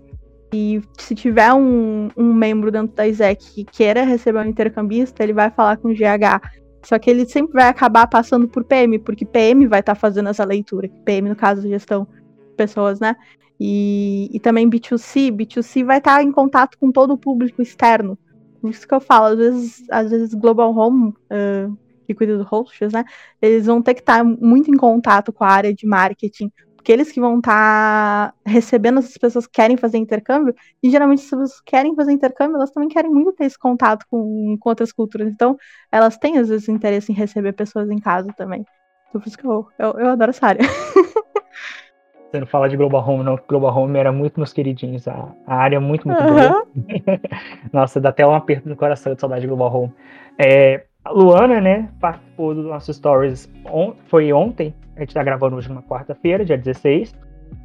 e 0.52 0.82
se 0.98 1.14
tiver 1.14 1.52
um, 1.54 2.08
um 2.16 2.32
membro 2.34 2.70
dentro 2.70 2.94
da 2.94 3.06
ISEC 3.08 3.42
que 3.54 3.64
queira 3.64 4.04
receber 4.04 4.38
um 4.38 4.48
intercambista, 4.48 5.22
ele 5.22 5.32
vai 5.32 5.50
falar 5.50 5.78
com 5.78 5.88
o 5.88 5.94
GH. 5.94 6.40
Só 6.84 6.98
que 6.98 7.08
ele 7.08 7.24
sempre 7.26 7.54
vai 7.54 7.68
acabar 7.68 8.06
passando 8.06 8.46
por 8.46 8.64
PM, 8.64 8.98
porque 8.98 9.24
PM 9.24 9.66
vai 9.66 9.80
estar 9.80 9.94
tá 9.94 10.00
fazendo 10.00 10.28
essa 10.28 10.44
leitura. 10.44 10.90
PM, 11.04 11.28
no 11.28 11.36
caso, 11.36 11.66
gestão 11.66 12.06
de 12.50 12.54
pessoas, 12.56 13.00
né? 13.00 13.16
E, 13.58 14.28
e 14.32 14.40
também 14.40 14.68
B2C. 14.68 15.30
B2C 15.30 15.84
vai 15.84 15.98
estar 15.98 16.16
tá 16.16 16.22
em 16.22 16.32
contato 16.32 16.76
com 16.78 16.90
todo 16.90 17.14
o 17.14 17.18
público 17.18 17.62
externo. 17.62 18.18
Isso 18.64 18.86
que 18.86 18.94
eu 18.94 19.00
falo, 19.00 19.26
às 19.26 19.38
vezes, 19.38 19.84
às 19.90 20.10
vezes 20.10 20.34
Global 20.34 20.76
Home, 20.76 21.10
uh, 21.10 21.78
que 22.06 22.14
cuida 22.14 22.36
do 22.36 22.44
hosts, 22.44 22.92
né? 22.92 23.04
Eles 23.40 23.66
vão 23.66 23.80
ter 23.80 23.94
que 23.94 24.00
estar 24.00 24.18
tá 24.18 24.24
muito 24.24 24.70
em 24.70 24.76
contato 24.76 25.32
com 25.32 25.44
a 25.44 25.48
área 25.48 25.72
de 25.72 25.86
marketing, 25.86 26.52
porque 26.82 26.90
eles 26.90 27.12
que 27.12 27.20
vão 27.20 27.38
estar 27.38 28.32
tá 28.32 28.34
recebendo 28.44 28.98
essas 28.98 29.16
pessoas 29.16 29.46
que 29.46 29.52
querem 29.52 29.76
fazer 29.76 29.98
intercâmbio, 29.98 30.52
e 30.82 30.90
geralmente 30.90 31.20
as 31.20 31.30
pessoas 31.30 31.60
que 31.60 31.70
querem 31.70 31.94
fazer 31.94 32.10
intercâmbio, 32.10 32.56
elas 32.56 32.72
também 32.72 32.88
querem 32.88 33.08
muito 33.08 33.32
ter 33.32 33.44
esse 33.44 33.56
contato 33.56 34.04
com, 34.10 34.56
com 34.58 34.68
outras 34.68 34.92
culturas. 34.92 35.28
Então, 35.28 35.56
elas 35.92 36.18
têm, 36.18 36.38
às 36.38 36.48
vezes, 36.48 36.68
interesse 36.68 37.12
em 37.12 37.14
receber 37.14 37.52
pessoas 37.52 37.88
em 37.88 37.98
casa 37.98 38.32
também. 38.36 38.66
Então, 39.08 39.20
por 39.20 39.28
isso 39.28 39.38
que 39.38 39.46
eu, 39.46 39.68
eu, 39.78 39.92
eu 39.92 40.08
adoro 40.08 40.30
essa 40.30 40.44
área. 40.44 40.62
Você 42.28 42.40
não 42.40 42.46
fala 42.48 42.68
de 42.68 42.76
Global 42.76 43.08
Home, 43.08 43.22
não, 43.22 43.38
Global 43.46 43.76
Home 43.76 43.98
era 43.98 44.10
muito 44.10 44.40
meus 44.40 44.52
queridinhos. 44.52 45.06
A, 45.06 45.32
a 45.46 45.54
área 45.54 45.76
é 45.76 45.78
muito, 45.78 46.08
muito 46.08 46.24
uhum. 46.24 46.34
boa. 46.34 46.66
Nossa, 47.72 48.00
dá 48.00 48.08
até 48.08 48.26
um 48.26 48.34
aperto 48.34 48.68
no 48.68 48.74
coração 48.74 49.14
de 49.14 49.20
saudade 49.20 49.42
de 49.42 49.46
Global 49.46 49.72
Home. 49.72 49.92
É, 50.36 50.86
a 51.04 51.10
Luana, 51.10 51.60
né, 51.60 51.88
participou 52.00 52.54
do 52.54 52.62
nosso 52.62 52.92
Stories, 52.92 53.50
on, 53.66 53.94
foi 54.06 54.32
ontem, 54.32 54.74
a 54.96 55.00
gente 55.00 55.14
tá 55.14 55.22
gravando 55.22 55.56
hoje 55.56 55.68
numa 55.68 55.82
quarta-feira, 55.82 56.44
dia 56.44 56.56
16. 56.56 57.14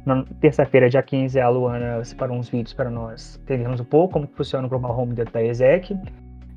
Na 0.04 0.24
terça-feira, 0.40 0.88
dia 0.88 1.02
15, 1.02 1.40
a 1.40 1.48
Luana 1.48 2.04
separou 2.04 2.36
uns 2.36 2.48
vídeos 2.48 2.74
para 2.74 2.90
nós 2.90 3.38
entendermos 3.42 3.80
um 3.80 3.84
pouco 3.84 4.14
como 4.14 4.26
funciona 4.26 4.66
o 4.66 4.70
Global 4.70 4.98
Home 4.98 5.14
dentro 5.14 5.32
da 5.32 5.42
ESEC. 5.42 5.96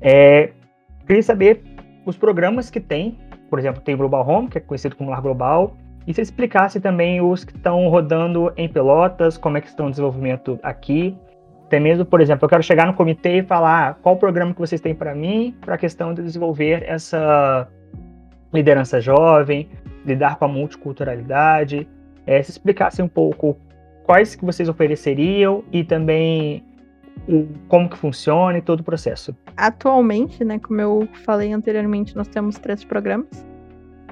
É, 0.00 0.50
queria 1.06 1.22
saber 1.22 1.62
os 2.04 2.16
programas 2.16 2.70
que 2.70 2.80
tem, 2.80 3.18
por 3.48 3.58
exemplo, 3.58 3.80
tem 3.80 3.94
o 3.94 3.98
Global 3.98 4.26
Home, 4.26 4.48
que 4.48 4.58
é 4.58 4.60
conhecido 4.60 4.96
como 4.96 5.10
Lar 5.10 5.22
Global, 5.22 5.76
e 6.06 6.12
se 6.12 6.20
explicasse 6.20 6.80
também 6.80 7.20
os 7.20 7.44
que 7.44 7.56
estão 7.56 7.88
rodando 7.88 8.52
em 8.56 8.68
Pelotas, 8.68 9.38
como 9.38 9.56
é 9.56 9.60
que 9.60 9.68
estão 9.68 9.86
o 9.86 9.90
desenvolvimento 9.90 10.58
aqui, 10.62 11.16
até 11.72 11.80
mesmo, 11.80 12.04
por 12.04 12.20
exemplo, 12.20 12.44
eu 12.44 12.50
quero 12.50 12.62
chegar 12.62 12.86
no 12.86 12.92
comitê 12.92 13.38
e 13.38 13.42
falar 13.42 13.88
ah, 13.88 13.94
qual 13.94 14.14
programa 14.18 14.52
que 14.52 14.60
vocês 14.60 14.78
têm 14.78 14.94
para 14.94 15.14
mim 15.14 15.56
para 15.58 15.76
a 15.76 15.78
questão 15.78 16.12
de 16.12 16.22
desenvolver 16.22 16.84
essa 16.86 17.66
liderança 18.52 19.00
jovem, 19.00 19.70
lidar 20.04 20.36
com 20.36 20.44
a 20.44 20.48
multiculturalidade. 20.48 21.88
É, 22.26 22.42
se 22.42 22.50
explicasse 22.50 23.00
um 23.00 23.08
pouco 23.08 23.56
quais 24.04 24.34
que 24.34 24.44
vocês 24.44 24.68
ofereceriam 24.68 25.64
e 25.72 25.82
também 25.82 26.62
o, 27.26 27.48
como 27.68 27.88
que 27.88 27.96
funciona 27.96 28.58
e 28.58 28.60
todo 28.60 28.80
o 28.80 28.84
processo. 28.84 29.34
Atualmente, 29.56 30.44
né, 30.44 30.58
como 30.58 30.78
eu 30.78 31.08
falei 31.24 31.54
anteriormente, 31.54 32.14
nós 32.14 32.28
temos 32.28 32.58
três 32.58 32.84
programas, 32.84 33.46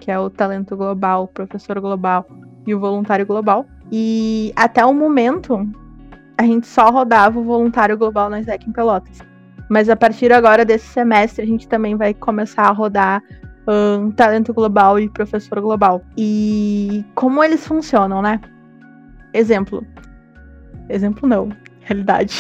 que 0.01 0.11
é 0.11 0.19
o 0.19 0.31
Talento 0.31 0.75
Global, 0.79 1.25
o 1.25 1.29
Professor 1.29 1.79
Global 1.79 2.27
e 2.67 2.75
o 2.75 2.81
Voluntário 2.81 3.27
Global. 3.27 3.67
E 3.93 4.51
até 4.57 4.83
o 4.83 4.95
momento, 4.95 5.69
a 6.41 6.43
gente 6.43 6.67
só 6.67 6.91
rodava 6.91 7.39
o 7.39 7.45
voluntário 7.45 7.99
global 7.99 8.31
na 8.31 8.43
SEC 8.43 8.67
em 8.67 8.73
Pelotas. 8.73 9.19
Mas 9.69 9.91
a 9.91 9.95
partir 9.95 10.33
agora 10.33 10.65
desse 10.65 10.87
semestre, 10.87 11.45
a 11.45 11.47
gente 11.47 11.69
também 11.69 11.95
vai 11.97 12.15
começar 12.15 12.63
a 12.63 12.73
rodar 12.73 13.23
um, 13.69 14.11
talento 14.11 14.55
global 14.55 14.99
e 14.99 15.07
professor 15.11 15.61
global. 15.61 16.03
E 16.17 17.05
como 17.15 17.45
eles 17.45 17.67
funcionam, 17.67 18.23
né? 18.23 18.41
Exemplo. 19.35 19.87
Exemplo 20.89 21.29
não. 21.29 21.51
Realidade. 21.83 22.35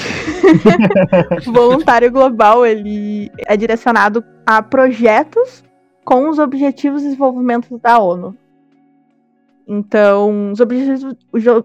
o 1.46 1.52
voluntário 1.52 2.10
global, 2.10 2.64
ele 2.64 3.30
é 3.46 3.54
direcionado 3.54 4.24
a 4.46 4.62
projetos 4.62 5.62
com 6.06 6.30
os 6.30 6.38
objetivos 6.38 7.02
de 7.02 7.08
desenvolvimento 7.08 7.78
da 7.78 7.98
ONU. 7.98 8.34
Então, 9.72 10.50
os 10.50 10.58
objetivos, 10.58 11.14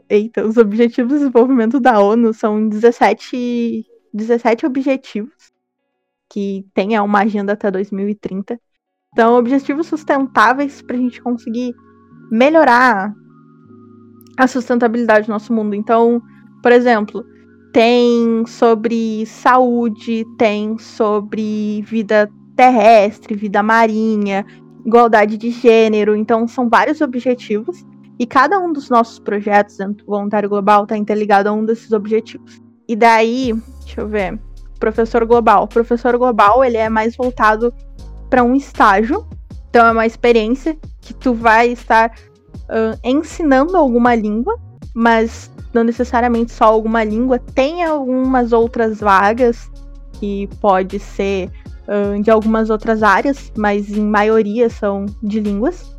eita, 0.07 0.45
os 0.45 0.57
objetivos 0.57 1.13
de 1.13 1.17
desenvolvimento 1.17 1.79
da 1.79 1.99
ONU 1.99 2.35
são 2.35 2.69
17, 2.69 3.83
17 4.13 4.63
objetivos, 4.63 5.51
que 6.31 6.67
tem 6.71 6.99
uma 6.99 7.21
agenda 7.21 7.53
até 7.53 7.71
2030. 7.71 8.59
Então, 9.11 9.35
objetivos 9.39 9.87
sustentáveis 9.87 10.83
para 10.83 10.95
a 10.95 10.99
gente 10.99 11.19
conseguir 11.19 11.73
melhorar 12.29 13.11
a 14.37 14.45
sustentabilidade 14.45 15.25
do 15.25 15.31
nosso 15.31 15.51
mundo. 15.51 15.73
Então, 15.73 16.21
por 16.61 16.71
exemplo, 16.71 17.25
tem 17.73 18.45
sobre 18.45 19.25
saúde, 19.25 20.23
tem 20.37 20.77
sobre 20.77 21.81
vida 21.81 22.29
terrestre, 22.55 23.33
vida 23.33 23.63
marinha, 23.63 24.45
igualdade 24.85 25.39
de 25.39 25.49
gênero. 25.49 26.15
Então, 26.15 26.47
são 26.47 26.69
vários 26.69 27.01
objetivos 27.01 27.83
e 28.17 28.25
cada 28.25 28.59
um 28.59 28.71
dos 28.71 28.89
nossos 28.89 29.19
projetos 29.19 29.77
dentro 29.77 30.05
do 30.05 30.11
Voluntário 30.11 30.49
Global 30.49 30.83
está 30.83 30.97
interligado 30.97 31.49
a 31.49 31.51
um 31.51 31.65
desses 31.65 31.91
objetivos. 31.91 32.61
E 32.87 32.95
daí, 32.95 33.53
deixa 33.81 34.01
eu 34.01 34.07
ver, 34.07 34.39
professor 34.79 35.25
global. 35.25 35.63
O 35.63 35.67
professor 35.67 36.17
global, 36.17 36.63
ele 36.63 36.77
é 36.77 36.89
mais 36.89 37.15
voltado 37.15 37.73
para 38.29 38.43
um 38.43 38.55
estágio. 38.55 39.25
Então 39.69 39.85
é 39.87 39.91
uma 39.91 40.05
experiência 40.05 40.77
que 41.01 41.13
tu 41.13 41.33
vai 41.33 41.69
estar 41.69 42.11
uh, 42.69 42.97
ensinando 43.03 43.75
alguma 43.75 44.15
língua, 44.15 44.57
mas 44.93 45.51
não 45.73 45.83
necessariamente 45.83 46.51
só 46.51 46.65
alguma 46.65 47.03
língua. 47.03 47.39
Tem 47.39 47.83
algumas 47.83 48.53
outras 48.53 48.99
vagas 48.99 49.69
que 50.13 50.47
pode 50.61 50.99
ser 50.99 51.49
uh, 51.87 52.21
de 52.21 52.31
algumas 52.31 52.69
outras 52.69 53.03
áreas, 53.03 53.51
mas 53.57 53.89
em 53.89 54.05
maioria 54.05 54.69
são 54.69 55.05
de 55.21 55.39
línguas. 55.39 55.94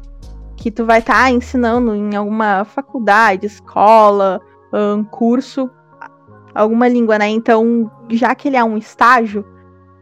Que 0.67 0.71
tu 0.73 0.85
vai 0.85 0.99
estar 0.99 1.14
tá 1.14 1.31
ensinando 1.31 1.95
em 1.95 2.17
alguma 2.17 2.64
faculdade, 2.64 3.47
escola, 3.47 4.41
um 4.73 5.05
curso, 5.05 5.71
alguma 6.53 6.89
língua, 6.89 7.21
né? 7.21 7.29
Então, 7.29 7.89
já 8.11 8.35
que 8.35 8.49
ele 8.49 8.57
é 8.57 8.64
um 8.64 8.77
estágio, 8.77 9.45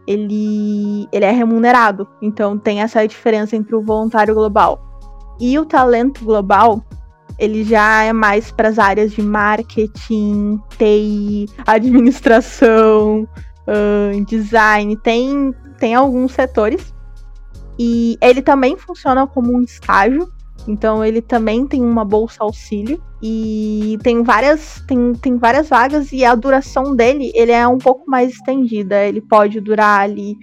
ele, 0.06 1.06
ele 1.12 1.24
é 1.26 1.30
remunerado. 1.30 2.08
Então, 2.22 2.56
tem 2.56 2.80
essa 2.80 3.06
diferença 3.06 3.54
entre 3.54 3.76
o 3.76 3.82
voluntário 3.82 4.34
global. 4.34 4.80
E 5.38 5.58
o 5.58 5.66
talento 5.66 6.24
global, 6.24 6.82
ele 7.38 7.62
já 7.62 8.02
é 8.02 8.14
mais 8.14 8.50
para 8.50 8.70
as 8.70 8.78
áreas 8.78 9.12
de 9.12 9.20
marketing, 9.20 10.58
TI, 10.78 11.44
administração, 11.66 13.28
uh, 13.68 14.24
design. 14.24 14.96
Tem, 14.96 15.54
tem 15.78 15.94
alguns 15.94 16.32
setores. 16.32 16.94
E 17.78 18.16
ele 18.22 18.40
também 18.40 18.78
funciona 18.78 19.26
como 19.26 19.54
um 19.54 19.60
estágio. 19.60 20.32
Então 20.66 21.04
ele 21.04 21.20
também 21.20 21.66
tem 21.66 21.82
uma 21.82 22.04
bolsa 22.04 22.38
auxílio 22.40 23.02
e 23.22 23.98
tem 24.02 24.22
várias 24.22 24.82
tem, 24.86 25.12
tem 25.14 25.36
várias 25.36 25.68
vagas 25.68 26.10
e 26.12 26.24
a 26.24 26.34
duração 26.34 26.96
dele 26.96 27.30
ele 27.34 27.52
é 27.52 27.66
um 27.66 27.78
pouco 27.78 28.10
mais 28.10 28.32
estendida. 28.32 29.04
Ele 29.04 29.20
pode 29.20 29.60
durar 29.60 30.00
ali 30.00 30.36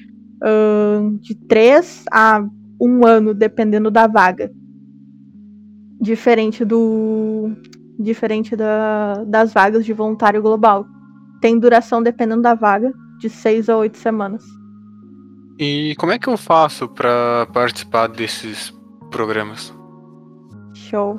uh, 0.43 1.17
de 1.19 1.36
três 1.47 2.03
a 2.11 2.43
um 2.80 3.05
ano 3.05 3.34
dependendo 3.34 3.89
da 3.89 4.07
vaga 4.07 4.51
diferente 6.01 6.65
do 6.65 7.51
diferente 7.99 8.55
da, 8.55 9.24
das 9.28 9.53
vagas 9.53 9.86
de 9.86 9.93
voluntário 9.93 10.41
global. 10.41 10.86
Tem 11.39 11.59
duração 11.59 12.01
dependendo 12.01 12.41
da 12.41 12.55
vaga 12.55 12.91
de 13.19 13.30
seis 13.30 13.69
a 13.69 13.78
oito 13.78 13.97
semanas. 13.97 14.43
E 15.59 15.93
como 15.97 16.11
é 16.11 16.17
que 16.17 16.28
eu 16.28 16.38
faço 16.38 16.88
para 16.88 17.47
participar 17.53 18.07
desses 18.07 18.74
programas? 19.11 19.80
Show. 20.91 21.17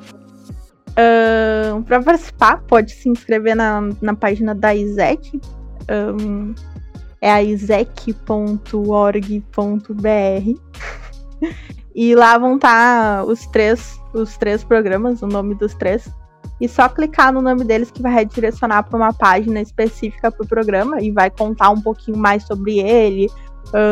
Uh, 0.91 1.81
para 1.83 2.01
participar, 2.01 2.61
pode 2.67 2.91
se 2.91 3.09
inscrever 3.09 3.55
na, 3.55 3.81
na 4.01 4.15
página 4.15 4.53
da 4.53 4.73
ISEC. 4.75 5.41
Um, 5.91 6.53
é 7.19 7.31
a 7.31 7.41
isec.org.br. 7.41 8.13
e 11.95 12.15
lá 12.15 12.37
vão 12.37 12.55
estar 12.55 13.17
tá 13.17 13.23
os 13.23 13.45
três 13.47 13.99
os 14.13 14.37
três 14.37 14.63
programas, 14.63 15.21
o 15.21 15.27
nome 15.27 15.55
dos 15.55 15.73
três, 15.73 16.07
e 16.61 16.67
só 16.67 16.87
clicar 16.87 17.33
no 17.33 17.41
nome 17.41 17.63
deles 17.63 17.89
que 17.89 18.01
vai 18.01 18.13
redirecionar 18.13 18.87
para 18.87 18.97
uma 18.97 19.13
página 19.13 19.59
específica 19.59 20.31
para 20.31 20.43
o 20.43 20.47
programa 20.47 21.01
e 21.01 21.11
vai 21.11 21.29
contar 21.31 21.71
um 21.71 21.81
pouquinho 21.81 22.17
mais 22.17 22.43
sobre 22.43 22.79
ele, 22.79 23.27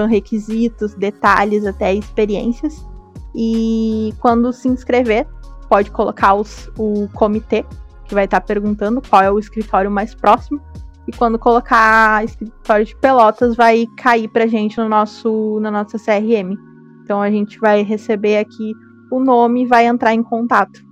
requisitos, 0.09 0.93
detalhes, 0.93 1.65
até 1.65 1.93
experiências. 1.93 2.85
E 3.33 4.13
quando 4.19 4.53
se 4.53 4.67
inscrever, 4.67 5.25
pode 5.71 5.89
colocar 5.89 6.33
os, 6.33 6.69
o 6.77 7.07
comitê, 7.13 7.63
que 8.03 8.13
vai 8.13 8.25
estar 8.25 8.41
perguntando 8.41 9.01
qual 9.01 9.21
é 9.21 9.31
o 9.31 9.39
escritório 9.39 9.89
mais 9.89 10.13
próximo. 10.13 10.59
E 11.07 11.13
quando 11.13 11.39
colocar 11.39 12.25
escritório 12.25 12.83
de 12.83 12.93
Pelotas, 12.97 13.55
vai 13.55 13.85
cair 13.97 14.27
para 14.27 14.45
gente 14.47 14.77
no 14.77 14.89
nosso, 14.89 15.61
na 15.61 15.71
nossa 15.71 15.97
CRM. 15.97 16.57
Então 17.05 17.21
a 17.21 17.31
gente 17.31 17.57
vai 17.57 17.83
receber 17.83 18.37
aqui 18.37 18.73
o 19.09 19.21
nome 19.21 19.65
vai 19.65 19.85
entrar 19.85 20.13
em 20.13 20.21
contato. 20.21 20.85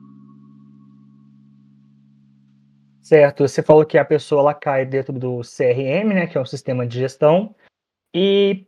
Certo, 3.02 3.46
você 3.46 3.62
falou 3.62 3.86
que 3.86 3.98
a 3.98 4.06
pessoa 4.06 4.40
ela 4.40 4.54
cai 4.54 4.86
dentro 4.86 5.12
do 5.12 5.42
CRM, 5.42 6.14
né, 6.14 6.28
que 6.28 6.38
é 6.38 6.42
um 6.42 6.46
sistema 6.46 6.88
de 6.88 7.00
gestão, 7.00 7.54
e 8.16 8.66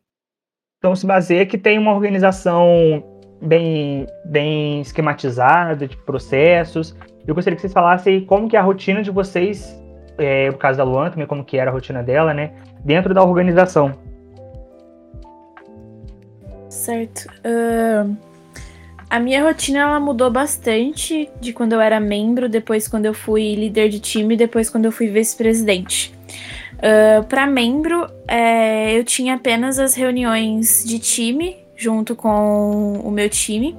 então 0.77 0.93
se 0.93 1.05
baseia 1.05 1.45
que 1.45 1.57
tem 1.57 1.79
uma 1.79 1.93
organização 1.93 3.10
bem, 3.41 4.07
bem 4.25 4.81
esquematizada 4.81 5.87
de 5.87 5.97
processos. 5.97 6.95
Eu 7.25 7.35
gostaria 7.35 7.55
que 7.55 7.61
vocês 7.61 7.73
falassem 7.73 8.25
como 8.25 8.47
que 8.47 8.55
é 8.55 8.59
a 8.59 8.63
rotina 8.63 9.01
de 9.01 9.11
vocês, 9.11 9.79
é, 10.17 10.49
no 10.49 10.57
caso 10.57 10.77
da 10.77 10.83
Luan 10.83 11.09
também, 11.09 11.27
como 11.27 11.43
que 11.43 11.57
era 11.57 11.71
a 11.71 11.73
rotina 11.73 12.03
dela, 12.03 12.33
né, 12.33 12.53
dentro 12.83 13.13
da 13.13 13.23
organização. 13.23 13.91
Certo. 16.69 17.27
Uh 17.45 18.31
a 19.11 19.19
minha 19.19 19.43
rotina 19.43 19.79
ela 19.79 19.99
mudou 19.99 20.31
bastante 20.31 21.29
de 21.41 21.51
quando 21.51 21.73
eu 21.73 21.81
era 21.81 21.99
membro, 21.99 22.47
depois 22.47 22.87
quando 22.87 23.05
eu 23.05 23.13
fui 23.13 23.55
líder 23.55 23.89
de 23.89 23.99
time, 23.99 24.37
depois 24.37 24.69
quando 24.69 24.85
eu 24.85 24.91
fui 24.91 25.09
vice-presidente. 25.09 26.15
Uh, 26.77 27.21
Para 27.25 27.45
membro, 27.45 28.09
é, 28.25 28.97
eu 28.97 29.03
tinha 29.03 29.35
apenas 29.35 29.79
as 29.79 29.95
reuniões 29.95 30.85
de 30.85 30.97
time 30.97 31.57
junto 31.81 32.15
com 32.15 33.01
o 33.03 33.09
meu 33.09 33.27
time. 33.27 33.75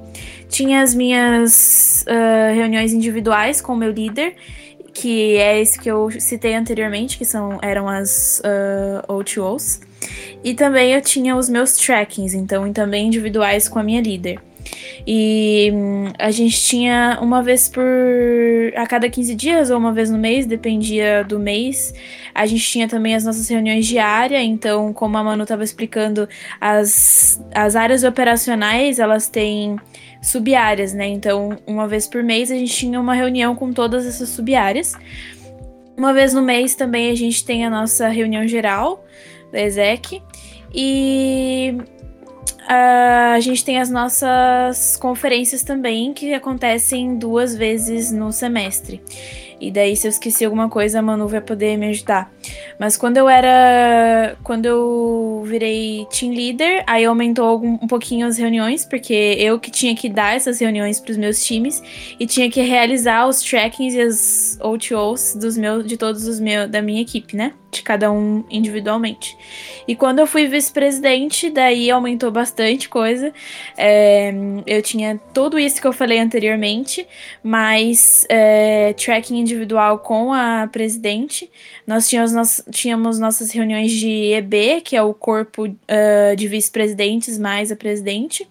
Tinha 0.48 0.82
as 0.82 0.92
minhas 0.92 2.04
uh, 2.08 2.54
reuniões 2.54 2.92
individuais 2.92 3.60
com 3.60 3.74
o 3.74 3.76
meu 3.76 3.92
líder, 3.92 4.34
que 4.92 5.36
é 5.36 5.60
esse 5.60 5.78
que 5.78 5.88
eu 5.88 6.10
citei 6.10 6.54
anteriormente, 6.54 7.16
que 7.16 7.24
são, 7.24 7.60
eram 7.62 7.88
as 7.88 8.40
uh, 8.40 9.06
O2Os. 9.06 9.80
E 10.42 10.52
também 10.52 10.92
eu 10.92 11.00
tinha 11.00 11.36
os 11.36 11.48
meus 11.48 11.76
trackings, 11.76 12.34
então 12.34 12.70
também 12.72 13.06
individuais 13.06 13.68
com 13.68 13.78
a 13.78 13.84
minha 13.84 14.00
líder. 14.00 14.40
E 15.06 15.70
hum, 15.72 16.12
a 16.18 16.30
gente 16.30 16.60
tinha 16.60 17.18
uma 17.20 17.42
vez 17.42 17.68
por. 17.68 17.84
a 18.76 18.86
cada 18.86 19.08
15 19.08 19.34
dias 19.34 19.70
ou 19.70 19.78
uma 19.78 19.92
vez 19.92 20.10
no 20.10 20.18
mês, 20.18 20.46
dependia 20.46 21.24
do 21.24 21.38
mês. 21.38 21.94
A 22.34 22.46
gente 22.46 22.64
tinha 22.64 22.88
também 22.88 23.14
as 23.14 23.24
nossas 23.24 23.48
reuniões 23.48 23.86
diárias, 23.86 24.42
então, 24.42 24.92
como 24.92 25.16
a 25.18 25.24
Manu 25.24 25.42
estava 25.42 25.64
explicando, 25.64 26.28
as, 26.60 27.42
as 27.54 27.76
áreas 27.76 28.04
operacionais 28.04 28.98
elas 28.98 29.28
têm 29.28 29.76
sub-áreas, 30.22 30.94
né? 30.94 31.08
Então, 31.08 31.58
uma 31.66 31.86
vez 31.88 32.06
por 32.06 32.22
mês 32.22 32.50
a 32.50 32.54
gente 32.54 32.74
tinha 32.74 33.00
uma 33.00 33.14
reunião 33.14 33.54
com 33.54 33.72
todas 33.72 34.06
essas 34.06 34.28
sub-áreas. 34.30 34.94
Uma 35.96 36.14
vez 36.14 36.32
no 36.32 36.42
mês 36.42 36.74
também 36.74 37.10
a 37.10 37.14
gente 37.14 37.44
tem 37.44 37.66
a 37.66 37.70
nossa 37.70 38.08
reunião 38.08 38.46
geral 38.46 39.04
da 39.52 39.60
ESEC. 39.60 40.22
E 40.74 41.76
Uh, 42.62 43.34
a 43.34 43.40
gente 43.40 43.64
tem 43.64 43.80
as 43.80 43.90
nossas 43.90 44.96
conferências 44.96 45.62
também, 45.62 46.12
que 46.12 46.32
acontecem 46.32 47.16
duas 47.16 47.56
vezes 47.56 48.12
no 48.12 48.32
semestre. 48.32 49.02
E 49.62 49.70
daí, 49.70 49.94
se 49.94 50.08
eu 50.08 50.10
esqueci 50.10 50.44
alguma 50.44 50.68
coisa, 50.68 50.98
a 50.98 51.02
Manu 51.02 51.28
vai 51.28 51.40
poder 51.40 51.76
me 51.76 51.86
ajudar. 51.90 52.32
Mas 52.80 52.96
quando 52.96 53.16
eu 53.16 53.28
era. 53.28 54.36
Quando 54.42 54.66
eu 54.66 55.44
virei 55.46 56.04
team 56.10 56.32
leader, 56.32 56.82
aí 56.84 57.04
aumentou 57.04 57.62
um, 57.62 57.86
pouquinho 57.86 58.26
as 58.26 58.36
reuniões, 58.36 58.84
porque 58.84 59.36
eu 59.38 59.60
que 59.60 59.70
tinha 59.70 59.94
que 59.94 60.08
dar 60.08 60.34
essas 60.34 60.58
reuniões 60.58 60.98
para 60.98 61.12
os 61.12 61.16
meus 61.16 61.44
times 61.44 61.80
e 62.18 62.26
tinha 62.26 62.50
que 62.50 62.60
realizar 62.60 63.28
os 63.28 63.40
trackings 63.40 63.94
e 63.94 64.00
as 64.00 64.58
OTOs 64.60 65.36
dos 65.36 65.56
meus, 65.56 65.86
de 65.86 65.96
todos 65.96 66.26
os 66.26 66.40
meus, 66.40 66.68
da 66.68 66.82
minha 66.82 67.00
equipe, 67.00 67.36
né? 67.36 67.52
De 67.70 67.82
cada 67.82 68.10
um 68.10 68.44
individualmente. 68.50 69.36
E 69.86 69.94
quando 69.94 70.18
eu 70.18 70.26
fui 70.26 70.46
vice-presidente, 70.46 71.50
daí 71.50 71.88
aumentou 71.88 72.32
bastante 72.32 72.88
coisa. 72.88 73.32
É, 73.78 74.34
eu 74.66 74.82
tinha 74.82 75.20
tudo 75.32 75.56
isso 75.56 75.80
que 75.80 75.86
eu 75.86 75.92
falei 75.92 76.18
anteriormente, 76.18 77.06
mas 77.42 78.26
é, 78.28 78.92
tracking 78.94 79.38
individual 79.52 79.98
com 79.98 80.32
a 80.32 80.68
presidente. 80.70 81.50
Nós 81.86 82.08
tínhamos, 82.08 82.32
nós, 82.32 82.64
tínhamos 82.70 83.18
nossas 83.18 83.50
reuniões 83.50 83.92
de 83.92 84.32
EB, 84.32 84.80
que 84.82 84.96
é 84.96 85.02
o 85.02 85.12
corpo 85.14 85.66
uh, 85.66 86.36
de 86.36 86.48
vice-presidentes 86.48 87.38
mais 87.38 87.70
a 87.70 87.76
presidente. 87.76 88.48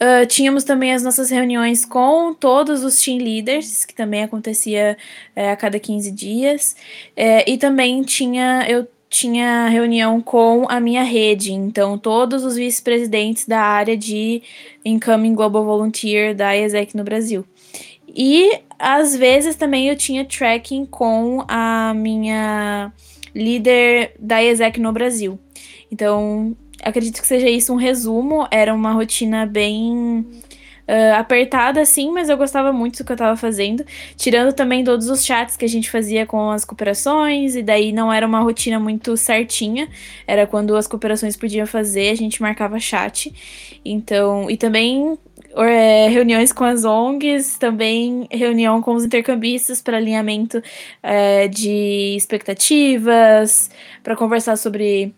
Uh, 0.00 0.26
tínhamos 0.26 0.64
também 0.64 0.92
as 0.92 1.02
nossas 1.02 1.30
reuniões 1.30 1.84
com 1.84 2.34
todos 2.34 2.84
os 2.84 3.00
team 3.00 3.18
leaders, 3.18 3.84
que 3.84 3.94
também 3.94 4.22
acontecia 4.22 4.98
a 5.34 5.56
cada 5.56 5.78
15 5.78 6.10
dias. 6.10 6.76
E 7.46 7.56
também 7.56 8.02
tinha 8.02 8.66
eu 8.68 8.86
tinha 9.08 9.68
reunião 9.68 10.20
com 10.20 10.66
a 10.68 10.80
minha 10.80 11.02
rede, 11.02 11.52
então 11.52 11.96
todos 11.96 12.44
os 12.44 12.56
vice-presidentes 12.56 13.46
da 13.46 13.60
área 13.60 13.96
de 13.96 14.42
Incoming 14.84 15.34
Global 15.34 15.64
Volunteer 15.64 16.34
da 16.34 16.56
ESEC 16.56 16.96
no 16.96 17.04
Brasil. 17.04 17.44
E 18.08 18.60
às 18.78 19.16
vezes 19.16 19.56
também 19.56 19.88
eu 19.88 19.96
tinha 19.96 20.24
tracking 20.24 20.86
com 20.86 21.44
a 21.48 21.92
minha 21.94 22.92
líder 23.34 24.14
da 24.18 24.42
ESEC 24.42 24.80
no 24.80 24.92
Brasil. 24.92 25.38
Então, 25.90 26.56
acredito 26.82 27.20
que 27.20 27.26
seja 27.26 27.48
isso 27.48 27.72
um 27.72 27.76
resumo. 27.76 28.46
Era 28.50 28.74
uma 28.74 28.92
rotina 28.92 29.46
bem 29.46 30.24
uh, 30.88 31.14
apertada, 31.16 31.80
assim, 31.80 32.10
mas 32.10 32.28
eu 32.28 32.36
gostava 32.36 32.72
muito 32.72 32.98
do 32.98 33.04
que 33.04 33.12
eu 33.12 33.14
estava 33.14 33.36
fazendo. 33.36 33.84
Tirando 34.16 34.52
também 34.52 34.84
todos 34.84 35.08
os 35.08 35.24
chats 35.24 35.56
que 35.56 35.64
a 35.64 35.68
gente 35.68 35.90
fazia 35.90 36.24
com 36.26 36.50
as 36.50 36.64
cooperações, 36.64 37.56
e 37.56 37.62
daí 37.62 37.92
não 37.92 38.12
era 38.12 38.26
uma 38.26 38.40
rotina 38.40 38.78
muito 38.78 39.16
certinha. 39.16 39.88
Era 40.26 40.46
quando 40.46 40.76
as 40.76 40.86
cooperações 40.86 41.36
podiam 41.36 41.66
fazer, 41.66 42.10
a 42.10 42.16
gente 42.16 42.40
marcava 42.40 42.78
chat. 42.78 43.32
Então, 43.84 44.50
e 44.50 44.56
também 44.56 45.18
é, 45.64 46.08
reuniões 46.08 46.52
com 46.52 46.64
as 46.64 46.84
ONGs, 46.84 47.56
também 47.58 48.26
reunião 48.30 48.82
com 48.82 48.94
os 48.94 49.04
intercambistas 49.04 49.80
para 49.80 49.96
alinhamento 49.96 50.62
é, 51.02 51.48
de 51.48 52.14
expectativas, 52.16 53.70
para 54.02 54.16
conversar 54.16 54.56
sobre 54.56 55.14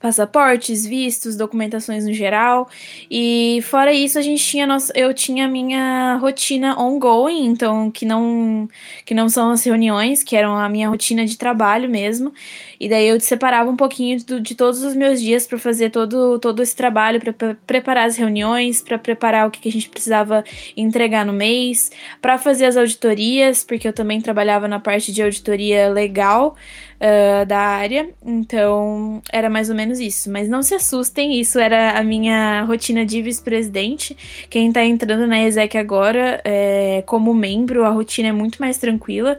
passaportes, 0.00 0.86
vistos, 0.86 1.36
documentações 1.36 2.04
no 2.04 2.12
geral. 2.12 2.68
E 3.10 3.60
fora 3.62 3.92
isso, 3.92 4.18
a 4.18 4.22
gente 4.22 4.44
tinha 4.44 4.66
nossa, 4.66 4.92
eu 4.96 5.12
tinha 5.12 5.46
a 5.46 5.48
minha 5.48 6.16
rotina 6.16 6.78
ongoing, 6.80 7.46
então 7.46 7.90
que 7.90 8.06
não 8.06 8.68
que 9.04 9.14
não 9.14 9.28
são 9.28 9.50
as 9.50 9.64
reuniões, 9.64 10.22
que 10.22 10.36
eram 10.36 10.56
a 10.56 10.68
minha 10.68 10.88
rotina 10.88 11.26
de 11.26 11.36
trabalho 11.36 11.88
mesmo. 11.88 12.32
E 12.78 12.88
daí 12.88 13.08
eu 13.08 13.20
separava 13.20 13.70
um 13.70 13.76
pouquinho 13.76 14.18
de, 14.18 14.40
de 14.40 14.54
todos 14.54 14.82
os 14.82 14.94
meus 14.94 15.20
dias 15.20 15.46
para 15.46 15.58
fazer 15.58 15.90
todo 15.90 16.38
todo 16.38 16.62
esse 16.62 16.76
trabalho, 16.76 17.20
para 17.20 17.54
preparar 17.66 18.06
as 18.06 18.16
reuniões, 18.16 18.80
para 18.80 18.98
preparar 18.98 19.48
o 19.48 19.50
que, 19.50 19.60
que 19.60 19.68
a 19.68 19.72
gente 19.72 19.88
precisava 19.88 20.44
entregar 20.76 21.26
no 21.26 21.32
mês, 21.32 21.90
para 22.20 22.38
fazer 22.38 22.66
as 22.66 22.76
auditorias, 22.76 23.64
porque 23.64 23.88
eu 23.88 23.92
também 23.92 24.20
trabalhava 24.20 24.68
na 24.68 24.78
parte 24.78 25.12
de 25.12 25.22
auditoria 25.22 25.88
legal 25.88 26.56
uh, 26.98 27.46
da 27.46 27.58
área, 27.58 28.08
então 28.24 29.22
era 29.32 29.48
mais 29.48 29.70
ou 29.70 29.76
menos 29.76 29.98
isso. 30.00 30.30
Mas 30.30 30.48
não 30.48 30.62
se 30.62 30.74
assustem, 30.74 31.40
isso 31.40 31.58
era 31.58 31.98
a 31.98 32.02
minha 32.02 32.62
rotina 32.62 33.04
de 33.04 33.22
vice-presidente. 33.22 34.16
Quem 34.50 34.72
tá 34.72 34.84
entrando 34.84 35.26
na 35.26 35.42
ESEC 35.42 35.76
agora, 35.78 36.40
é, 36.44 37.02
como 37.06 37.32
membro, 37.34 37.84
a 37.84 37.90
rotina 37.90 38.28
é 38.28 38.32
muito 38.32 38.58
mais 38.60 38.78
tranquila. 38.78 39.38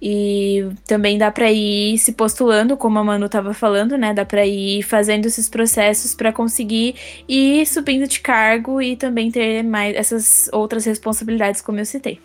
E 0.00 0.64
também 0.86 1.18
dá 1.18 1.30
para 1.30 1.50
ir 1.50 1.98
se 1.98 2.12
postulando, 2.12 2.76
como 2.76 2.98
a 3.00 3.04
Manu 3.04 3.26
estava 3.26 3.52
falando, 3.52 3.98
né? 3.98 4.14
Dá 4.14 4.24
para 4.24 4.46
ir 4.46 4.82
fazendo 4.82 5.26
esses 5.26 5.48
processos 5.48 6.14
para 6.14 6.32
conseguir 6.32 6.94
ir 7.28 7.66
subindo 7.66 8.06
de 8.06 8.20
cargo 8.20 8.80
e 8.80 8.96
também 8.96 9.30
ter 9.30 9.64
mais 9.64 9.96
essas 9.96 10.48
outras 10.52 10.84
responsabilidades, 10.84 11.60
como 11.60 11.80
eu 11.80 11.84
citei. 11.84 12.20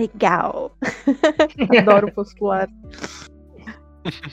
Legal. 0.00 0.72
Adoro 1.78 2.10
postular. 2.12 2.68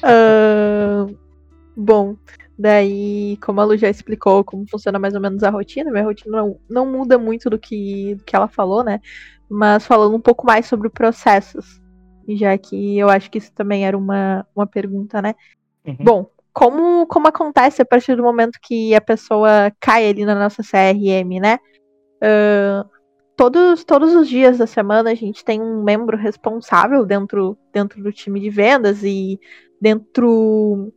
uh, 0.04 1.18
bom, 1.76 2.16
daí, 2.58 3.38
como 3.42 3.60
a 3.60 3.66
Lu 3.66 3.78
já 3.78 3.90
explicou 3.90 4.44
como 4.44 4.66
funciona 4.70 4.98
mais 4.98 5.14
ou 5.14 5.20
menos 5.20 5.44
a 5.44 5.50
rotina, 5.50 5.92
minha 5.92 6.06
rotina 6.06 6.38
não, 6.38 6.60
não 6.70 6.86
muda 6.86 7.18
muito 7.18 7.50
do 7.50 7.60
que, 7.60 8.16
do 8.16 8.24
que 8.24 8.36
ela 8.36 8.48
falou, 8.48 8.84
né? 8.84 9.02
Mas 9.50 9.86
falando 9.86 10.16
um 10.16 10.22
pouco 10.22 10.46
mais 10.46 10.66
sobre 10.66 10.90
processos, 10.90 11.82
já 12.30 12.58
que 12.58 12.98
eu 12.98 13.10
acho 13.10 13.30
que 13.30 13.38
isso 13.38 13.52
também 13.54 13.86
era 13.86 13.98
uma, 13.98 14.46
uma 14.56 14.66
pergunta, 14.66 15.22
né? 15.22 15.36
Uhum. 15.86 15.98
Bom, 16.00 16.30
como, 16.54 17.06
como 17.08 17.28
acontece 17.28 17.82
a 17.82 17.86
partir 17.86 18.16
do 18.16 18.24
momento 18.24 18.58
que 18.62 18.96
a 18.96 19.02
pessoa 19.02 19.72
cai 19.80 20.10
ali 20.10 20.26
na 20.26 20.36
nossa 20.36 20.64
CRM, 20.64 21.40
né? 21.42 21.60
Uh, 22.24 22.97
todos, 23.38 23.84
todos 23.84 24.16
os 24.16 24.28
dias 24.28 24.58
da 24.58 24.66
semana 24.66 25.12
a 25.12 25.16
gente 25.16 25.46
tem 25.46 25.62
um 25.62 25.84
membro 25.84 26.18
responsável 26.18 27.06
dentro, 27.06 27.56
dentro 27.72 28.02
do 28.02 28.12
time 28.12 28.40
de 28.40 28.50
vendas 28.50 29.04
e 29.04 29.40
dentro. 29.80 30.92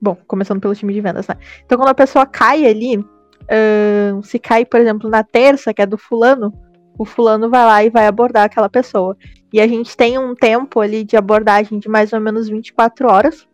Bom, 0.00 0.16
começando 0.26 0.60
pelo 0.60 0.74
time 0.74 0.94
de 0.94 1.00
vendas, 1.00 1.26
né? 1.26 1.36
Então, 1.66 1.76
quando 1.76 1.90
a 1.90 1.94
pessoa 1.94 2.24
cai 2.24 2.64
ali, 2.64 2.96
uh, 2.96 4.22
se 4.22 4.38
cai, 4.38 4.64
por 4.64 4.80
exemplo, 4.80 5.10
na 5.10 5.22
terça, 5.22 5.74
que 5.74 5.82
é 5.82 5.86
do 5.86 5.98
fulano, 5.98 6.54
o 6.96 7.04
fulano 7.04 7.50
vai 7.50 7.64
lá 7.66 7.84
e 7.84 7.90
vai 7.90 8.06
abordar 8.06 8.44
aquela 8.44 8.68
pessoa. 8.68 9.16
E 9.52 9.60
a 9.60 9.66
gente 9.66 9.94
tem 9.96 10.16
um 10.16 10.34
tempo 10.34 10.80
ali 10.80 11.04
de 11.04 11.16
abordagem 11.16 11.78
de 11.78 11.88
mais 11.88 12.12
ou 12.12 12.20
menos 12.20 12.48
24 12.48 13.08
horas, 13.08 13.46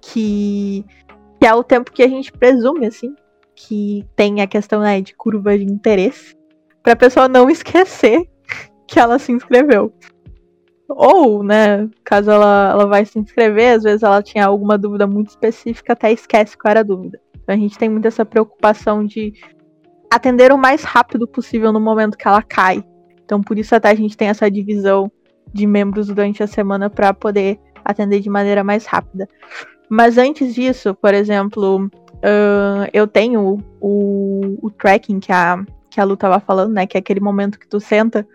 que, 0.00 0.86
que 1.38 1.46
é 1.46 1.52
o 1.52 1.64
tempo 1.64 1.92
que 1.92 2.02
a 2.02 2.08
gente 2.08 2.32
presume, 2.32 2.86
assim, 2.86 3.14
que 3.54 4.06
tem 4.16 4.40
a 4.40 4.46
questão 4.46 4.80
né, 4.80 5.02
de 5.02 5.14
curva 5.14 5.58
de 5.58 5.64
interesse 5.64 6.39
pra 6.82 6.96
pessoa 6.96 7.28
não 7.28 7.50
esquecer 7.50 8.28
que 8.86 8.98
ela 8.98 9.18
se 9.18 9.32
inscreveu. 9.32 9.92
Ou, 10.88 11.44
né, 11.44 11.88
caso 12.04 12.30
ela, 12.30 12.70
ela 12.72 12.86
vai 12.86 13.04
se 13.04 13.18
inscrever, 13.18 13.76
às 13.76 13.84
vezes 13.84 14.02
ela 14.02 14.22
tinha 14.22 14.44
alguma 14.44 14.76
dúvida 14.76 15.06
muito 15.06 15.28
específica, 15.28 15.92
até 15.92 16.10
esquece 16.10 16.58
qual 16.58 16.70
era 16.70 16.80
a 16.80 16.84
dúvida. 16.84 17.20
Então 17.34 17.54
a 17.54 17.58
gente 17.58 17.78
tem 17.78 17.88
muito 17.88 18.08
essa 18.08 18.24
preocupação 18.24 19.04
de 19.04 19.32
atender 20.12 20.52
o 20.52 20.58
mais 20.58 20.82
rápido 20.82 21.28
possível 21.28 21.72
no 21.72 21.80
momento 21.80 22.18
que 22.18 22.26
ela 22.26 22.42
cai. 22.42 22.84
Então 23.24 23.40
por 23.40 23.56
isso 23.56 23.74
até 23.74 23.90
a 23.90 23.94
gente 23.94 24.16
tem 24.16 24.28
essa 24.28 24.50
divisão 24.50 25.10
de 25.52 25.66
membros 25.66 26.08
durante 26.08 26.42
a 26.42 26.46
semana 26.48 26.90
para 26.90 27.14
poder 27.14 27.60
atender 27.84 28.20
de 28.20 28.28
maneira 28.28 28.64
mais 28.64 28.84
rápida. 28.86 29.28
Mas 29.88 30.18
antes 30.18 30.54
disso, 30.54 30.94
por 30.94 31.14
exemplo, 31.14 31.86
uh, 31.86 32.88
eu 32.92 33.06
tenho 33.06 33.58
o, 33.80 34.58
o 34.62 34.70
tracking 34.70 35.20
que 35.20 35.32
a, 35.32 35.64
que 35.90 36.00
a 36.00 36.04
Lu 36.04 36.16
tava 36.16 36.40
falando, 36.40 36.72
né? 36.72 36.86
Que 36.86 36.96
é 36.96 37.00
aquele 37.00 37.20
momento 37.20 37.58
que 37.58 37.68
tu 37.68 37.80
senta 37.80 38.26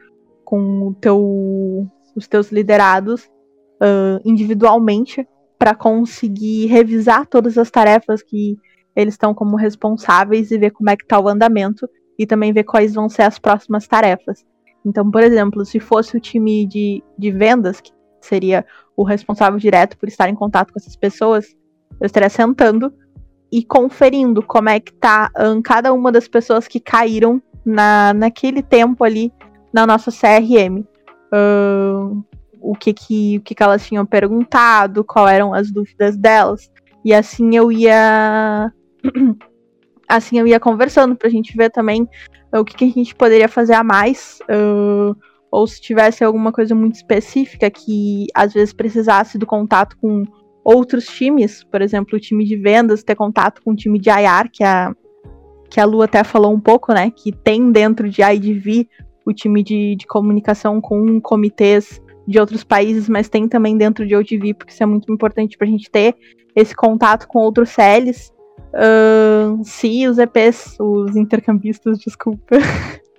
com 0.44 0.90
o 0.90 0.94
teu, 0.94 1.88
os 2.16 2.28
teus 2.28 2.52
liderados 2.52 3.24
uh, 3.82 4.22
individualmente 4.24 5.28
para 5.58 5.74
conseguir 5.74 6.68
revisar 6.68 7.26
todas 7.26 7.58
as 7.58 7.72
tarefas 7.72 8.22
que 8.22 8.58
eles 8.96 9.16
estão 9.16 9.34
como 9.34 9.56
responsáveis 9.56 10.52
e 10.52 10.58
ver 10.58 10.72
como 10.72 10.90
é 10.90 10.96
que 10.96 11.06
tá 11.06 11.20
o 11.20 11.28
andamento 11.28 11.90
e 12.18 12.26
também 12.26 12.54
ver 12.54 12.64
quais 12.64 12.94
vão 12.94 13.10
ser 13.10 13.24
as 13.24 13.40
próximas 13.40 13.88
tarefas. 13.88 14.46
Então, 14.86 15.10
por 15.10 15.24
exemplo, 15.24 15.66
se 15.66 15.80
fosse 15.80 16.16
o 16.16 16.20
time 16.20 16.66
de, 16.66 17.04
de 17.18 17.32
vendas, 17.32 17.82
que 17.82 17.92
seria 18.22 18.66
o 18.96 19.04
responsável 19.04 19.60
direto 19.60 19.98
por 19.98 20.08
estar 20.08 20.30
em 20.30 20.36
contato 20.36 20.72
com 20.72 20.80
essas 20.80 20.96
pessoas, 20.96 21.46
eu 22.00 22.06
estaria 22.06 22.30
sentando 22.30 22.94
e 23.56 23.64
conferindo 23.64 24.44
como 24.44 24.68
é 24.68 24.82
que 24.82 24.92
tá 24.92 25.32
um, 25.40 25.62
cada 25.62 25.94
uma 25.94 26.12
das 26.12 26.28
pessoas 26.28 26.68
que 26.68 26.78
caíram 26.78 27.42
na, 27.66 28.14
naquele 28.14 28.62
tempo 28.62 29.02
ali 29.02 29.32
na 29.72 29.88
nossa 29.88 30.12
CRM. 30.12 30.84
Um, 31.34 32.22
o 32.60 32.76
que 32.76 32.94
que, 32.94 33.38
o 33.38 33.42
que 33.42 33.56
que 33.56 33.64
elas 33.64 33.88
tinham 33.88 34.06
perguntado, 34.06 35.06
qual 35.06 35.26
eram 35.26 35.54
as 35.54 35.72
dúvidas 35.72 36.18
delas. 36.18 36.70
E 37.02 37.14
assim 37.14 37.56
eu 37.56 37.72
ia 37.72 38.74
assim 40.06 40.38
eu 40.38 40.46
ia 40.46 40.60
conversando 40.60 41.16
pra 41.16 41.30
gente 41.30 41.56
ver 41.56 41.70
também 41.70 42.10
o 42.54 42.66
que, 42.66 42.76
que 42.76 42.84
a 42.84 42.90
gente 42.90 43.16
poderia 43.16 43.48
fazer 43.48 43.76
a 43.76 43.86
mais. 43.86 44.40
Uh, 44.52 45.16
ou 45.50 45.66
se 45.66 45.80
tivesse 45.80 46.26
alguma 46.26 46.52
coisa 46.52 46.76
muito 46.76 46.96
específica 46.96 47.72
que 47.72 48.28
às 48.36 48.52
vezes 48.52 48.74
precisasse 48.74 49.38
do 49.38 49.46
contato 49.46 49.96
com 50.02 50.26
outros 50.66 51.06
times, 51.06 51.64
por 51.64 51.82
exemplo, 51.82 52.18
o 52.18 52.20
time 52.20 52.44
de 52.44 52.58
vendas 52.58 53.04
ter 53.04 53.16
contato 53.16 53.62
com 53.64 53.72
o 53.72 53.76
time 53.76 54.00
de 54.00 54.10
IR, 54.10 54.50
que 54.52 54.64
a, 54.64 54.94
que 55.70 55.80
a 55.80 55.86
Lu 55.86 56.02
até 56.02 56.24
falou 56.24 56.52
um 56.52 56.60
pouco, 56.60 56.92
né? 56.92 57.12
Que 57.12 57.32
tem 57.32 57.72
dentro 57.72 58.10
de 58.10 58.24
IDV 58.24 58.90
o 59.24 59.32
time 59.32 59.64
de, 59.64 59.96
de 59.96 60.08
comunicação 60.08 60.82
com 60.82 61.22
comitês 61.22 62.02
de 62.28 62.40
outros 62.40 62.64
países, 62.64 63.08
mas 63.08 63.30
tem 63.30 63.48
também 63.48 63.78
dentro 63.78 64.06
de 64.06 64.16
OTV, 64.16 64.56
porque 64.56 64.74
isso 64.74 64.82
é 64.82 64.86
muito 64.86 65.12
importante 65.12 65.58
para 65.58 65.68
a 65.68 65.70
gente 65.70 65.90
ter 65.90 66.16
esse 66.56 66.76
contato 66.76 67.28
com 67.28 67.40
outros 67.40 67.70
CLs. 67.70 68.34
Uh, 68.74 69.64
se 69.64 70.08
os 70.08 70.18
EPs, 70.18 70.76
os 70.80 71.16
intercambistas, 71.16 72.00
desculpa, 72.04 72.58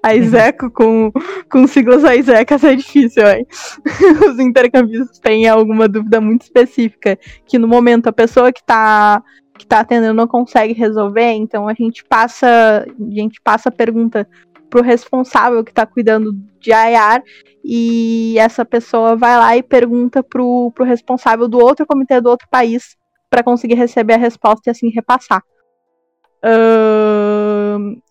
a 0.07 0.15
ISECO 0.15 0.71
com, 0.71 1.11
com 1.51 1.67
siglas 1.67 2.05
a 2.05 2.15
ISECO, 2.15 2.55
essa 2.55 2.73
é 2.73 2.77
difícil, 2.77 3.27
hein? 3.27 3.45
Os 4.31 4.39
intercambistas 4.39 5.19
têm 5.19 5.49
alguma 5.49 5.89
dúvida 5.89 6.21
muito 6.21 6.43
específica, 6.43 7.19
que 7.45 7.59
no 7.59 7.67
momento 7.67 8.07
a 8.07 8.13
pessoa 8.13 8.53
que 8.53 8.61
está 8.61 9.21
que 9.59 9.67
tá 9.67 9.81
atendendo 9.81 10.13
não 10.13 10.29
consegue 10.29 10.75
resolver, 10.75 11.33
então 11.33 11.67
a 11.67 11.73
gente 11.73 12.05
passa, 12.05 12.87
a 12.87 13.15
gente 13.15 13.41
passa 13.43 13.71
a 13.71 13.73
pergunta 13.73 14.29
pro 14.69 14.83
responsável 14.83 15.65
que 15.65 15.71
está 15.71 15.87
cuidando 15.87 16.35
de 16.61 16.71
IAR 16.71 17.23
e 17.65 18.39
essa 18.39 18.67
pessoa 18.67 19.17
vai 19.17 19.37
lá 19.39 19.57
e 19.57 19.63
pergunta 19.63 20.23
pro, 20.23 20.71
pro 20.73 20.85
responsável 20.85 21.49
do 21.49 21.59
outro 21.59 21.87
comitê 21.87 22.21
do 22.21 22.29
outro 22.29 22.47
país 22.51 22.97
para 23.31 23.43
conseguir 23.43 23.75
receber 23.75 24.15
a 24.15 24.19
resposta 24.19 24.69
e 24.69 24.71
assim 24.71 24.91
repassar. 24.91 25.43
Uh, 26.45 27.16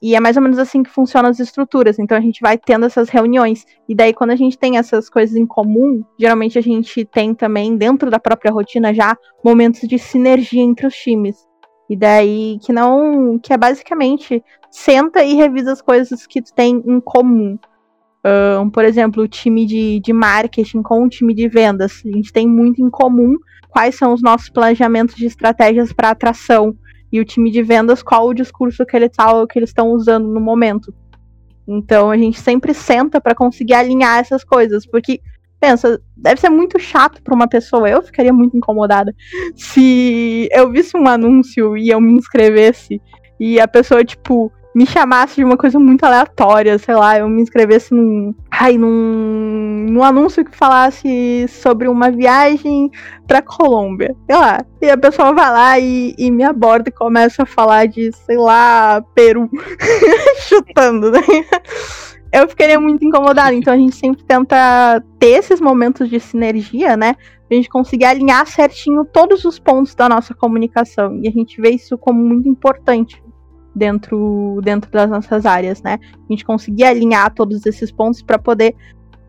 e 0.01 0.15
é 0.15 0.19
mais 0.19 0.37
ou 0.37 0.43
menos 0.43 0.59
assim 0.59 0.83
que 0.83 0.89
funcionam 0.89 1.29
as 1.29 1.39
estruturas. 1.39 1.99
Então 1.99 2.17
a 2.17 2.21
gente 2.21 2.41
vai 2.41 2.57
tendo 2.57 2.85
essas 2.85 3.09
reuniões. 3.09 3.65
E 3.87 3.95
daí, 3.95 4.13
quando 4.13 4.31
a 4.31 4.35
gente 4.35 4.57
tem 4.57 4.77
essas 4.77 5.09
coisas 5.09 5.35
em 5.35 5.45
comum, 5.45 6.03
geralmente 6.19 6.57
a 6.57 6.61
gente 6.61 7.05
tem 7.05 7.33
também, 7.33 7.75
dentro 7.75 8.09
da 8.09 8.19
própria 8.19 8.51
rotina, 8.51 8.93
já 8.93 9.17
momentos 9.43 9.81
de 9.87 9.97
sinergia 9.97 10.61
entre 10.61 10.87
os 10.87 10.95
times. 10.95 11.47
E 11.89 11.95
daí 11.95 12.57
que 12.61 12.73
não. 12.73 13.39
que 13.39 13.53
é 13.53 13.57
basicamente 13.57 14.43
senta 14.71 15.23
e 15.23 15.35
revisa 15.35 15.71
as 15.71 15.81
coisas 15.81 16.25
que 16.27 16.41
tu 16.41 16.53
tem 16.53 16.83
em 16.85 16.99
comum. 16.99 17.57
Uh, 18.25 18.69
por 18.71 18.83
exemplo, 18.83 19.23
o 19.23 19.27
time 19.27 19.67
de, 19.67 19.99
de 19.99 20.11
marketing 20.11 20.81
com 20.81 21.03
o 21.03 21.09
time 21.09 21.33
de 21.33 21.47
vendas. 21.47 22.01
A 22.03 22.09
gente 22.09 22.33
tem 22.33 22.47
muito 22.47 22.81
em 22.81 22.89
comum 22.89 23.35
quais 23.69 23.95
são 23.95 24.13
os 24.13 24.21
nossos 24.21 24.49
planejamentos 24.49 25.15
de 25.15 25.25
estratégias 25.25 25.93
para 25.93 26.09
atração 26.09 26.75
e 27.15 27.19
o 27.21 27.25
time 27.25 27.49
de 27.49 27.63
vendas 27.63 28.03
qual 28.03 28.27
o 28.27 28.33
discurso 28.33 28.85
que 28.85 28.95
ele 28.95 29.07
tá, 29.07 29.31
que 29.47 29.57
eles 29.57 29.69
estão 29.69 29.89
usando 29.91 30.27
no 30.27 30.41
momento. 30.41 30.93
Então 31.65 32.11
a 32.11 32.17
gente 32.17 32.39
sempre 32.39 32.73
senta 32.73 33.21
para 33.21 33.33
conseguir 33.33 33.73
alinhar 33.73 34.19
essas 34.19 34.43
coisas, 34.43 34.85
porque 34.85 35.21
pensa, 35.57 36.01
deve 36.15 36.41
ser 36.41 36.49
muito 36.49 36.77
chato 36.77 37.21
para 37.23 37.33
uma 37.33 37.47
pessoa, 37.47 37.89
eu 37.89 38.03
ficaria 38.03 38.33
muito 38.33 38.57
incomodada 38.57 39.15
se 39.55 40.49
eu 40.51 40.69
visse 40.69 40.97
um 40.97 41.07
anúncio 41.07 41.77
e 41.77 41.89
eu 41.89 42.01
me 42.01 42.11
inscrevesse 42.11 43.01
e 43.39 43.61
a 43.61 43.67
pessoa 43.67 44.03
tipo 44.03 44.51
me 44.75 44.85
chamasse 44.85 45.37
de 45.37 45.43
uma 45.45 45.55
coisa 45.55 45.79
muito 45.79 46.03
aleatória, 46.03 46.77
sei 46.77 46.95
lá, 46.95 47.17
eu 47.17 47.29
me 47.29 47.41
inscrevesse 47.41 47.93
num. 47.93 48.35
Ai, 48.51 48.77
num, 48.77 49.85
num 49.89 50.03
anúncio 50.03 50.43
que 50.43 50.55
falasse 50.55 51.47
sobre 51.47 51.87
uma 51.87 52.11
viagem 52.11 52.91
pra 53.25 53.41
Colômbia. 53.41 54.13
Sei 54.25 54.35
lá. 54.35 54.65
E 54.81 54.89
a 54.89 54.97
pessoa 54.97 55.33
vai 55.33 55.49
lá 55.49 55.79
e, 55.79 56.13
e 56.17 56.29
me 56.29 56.43
aborda 56.43 56.89
e 56.89 56.91
começa 56.91 57.43
a 57.43 57.45
falar 57.45 57.87
de, 57.87 58.11
sei 58.11 58.35
lá, 58.37 59.01
Peru. 59.15 59.49
Chutando, 60.45 61.09
né? 61.09 61.21
Eu 62.33 62.49
ficaria 62.49 62.77
muito 62.77 63.05
incomodada. 63.05 63.53
Então 63.53 63.73
a 63.73 63.77
gente 63.77 63.95
sempre 63.95 64.25
tenta 64.25 65.01
ter 65.17 65.37
esses 65.37 65.61
momentos 65.61 66.09
de 66.09 66.19
sinergia, 66.19 66.97
né? 66.97 67.15
a 67.49 67.53
gente 67.53 67.69
conseguir 67.69 68.05
alinhar 68.05 68.45
certinho 68.47 69.05
todos 69.05 69.45
os 69.45 69.59
pontos 69.59 69.93
da 69.93 70.09
nossa 70.09 70.33
comunicação. 70.33 71.19
E 71.21 71.27
a 71.27 71.31
gente 71.31 71.61
vê 71.61 71.69
isso 71.69 71.97
como 71.97 72.19
muito 72.19 72.49
importante 72.49 73.23
dentro, 73.75 74.59
dentro 74.63 74.89
das 74.89 75.09
nossas 75.09 75.45
áreas, 75.45 75.81
né? 75.81 75.99
A 76.01 76.31
gente 76.31 76.45
conseguir 76.45 76.85
alinhar 76.85 77.33
todos 77.33 77.65
esses 77.65 77.91
pontos 77.91 78.21
para 78.21 78.39
poder 78.39 78.75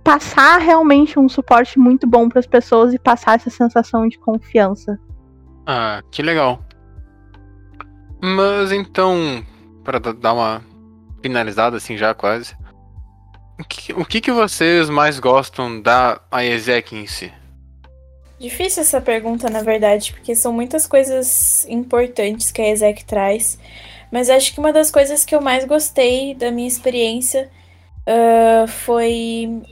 passar 0.04 0.58
realmente 0.58 1.18
um 1.18 1.28
suporte 1.28 1.78
muito 1.78 2.06
bom 2.06 2.28
para 2.28 2.38
as 2.38 2.46
pessoas 2.46 2.94
e 2.94 2.98
passar 2.98 3.36
essa 3.36 3.50
sensação 3.50 4.06
de 4.06 4.18
confiança. 4.18 4.98
Ah, 5.66 6.00
que 6.12 6.22
legal. 6.22 6.60
Mas 8.22 8.70
então, 8.70 9.44
para 9.82 9.98
dar 9.98 10.32
uma 10.32 10.62
finalizada 11.20 11.76
assim 11.76 11.96
já 11.96 12.14
quase, 12.14 12.54
o 13.58 13.64
que, 13.64 13.92
o 13.92 14.04
que, 14.04 14.20
que 14.20 14.30
vocês 14.30 14.88
mais 14.88 15.18
gostam 15.18 15.80
da 15.80 16.20
IESEC 16.32 16.94
em 16.94 17.06
si? 17.06 17.32
Difícil 18.38 18.82
essa 18.82 19.00
pergunta, 19.00 19.48
na 19.48 19.62
verdade, 19.62 20.12
porque 20.12 20.36
são 20.36 20.52
muitas 20.52 20.86
coisas 20.86 21.66
importantes 21.68 22.52
que 22.52 22.60
a 22.60 22.70
ESEC 22.70 23.04
traz. 23.04 23.58
Mas 24.10 24.30
acho 24.30 24.52
que 24.52 24.60
uma 24.60 24.72
das 24.72 24.90
coisas 24.90 25.24
que 25.24 25.34
eu 25.34 25.40
mais 25.40 25.64
gostei 25.64 26.34
da 26.34 26.50
minha 26.50 26.68
experiência 26.68 27.50
uh, 28.06 28.66
foi 28.68 29.62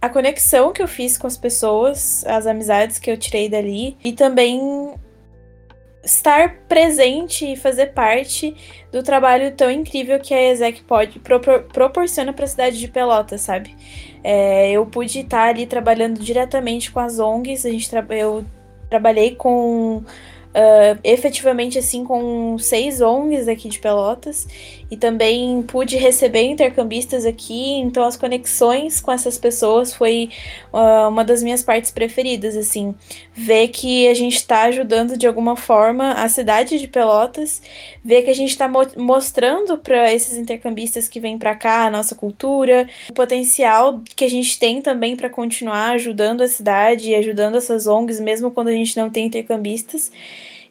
a 0.00 0.08
conexão 0.08 0.72
que 0.72 0.82
eu 0.82 0.88
fiz 0.88 1.16
com 1.16 1.26
as 1.26 1.36
pessoas, 1.36 2.24
as 2.26 2.46
amizades 2.46 2.98
que 2.98 3.10
eu 3.10 3.16
tirei 3.16 3.48
dali, 3.48 3.96
e 4.02 4.12
também 4.12 4.94
estar 6.04 6.56
presente 6.68 7.52
e 7.52 7.56
fazer 7.56 7.92
parte 7.92 8.56
do 8.90 9.02
trabalho 9.02 9.52
tão 9.52 9.70
incrível 9.70 10.18
que 10.18 10.34
a 10.34 10.50
ESEC 10.50 10.82
pode 10.82 11.20
propor 11.20 11.62
proporciona 11.64 12.32
para 12.32 12.44
a 12.44 12.48
cidade 12.48 12.78
de 12.78 12.88
Pelotas, 12.88 13.42
sabe? 13.42 13.76
É, 14.24 14.72
eu 14.72 14.84
pude 14.84 15.20
estar 15.20 15.48
ali 15.48 15.66
trabalhando 15.66 16.18
diretamente 16.18 16.90
com 16.90 16.98
as 16.98 17.18
ONGs, 17.20 17.64
a 17.64 17.70
gente 17.70 17.88
tra 17.88 18.04
eu 18.10 18.44
trabalhei 18.90 19.36
com 19.36 20.02
uh, 20.54 20.98
efetivamente 21.02 21.78
assim 21.78 22.04
com 22.04 22.56
seis 22.58 23.00
ONGs 23.00 23.48
aqui 23.48 23.68
de 23.68 23.78
Pelotas 23.78 24.46
e 24.92 24.96
também 24.98 25.62
pude 25.62 25.96
receber 25.96 26.42
intercambistas 26.42 27.24
aqui, 27.24 27.78
então 27.78 28.04
as 28.04 28.14
conexões 28.14 29.00
com 29.00 29.10
essas 29.10 29.38
pessoas 29.38 29.94
foi 29.94 30.28
uh, 30.70 31.08
uma 31.08 31.24
das 31.24 31.42
minhas 31.42 31.62
partes 31.62 31.90
preferidas, 31.90 32.54
assim, 32.54 32.94
ver 33.32 33.68
que 33.68 34.06
a 34.06 34.12
gente 34.12 34.36
está 34.36 34.64
ajudando 34.64 35.16
de 35.16 35.26
alguma 35.26 35.56
forma 35.56 36.12
a 36.12 36.28
cidade 36.28 36.78
de 36.78 36.86
Pelotas, 36.86 37.62
ver 38.04 38.20
que 38.20 38.28
a 38.28 38.34
gente 38.34 38.50
está 38.50 38.68
mo 38.68 38.82
mostrando 38.98 39.78
para 39.78 40.12
esses 40.12 40.36
intercambistas 40.36 41.08
que 41.08 41.18
vêm 41.18 41.38
para 41.38 41.54
cá 41.54 41.86
a 41.86 41.90
nossa 41.90 42.14
cultura, 42.14 42.86
o 43.08 43.14
potencial 43.14 44.02
que 44.14 44.26
a 44.26 44.30
gente 44.30 44.58
tem 44.58 44.82
também 44.82 45.16
para 45.16 45.30
continuar 45.30 45.92
ajudando 45.92 46.42
a 46.42 46.48
cidade 46.48 47.08
e 47.08 47.14
ajudando 47.14 47.56
essas 47.56 47.86
ONGs, 47.86 48.20
mesmo 48.20 48.50
quando 48.50 48.68
a 48.68 48.72
gente 48.72 48.94
não 48.98 49.08
tem 49.08 49.24
intercambistas. 49.24 50.12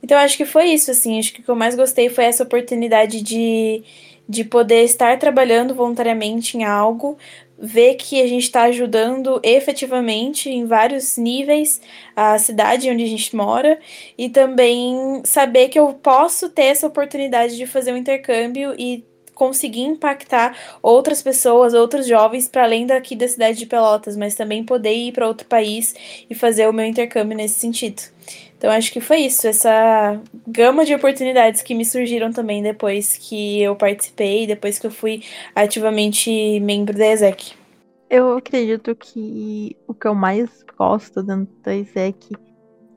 Então 0.03 0.17
acho 0.17 0.37
que 0.37 0.45
foi 0.45 0.65
isso, 0.65 0.91
assim, 0.91 1.19
acho 1.19 1.33
que 1.33 1.41
o 1.41 1.43
que 1.43 1.49
eu 1.49 1.55
mais 1.55 1.75
gostei 1.75 2.09
foi 2.09 2.25
essa 2.25 2.43
oportunidade 2.43 3.21
de, 3.21 3.83
de 4.27 4.43
poder 4.43 4.83
estar 4.83 5.17
trabalhando 5.19 5.75
voluntariamente 5.75 6.57
em 6.57 6.63
algo, 6.63 7.17
ver 7.61 7.95
que 7.95 8.21
a 8.21 8.27
gente 8.27 8.43
está 8.43 8.63
ajudando 8.63 9.39
efetivamente 9.43 10.49
em 10.49 10.65
vários 10.65 11.15
níveis 11.15 11.79
a 12.15 12.37
cidade 12.39 12.89
onde 12.89 13.03
a 13.03 13.07
gente 13.07 13.35
mora 13.35 13.79
e 14.17 14.29
também 14.29 15.21
saber 15.23 15.69
que 15.69 15.77
eu 15.77 15.93
posso 15.93 16.49
ter 16.49 16.63
essa 16.63 16.87
oportunidade 16.87 17.55
de 17.55 17.67
fazer 17.67 17.93
um 17.93 17.97
intercâmbio 17.97 18.73
e 18.77 19.05
conseguir 19.35 19.81
impactar 19.81 20.55
outras 20.81 21.21
pessoas, 21.21 21.73
outros 21.73 22.05
jovens 22.05 22.47
para 22.47 22.63
além 22.63 22.85
daqui 22.85 23.15
da 23.15 23.27
cidade 23.27 23.57
de 23.57 23.65
Pelotas, 23.65 24.15
mas 24.15 24.35
também 24.35 24.63
poder 24.63 24.93
ir 24.93 25.11
para 25.11 25.27
outro 25.27 25.47
país 25.47 25.95
e 26.29 26.35
fazer 26.35 26.67
o 26.67 26.73
meu 26.73 26.85
intercâmbio 26.85 27.35
nesse 27.35 27.59
sentido. 27.59 28.03
Então 28.61 28.69
acho 28.69 28.93
que 28.93 29.01
foi 29.01 29.21
isso, 29.21 29.47
essa 29.47 30.21
gama 30.47 30.85
de 30.85 30.93
oportunidades 30.93 31.63
que 31.63 31.73
me 31.73 31.83
surgiram 31.83 32.31
também 32.31 32.61
depois 32.61 33.17
que 33.17 33.59
eu 33.59 33.75
participei, 33.75 34.45
depois 34.45 34.77
que 34.77 34.85
eu 34.85 34.91
fui 34.91 35.23
ativamente 35.55 36.59
membro 36.59 36.95
da 36.95 37.07
ESEC. 37.07 37.55
Eu 38.07 38.37
acredito 38.37 38.95
que 38.95 39.75
o 39.87 39.95
que 39.95 40.07
eu 40.07 40.13
mais 40.13 40.63
gosto 40.77 41.23
dentro 41.23 41.51
da 41.63 41.75
ESEC 41.75 42.35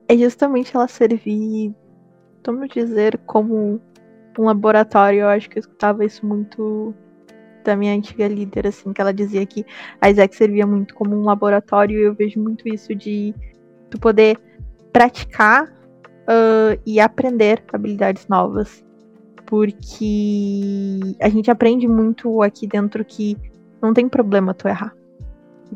é 0.07 0.15
justamente 0.19 0.77
ela 0.77 0.87
servir, 0.87 1.75
vamos 2.45 2.69
dizer, 2.69 3.17
como 3.25 3.81
um 4.39 4.45
laboratório. 4.45 5.21
Eu 5.21 5.29
acho 5.29 5.49
que 5.49 5.57
eu 5.57 5.61
escutava 5.61 6.05
isso 6.05 6.27
muito 6.27 6.95
da 7.65 7.75
minha 7.75 7.95
antiga 7.95 8.29
líder, 8.29 8.67
assim, 8.67 8.93
que 8.93 9.01
ela 9.01 9.15
dizia 9.15 9.47
que 9.47 9.65
a 9.99 10.11
ESEC 10.11 10.37
servia 10.37 10.67
muito 10.67 10.95
como 10.95 11.17
um 11.17 11.23
laboratório 11.23 11.99
e 11.99 12.03
eu 12.03 12.13
vejo 12.13 12.39
muito 12.39 12.69
isso 12.69 12.95
de 12.95 13.35
tu 13.89 13.99
poder 13.99 14.39
praticar 14.95 15.65
uh, 15.65 16.81
e 16.87 17.01
aprender 17.01 17.65
habilidades 17.73 18.29
novas. 18.29 18.83
Porque 19.45 21.01
a 21.21 21.29
gente 21.29 21.51
aprende 21.51 21.87
muito 21.89 22.41
aqui 22.41 22.67
dentro 22.67 23.05
que 23.05 23.37
não 23.83 23.93
tem 23.93 24.09
problema 24.09 24.55
tu 24.55 24.69
errar. 24.69 24.95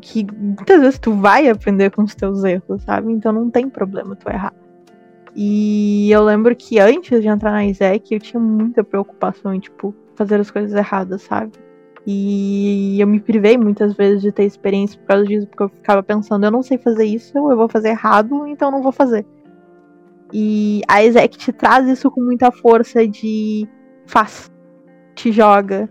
Que 0.01 0.25
muitas 0.33 0.79
vezes 0.79 0.99
tu 0.99 1.11
vai 1.13 1.49
aprender 1.49 1.91
com 1.91 2.03
os 2.03 2.15
teus 2.15 2.43
erros, 2.45 2.81
sabe? 2.83 3.11
Então 3.11 3.33
não 3.33 3.51
tem 3.51 3.69
problema 3.69 4.15
tu 4.15 4.29
errar. 4.29 4.53
E 5.35 6.09
eu 6.09 6.23
lembro 6.23 6.55
que 6.55 6.79
antes 6.79 7.21
de 7.21 7.27
entrar 7.27 7.51
na 7.51 7.65
ISEC, 7.65 8.13
eu 8.13 8.19
tinha 8.19 8.39
muita 8.41 8.83
preocupação 8.83 9.53
em, 9.53 9.59
tipo, 9.59 9.93
fazer 10.15 10.39
as 10.39 10.49
coisas 10.49 10.73
erradas, 10.73 11.21
sabe? 11.23 11.51
E 12.11 12.99
eu 12.99 13.05
me 13.05 13.19
privei 13.19 13.55
muitas 13.55 13.93
vezes 13.93 14.23
de 14.23 14.31
ter 14.31 14.43
experiência 14.43 14.99
por 14.99 15.05
causa 15.05 15.25
disso, 15.25 15.45
porque 15.45 15.61
eu 15.61 15.69
ficava 15.69 16.01
pensando, 16.01 16.43
eu 16.43 16.49
não 16.49 16.63
sei 16.63 16.79
fazer 16.79 17.05
isso, 17.05 17.37
eu 17.37 17.55
vou 17.55 17.69
fazer 17.69 17.89
errado, 17.89 18.47
então 18.47 18.71
não 18.71 18.81
vou 18.81 18.91
fazer. 18.91 19.23
E 20.33 20.81
a 20.87 21.03
Exec 21.03 21.37
te 21.37 21.53
traz 21.53 21.87
isso 21.87 22.09
com 22.09 22.19
muita 22.19 22.51
força 22.51 23.07
de 23.07 23.67
faz, 24.07 24.51
te 25.13 25.31
joga. 25.31 25.87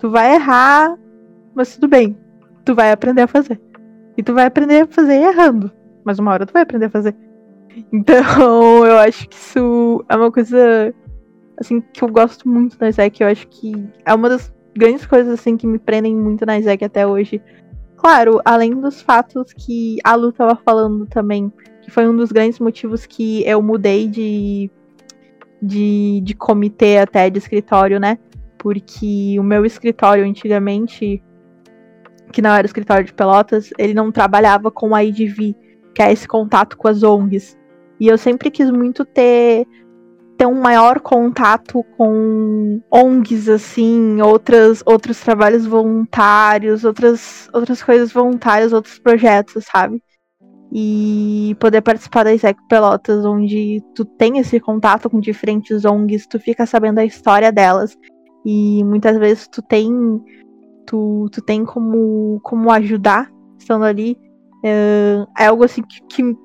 Tu 0.00 0.10
vai 0.10 0.34
errar, 0.34 0.98
mas 1.54 1.76
tudo 1.76 1.86
bem. 1.86 2.18
Tu 2.64 2.74
vai 2.74 2.90
aprender 2.90 3.22
a 3.22 3.28
fazer. 3.28 3.60
E 4.16 4.24
tu 4.24 4.34
vai 4.34 4.46
aprender 4.46 4.80
a 4.80 4.86
fazer 4.88 5.14
errando. 5.14 5.70
Mas 6.04 6.18
uma 6.18 6.32
hora 6.32 6.46
tu 6.46 6.52
vai 6.52 6.62
aprender 6.62 6.86
a 6.86 6.90
fazer. 6.90 7.14
Então, 7.92 8.86
eu 8.86 8.98
acho 8.98 9.28
que 9.28 9.34
isso 9.34 10.04
é 10.08 10.16
uma 10.16 10.30
coisa 10.30 10.94
assim 11.58 11.80
que 11.80 12.02
eu 12.02 12.08
gosto 12.08 12.48
muito 12.48 12.78
da 12.78 12.88
Exec. 12.88 13.20
Eu 13.20 13.28
acho 13.28 13.48
que 13.48 13.72
é 14.04 14.14
uma 14.14 14.28
das 14.28 14.53
grandes 14.74 15.06
coisas 15.06 15.32
assim 15.32 15.56
que 15.56 15.66
me 15.66 15.78
prendem 15.78 16.14
muito 16.14 16.44
na 16.44 16.60
Zeg 16.60 16.84
até 16.84 17.06
hoje. 17.06 17.40
Claro, 17.96 18.40
além 18.44 18.78
dos 18.80 19.00
fatos 19.00 19.52
que 19.52 19.98
a 20.04 20.14
Lu 20.14 20.32
tava 20.32 20.56
falando 20.56 21.06
também, 21.06 21.52
que 21.80 21.90
foi 21.90 22.06
um 22.06 22.16
dos 22.16 22.32
grandes 22.32 22.58
motivos 22.58 23.06
que 23.06 23.46
eu 23.46 23.62
mudei 23.62 24.08
de, 24.08 24.70
de, 25.62 26.20
de 26.22 26.34
comitê 26.34 26.98
até 26.98 27.30
de 27.30 27.38
escritório, 27.38 27.98
né? 27.98 28.18
Porque 28.58 29.36
o 29.38 29.42
meu 29.42 29.64
escritório 29.64 30.24
antigamente, 30.24 31.22
que 32.32 32.42
não 32.42 32.50
era 32.50 32.64
o 32.64 32.66
escritório 32.66 33.04
de 33.04 33.14
Pelotas, 33.14 33.70
ele 33.78 33.94
não 33.94 34.10
trabalhava 34.10 34.70
com 34.70 34.94
a 34.94 35.02
IDV, 35.04 35.54
que 35.94 36.02
é 36.02 36.12
esse 36.12 36.26
contato 36.26 36.76
com 36.76 36.88
as 36.88 37.02
ONGs. 37.02 37.56
E 38.00 38.08
eu 38.08 38.18
sempre 38.18 38.50
quis 38.50 38.70
muito 38.70 39.04
ter 39.04 39.66
ter 40.36 40.46
um 40.46 40.60
maior 40.60 41.00
contato 41.00 41.84
com 41.96 42.80
ONGs, 42.90 43.48
assim, 43.48 44.20
outras, 44.20 44.82
outros 44.84 45.20
trabalhos 45.20 45.66
voluntários, 45.66 46.84
outras, 46.84 47.48
outras 47.52 47.82
coisas 47.82 48.12
voluntárias, 48.12 48.72
outros 48.72 48.98
projetos, 48.98 49.64
sabe? 49.64 50.02
E 50.72 51.56
poder 51.60 51.82
participar 51.82 52.24
da 52.24 52.34
ISEC 52.34 52.58
Pelotas, 52.68 53.24
onde 53.24 53.80
tu 53.94 54.04
tem 54.04 54.38
esse 54.38 54.58
contato 54.58 55.08
com 55.08 55.20
diferentes 55.20 55.84
ONGs, 55.84 56.26
tu 56.26 56.40
fica 56.40 56.66
sabendo 56.66 56.98
a 56.98 57.04
história 57.04 57.52
delas. 57.52 57.96
E 58.44 58.82
muitas 58.84 59.16
vezes 59.16 59.46
tu 59.48 59.62
tem 59.62 59.90
tu, 60.86 61.28
tu 61.32 61.40
tem 61.42 61.64
como, 61.64 62.40
como 62.42 62.70
ajudar 62.70 63.30
estando 63.58 63.84
ali. 63.84 64.18
É, 64.64 65.24
é 65.38 65.46
algo 65.46 65.64
assim 65.64 65.82
que, 65.82 66.00
que, 66.08 66.36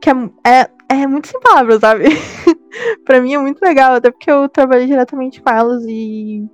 que 0.00 0.10
é, 0.10 0.12
é, 0.46 0.70
é 0.88 1.06
muito 1.06 1.28
sem 1.28 1.40
palavras, 1.40 1.80
sabe? 1.80 2.04
pra 3.04 3.20
mim 3.20 3.34
é 3.34 3.38
muito 3.38 3.60
legal, 3.62 3.94
até 3.94 4.10
porque 4.10 4.30
eu 4.30 4.48
trabalhei 4.48 4.86
diretamente 4.86 5.40
com 5.42 5.50
elas 5.50 5.84
e. 5.86 6.46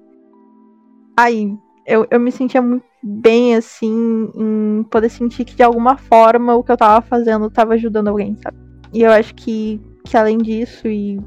Aí, 1.17 1.55
eu, 1.87 2.07
eu 2.11 2.21
me 2.21 2.31
sentia 2.31 2.63
muito 2.63 2.85
bem, 3.03 3.55
assim, 3.57 4.31
em 4.35 4.83
poder 4.91 5.09
sentir 5.09 5.45
que 5.45 5.57
de 5.57 5.63
alguma 5.63 5.97
forma 5.97 6.55
o 6.55 6.63
que 6.63 6.73
eu 6.73 6.77
tava 6.77 7.05
fazendo 7.05 7.51
tava 7.51 7.75
ajudando 7.75 8.09
alguém, 8.09 8.37
sabe? 8.37 8.57
E 8.93 9.03
eu 9.03 9.11
acho 9.11 9.35
que, 9.35 9.81
que 10.05 10.17
além 10.17 10.39
disso 10.39 10.87
e 10.89 11.21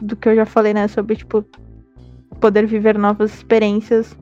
do 0.00 0.16
que 0.16 0.28
eu 0.28 0.36
já 0.36 0.44
falei, 0.44 0.74
né, 0.74 0.88
sobre, 0.88 1.16
tipo, 1.16 1.44
poder 2.40 2.66
viver 2.66 2.98
novas 2.98 3.34
experiências. 3.34 4.16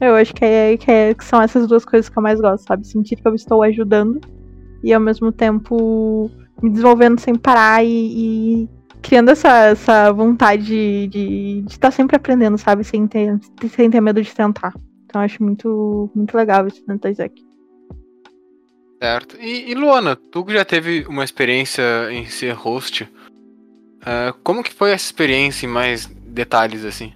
Eu 0.00 0.14
acho 0.16 0.34
que, 0.34 0.44
é, 0.44 0.76
que, 0.76 0.90
é, 0.90 1.14
que 1.14 1.24
são 1.24 1.40
essas 1.40 1.66
duas 1.66 1.84
coisas 1.84 2.08
que 2.08 2.18
eu 2.18 2.22
mais 2.22 2.40
gosto, 2.40 2.66
sabe? 2.66 2.86
Sentir 2.86 3.16
que 3.16 3.26
eu 3.26 3.34
estou 3.34 3.62
ajudando 3.62 4.20
e 4.82 4.92
ao 4.92 5.00
mesmo 5.00 5.30
tempo 5.30 6.30
me 6.60 6.70
desenvolvendo 6.70 7.20
sem 7.20 7.34
parar 7.34 7.84
e, 7.84 7.88
e 7.88 8.68
criando 9.02 9.30
essa, 9.30 9.66
essa 9.66 10.12
vontade 10.12 11.06
de, 11.08 11.64
estar 11.68 11.90
sempre 11.90 12.16
aprendendo, 12.16 12.56
sabe? 12.56 12.84
Sem 12.84 13.06
ter, 13.06 13.38
sem 13.68 13.90
ter 13.90 14.00
medo 14.00 14.22
de 14.22 14.34
tentar. 14.34 14.72
Então 15.04 15.20
eu 15.20 15.26
acho 15.26 15.42
muito, 15.42 16.10
muito 16.14 16.34
legal 16.36 16.66
isso 16.66 16.82
dentro 16.86 17.02
da 17.02 17.10
Isaac. 17.10 17.34
Certo. 19.02 19.36
E, 19.40 19.70
e, 19.70 19.74
Luana, 19.74 20.14
tu 20.14 20.44
que 20.44 20.52
já 20.52 20.64
teve 20.64 21.04
uma 21.08 21.24
experiência 21.24 21.82
em 22.12 22.24
ser 22.26 22.52
host, 22.52 23.02
uh, 23.02 24.32
como 24.44 24.62
que 24.62 24.72
foi 24.72 24.92
essa 24.92 25.06
experiência 25.06 25.66
em 25.66 25.68
mais 25.68 26.06
detalhes 26.06 26.84
assim? 26.84 27.12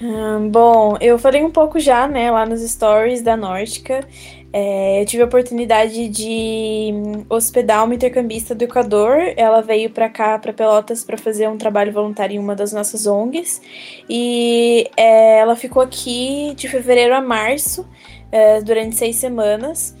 Hum, 0.00 0.50
bom, 0.50 0.98
eu 1.00 1.18
falei 1.18 1.42
um 1.42 1.50
pouco 1.50 1.80
já, 1.80 2.06
né, 2.06 2.30
lá 2.30 2.44
nos 2.44 2.60
stories 2.60 3.22
da 3.22 3.36
Nórdica. 3.36 4.06
É, 4.52 5.02
eu 5.02 5.06
tive 5.06 5.22
a 5.22 5.26
oportunidade 5.26 6.08
de 6.08 6.92
hospedar 7.28 7.84
uma 7.84 7.94
intercambista 7.94 8.54
do 8.54 8.62
Equador. 8.62 9.18
Ela 9.36 9.60
veio 9.60 9.90
para 9.90 10.08
cá, 10.08 10.38
para 10.38 10.52
Pelotas, 10.52 11.04
para 11.04 11.18
fazer 11.18 11.48
um 11.48 11.58
trabalho 11.58 11.92
voluntário 11.92 12.36
em 12.36 12.38
uma 12.38 12.54
das 12.54 12.72
nossas 12.72 13.06
ONGs. 13.06 13.60
E 14.08 14.88
é, 14.96 15.38
ela 15.38 15.56
ficou 15.56 15.82
aqui 15.82 16.54
de 16.56 16.68
fevereiro 16.68 17.14
a 17.14 17.20
março, 17.20 17.86
é, 18.32 18.60
durante 18.62 18.96
seis 18.96 19.16
semanas. 19.16 19.94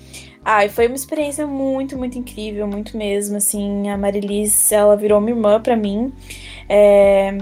Ah, 0.44 0.64
e 0.64 0.68
foi 0.68 0.86
uma 0.86 0.94
experiência 0.94 1.46
muito, 1.46 1.98
muito 1.98 2.16
incrível, 2.16 2.66
muito 2.66 2.96
mesmo. 2.96 3.36
Assim, 3.36 3.90
a 3.90 3.98
Marilis, 3.98 4.70
ela 4.70 4.96
virou 4.96 5.18
uma 5.18 5.28
irmã 5.28 5.60
para 5.60 5.76
mim. 5.76 6.12
É, 6.68 7.36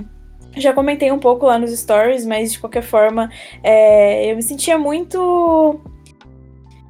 já 0.56 0.72
comentei 0.72 1.12
um 1.12 1.18
pouco 1.18 1.46
lá 1.46 1.58
nos 1.58 1.70
stories, 1.78 2.24
mas 2.24 2.52
de 2.52 2.58
qualquer 2.58 2.82
forma, 2.82 3.30
é, 3.62 4.30
eu 4.30 4.36
me 4.36 4.42
sentia 4.42 4.78
muito 4.78 5.80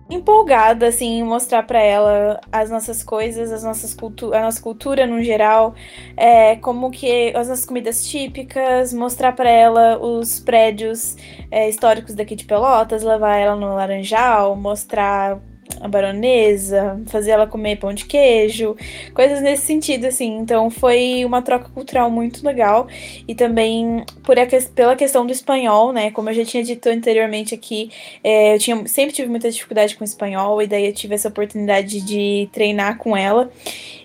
empolgada 0.09 0.88
assim 0.88 1.18
em 1.18 1.24
mostrar 1.24 1.62
para 1.62 1.80
ela 1.80 2.40
as 2.52 2.70
nossas 2.70 3.02
coisas, 3.02 3.50
as 3.52 3.62
nossas 3.62 3.94
cultu 3.94 4.34
a 4.34 4.40
nossa 4.42 4.61
cultura 4.61 5.07
no 5.07 5.22
geral, 5.22 5.74
é, 6.16 6.57
como 6.57 6.90
que 6.90 7.28
as 7.34 7.48
nossas 7.48 7.64
comidas 7.64 8.07
típicas, 8.07 8.92
mostrar 8.92 9.32
para 9.32 9.50
ela 9.50 9.98
os 9.98 10.40
prédios 10.40 11.16
é, 11.50 11.68
históricos 11.68 12.14
daqui 12.14 12.36
de 12.36 12.44
Pelotas, 12.44 13.02
levar 13.02 13.36
ela 13.36 13.57
no 13.57 13.74
Laranjal, 13.74 14.57
mostrar 14.57 15.40
a 15.81 15.89
baronesa, 15.89 17.01
fazer 17.07 17.33
ela 17.33 17.47
comer 17.47 17.77
pão 17.77 17.93
de 17.93 18.05
queijo, 18.05 18.77
coisas 19.15 19.41
nesse 19.41 19.67
sentido, 19.67 20.07
assim. 20.07 20.37
Então 20.39 20.71
foi 20.71 21.25
uma 21.25 21.43
troca 21.43 21.69
cultural 21.69 22.11
muito 22.11 22.45
legal. 22.45 22.87
E 23.27 23.35
também 23.35 24.05
por 24.23 24.39
a, 24.39 24.47
pela 24.75 24.97
questão 24.97 25.27
do 25.27 25.33
espanhol, 25.33 25.93
né? 25.93 26.11
Como 26.11 26.31
eu 26.31 26.35
já 26.35 26.45
tinha 26.45 26.62
dito 26.62 26.89
anteriormente 26.89 27.55
aqui, 27.55 27.91
é, 28.23 28.55
eu 28.55 28.59
tinha, 28.59 28.87
sempre 28.87 29.15
tive 29.15 29.29
muita 29.29 29.51
dificuldade 29.51 29.97
com 29.97 30.05
espanhol, 30.05 30.61
e 30.62 30.67
daí 30.67 30.87
eu 30.87 30.93
tive 30.93 31.15
essa 31.15 31.29
oportunidade 31.29 32.01
de 32.01 32.49
treinar 32.53 32.99
com 32.99 33.17
ela. 33.17 33.51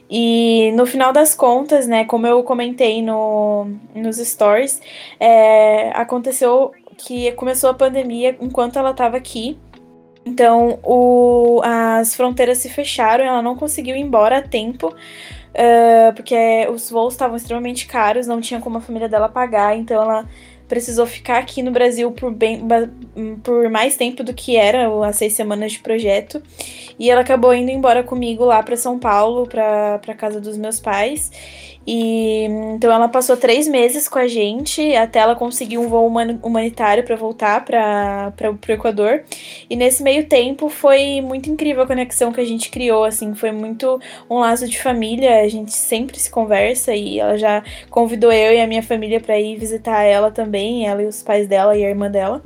E 0.09 0.71
no 0.73 0.85
final 0.87 1.13
das 1.13 1.35
contas, 1.35 1.87
né, 1.87 2.03
como 2.03 2.25
eu 2.25 2.43
comentei 2.43 3.01
no, 3.01 3.67
nos 3.93 4.17
stories, 4.17 4.81
é, 5.19 5.91
aconteceu 5.91 6.71
que 6.97 7.31
começou 7.33 7.69
a 7.69 7.73
pandemia 7.73 8.35
enquanto 8.41 8.79
ela 8.79 8.91
estava 8.91 9.17
aqui. 9.17 9.57
Então, 10.29 10.77
o, 10.83 11.59
as 11.63 12.13
fronteiras 12.13 12.59
se 12.59 12.69
fecharam, 12.69 13.25
ela 13.25 13.41
não 13.41 13.55
conseguiu 13.55 13.95
ir 13.95 13.99
embora 13.99 14.37
a 14.37 14.41
tempo, 14.43 14.89
uh, 14.89 16.13
porque 16.15 16.35
os 16.71 16.91
voos 16.91 17.15
estavam 17.15 17.35
extremamente 17.35 17.87
caros, 17.87 18.27
não 18.27 18.39
tinha 18.39 18.59
como 18.59 18.77
a 18.77 18.81
família 18.81 19.09
dela 19.09 19.27
pagar, 19.27 19.75
então 19.75 19.99
ela 19.99 20.29
precisou 20.67 21.07
ficar 21.07 21.39
aqui 21.39 21.63
no 21.63 21.71
Brasil 21.71 22.11
por, 22.11 22.31
bem, 22.31 22.61
por 23.43 23.67
mais 23.71 23.97
tempo 23.97 24.23
do 24.23 24.35
que 24.35 24.55
era 24.55 24.87
as 25.03 25.15
seis 25.15 25.33
semanas 25.33 25.71
de 25.71 25.79
projeto. 25.79 26.43
E 26.99 27.09
ela 27.09 27.21
acabou 27.21 27.51
indo 27.55 27.71
embora 27.71 28.03
comigo 28.03 28.45
lá 28.45 28.61
para 28.61 28.77
São 28.77 28.99
Paulo, 28.99 29.47
para 29.47 30.13
casa 30.15 30.39
dos 30.39 30.57
meus 30.57 30.79
pais. 30.79 31.31
E 31.91 32.43
então 32.75 32.91
ela 32.91 33.09
passou 33.09 33.35
três 33.35 33.67
meses 33.67 34.07
com 34.07 34.19
a 34.19 34.27
gente 34.27 34.95
até 34.95 35.17
ela 35.17 35.35
conseguir 35.35 35.79
um 35.79 35.87
voo 35.87 36.07
humanitário 36.43 37.03
para 37.03 37.15
voltar 37.15 37.65
para 37.65 38.31
o 38.51 38.71
Equador. 38.71 39.23
E 39.67 39.75
nesse 39.75 40.03
meio 40.03 40.27
tempo 40.27 40.69
foi 40.69 41.19
muito 41.19 41.49
incrível 41.49 41.81
a 41.81 41.87
conexão 41.87 42.31
que 42.31 42.39
a 42.39 42.45
gente 42.45 42.69
criou, 42.69 43.03
assim, 43.03 43.33
foi 43.33 43.51
muito 43.51 43.99
um 44.29 44.37
laço 44.37 44.67
de 44.67 44.79
família. 44.79 45.41
A 45.41 45.47
gente 45.47 45.73
sempre 45.73 46.19
se 46.19 46.29
conversa 46.29 46.93
e 46.93 47.17
ela 47.17 47.39
já 47.39 47.63
convidou 47.89 48.31
eu 48.31 48.53
e 48.53 48.61
a 48.61 48.67
minha 48.67 48.83
família 48.83 49.19
para 49.19 49.39
ir 49.39 49.57
visitar 49.57 50.03
ela 50.03 50.29
também, 50.29 50.85
ela 50.85 51.01
e 51.01 51.07
os 51.07 51.23
pais 51.23 51.47
dela 51.47 51.75
e 51.75 51.83
a 51.83 51.89
irmã 51.89 52.11
dela. 52.11 52.39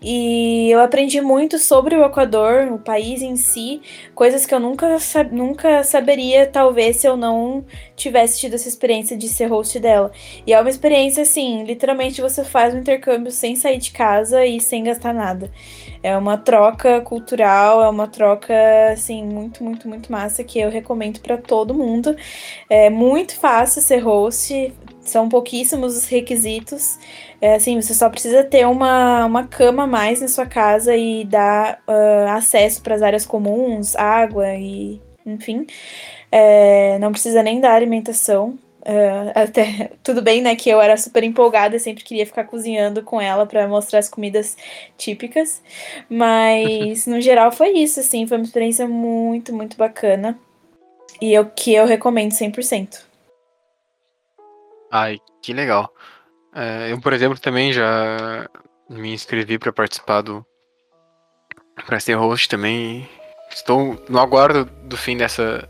E 0.00 0.70
eu 0.70 0.80
aprendi 0.80 1.20
muito 1.20 1.58
sobre 1.58 1.96
o 1.96 2.04
Equador, 2.04 2.72
o 2.72 2.78
país 2.78 3.22
em 3.22 3.36
si, 3.36 3.80
coisas 4.14 4.46
que 4.46 4.54
eu 4.54 4.60
nunca, 4.60 4.96
nunca 5.30 5.82
saberia, 5.82 6.46
talvez, 6.46 6.96
se 6.96 7.06
eu 7.06 7.16
não 7.16 7.64
tivesse 7.94 8.40
tido 8.40 8.54
essa 8.54 8.68
experiência 8.68 9.16
de 9.16 9.28
ser 9.28 9.46
host 9.46 9.78
dela. 9.78 10.10
E 10.46 10.52
é 10.52 10.60
uma 10.60 10.70
experiência 10.70 11.22
assim, 11.22 11.64
literalmente 11.64 12.20
você 12.20 12.44
faz 12.44 12.74
um 12.74 12.78
intercâmbio 12.78 13.30
sem 13.32 13.56
sair 13.56 13.78
de 13.78 13.90
casa 13.90 14.44
e 14.44 14.60
sem 14.60 14.84
gastar 14.84 15.12
nada. 15.12 15.50
É 16.06 16.16
uma 16.16 16.38
troca 16.38 17.00
cultural, 17.00 17.82
é 17.82 17.88
uma 17.88 18.06
troca 18.06 18.54
assim 18.92 19.24
muito, 19.24 19.64
muito, 19.64 19.88
muito 19.88 20.12
massa 20.12 20.44
que 20.44 20.56
eu 20.56 20.70
recomendo 20.70 21.18
para 21.18 21.36
todo 21.36 21.74
mundo. 21.74 22.14
É 22.70 22.88
muito 22.88 23.34
fácil 23.34 23.82
ser 23.82 23.98
host, 23.98 24.72
são 25.00 25.28
pouquíssimos 25.28 25.96
os 25.96 26.06
requisitos. 26.06 26.96
É 27.40 27.56
assim, 27.56 27.80
você 27.80 27.92
só 27.92 28.08
precisa 28.08 28.44
ter 28.44 28.64
uma, 28.68 29.26
uma 29.26 29.48
cama 29.48 29.82
a 29.82 29.86
mais 29.88 30.20
na 30.20 30.28
sua 30.28 30.46
casa 30.46 30.94
e 30.94 31.24
dar 31.24 31.80
uh, 31.88 32.28
acesso 32.30 32.82
para 32.82 32.94
as 32.94 33.02
áreas 33.02 33.26
comuns, 33.26 33.96
água 33.96 34.54
e 34.54 35.00
enfim. 35.26 35.66
É, 36.30 37.00
não 37.00 37.10
precisa 37.10 37.42
nem 37.42 37.60
dar 37.60 37.74
alimentação. 37.74 38.56
Uh, 38.86 39.32
até 39.34 39.90
tudo 40.00 40.22
bem, 40.22 40.40
né? 40.40 40.54
Que 40.54 40.70
eu 40.70 40.80
era 40.80 40.96
super 40.96 41.24
empolgada, 41.24 41.76
sempre 41.78 42.04
queria 42.04 42.24
ficar 42.24 42.44
cozinhando 42.44 43.02
com 43.02 43.20
ela 43.20 43.44
para 43.44 43.66
mostrar 43.66 43.98
as 43.98 44.08
comidas 44.08 44.56
típicas. 44.96 45.60
Mas 46.08 47.04
no 47.04 47.20
geral 47.20 47.50
foi 47.50 47.70
isso, 47.70 47.98
assim, 47.98 48.28
foi 48.28 48.36
uma 48.36 48.44
experiência 48.44 48.86
muito, 48.86 49.52
muito 49.52 49.76
bacana. 49.76 50.38
E 51.20 51.32
eu 51.32 51.46
que 51.46 51.74
eu 51.74 51.84
recomendo 51.84 52.30
100%. 52.30 53.00
Ai, 54.92 55.18
que 55.42 55.52
legal. 55.52 55.92
É, 56.54 56.92
eu, 56.92 57.00
por 57.00 57.12
exemplo, 57.12 57.38
também 57.38 57.72
já 57.72 58.48
me 58.88 59.12
inscrevi 59.12 59.58
para 59.58 59.72
participar 59.72 60.20
do. 60.22 60.46
para 61.86 61.98
ser 61.98 62.14
host 62.14 62.48
também. 62.48 63.08
Estou 63.50 64.00
no 64.08 64.20
aguardo 64.20 64.64
do 64.64 64.96
fim 64.96 65.16
dessa 65.16 65.68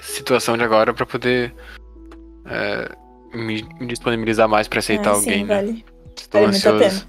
situação 0.00 0.56
de 0.56 0.64
agora 0.64 0.94
para 0.94 1.04
poder 1.04 1.54
é, 2.48 2.88
me, 3.34 3.66
me, 3.80 3.86
disponibilizar 3.86 4.48
mais 4.48 4.68
para 4.68 4.78
aceitar 4.78 5.10
ah, 5.10 5.14
alguém, 5.14 5.40
sim, 5.40 5.44
né? 5.44 5.54
Vale. 5.54 5.84
Estou 6.16 6.42
vale 6.42 6.56
ansioso. 6.56 7.08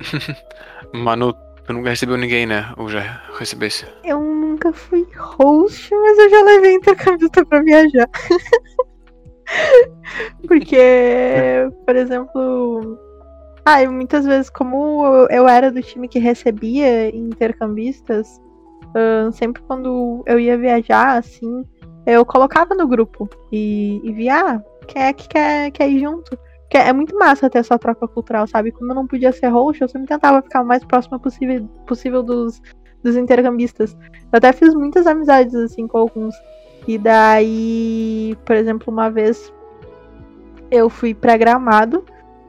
Manu, 0.92 1.32
tu 1.66 1.72
nunca 1.72 1.90
recebeu 1.90 2.16
ninguém, 2.16 2.46
né? 2.46 2.72
Ou 2.76 2.88
já 2.88 3.22
recebesse? 3.38 3.86
Eu 4.04 4.20
nunca 4.20 4.72
fui 4.72 5.06
host, 5.16 5.94
mas 5.94 6.18
eu 6.18 6.30
já 6.30 6.42
levei 6.42 6.74
intercambista 6.74 7.44
pra 7.44 7.60
viajar. 7.60 8.08
Porque, 10.46 11.68
por 11.84 11.96
exemplo. 11.96 12.98
Ah, 13.64 13.84
muitas 13.90 14.24
vezes, 14.24 14.48
como 14.48 15.26
eu 15.28 15.48
era 15.48 15.72
do 15.72 15.82
time 15.82 16.06
que 16.06 16.20
recebia 16.20 17.14
intercambistas, 17.14 18.40
uh, 18.94 19.32
sempre 19.32 19.60
quando 19.62 20.22
eu 20.24 20.38
ia 20.38 20.56
viajar, 20.56 21.18
assim, 21.18 21.64
eu 22.06 22.24
colocava 22.24 22.74
no 22.74 22.86
grupo 22.86 23.28
e, 23.50 24.00
e 24.04 24.12
via, 24.12 24.40
ah, 24.40 24.62
quer, 24.86 25.12
quer, 25.12 25.70
quer 25.72 25.90
ir 25.90 26.00
junto? 26.00 26.38
Porque 26.60 26.78
é 26.78 26.92
muito 26.92 27.16
massa 27.16 27.50
ter 27.50 27.58
essa 27.58 27.78
troca 27.78 28.06
cultural, 28.06 28.46
sabe? 28.46 28.72
Como 28.72 28.90
eu 28.90 28.94
não 28.94 29.06
podia 29.06 29.32
ser 29.32 29.48
host, 29.48 29.82
eu 29.82 29.88
sempre 29.88 30.06
tentava 30.08 30.40
ficar 30.42 30.62
o 30.62 30.66
mais 30.66 30.84
próximo 30.84 31.18
possível, 31.18 31.68
possível 31.86 32.22
dos, 32.22 32.62
dos 33.02 33.16
intercambistas. 33.16 33.96
Eu 34.32 34.38
até 34.38 34.52
fiz 34.52 34.74
muitas 34.74 35.06
amizades, 35.06 35.54
assim, 35.54 35.86
com 35.86 35.98
alguns. 35.98 36.34
E 36.86 36.98
daí, 36.98 38.36
por 38.44 38.54
exemplo, 38.54 38.92
uma 38.92 39.10
vez 39.10 39.52
eu 40.70 40.88
fui 40.88 41.14
pra 41.14 41.36
Gramado 41.36 42.04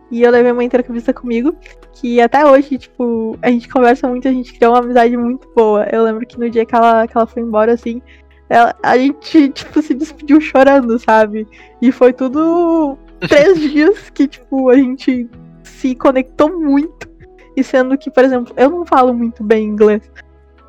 e 0.10 0.22
eu 0.22 0.32
levei 0.32 0.51
uma 0.51 0.64
intercambista 0.64 1.14
comigo, 1.14 1.55
que 1.93 2.22
até 2.22 2.45
hoje, 2.45 2.78
tipo, 2.78 3.38
a 3.41 3.49
gente 3.49 3.68
conversa 3.68 4.08
muito, 4.08 4.28
a 4.28 4.32
gente 4.32 4.53
criou 4.53 4.74
uma 4.74 4.80
amizade 4.80 5.18
muito 5.18 5.47
boa. 5.55 5.86
Eu 5.91 6.03
lembro 6.03 6.26
que 6.26 6.39
no 6.39 6.49
dia 6.49 6.66
que 6.66 6.76
ela, 6.76 7.08
que 7.08 7.18
ela 7.18 7.28
foi 7.28 7.41
embora, 7.41 7.74
assim, 7.74 8.01
ela, 8.49 8.75
a 8.81 8.97
gente, 8.97 9.49
tipo, 9.49 9.81
se 9.81 9.93
despediu 9.93 10.39
chorando, 10.39 10.97
sabe? 10.99 11.47
E 11.81 11.91
foi 11.91 12.13
tudo 12.13 12.97
três 13.19 13.59
dias 13.71 14.09
que, 14.09 14.27
tipo, 14.27 14.69
a 14.69 14.75
gente 14.75 15.29
se 15.63 15.95
conectou 15.95 16.57
muito. 16.57 17.07
E 17.55 17.63
sendo 17.63 17.97
que, 17.97 18.09
por 18.09 18.23
exemplo, 18.23 18.53
eu 18.55 18.69
não 18.69 18.85
falo 18.85 19.13
muito 19.13 19.43
bem 19.43 19.65
inglês. 19.65 20.01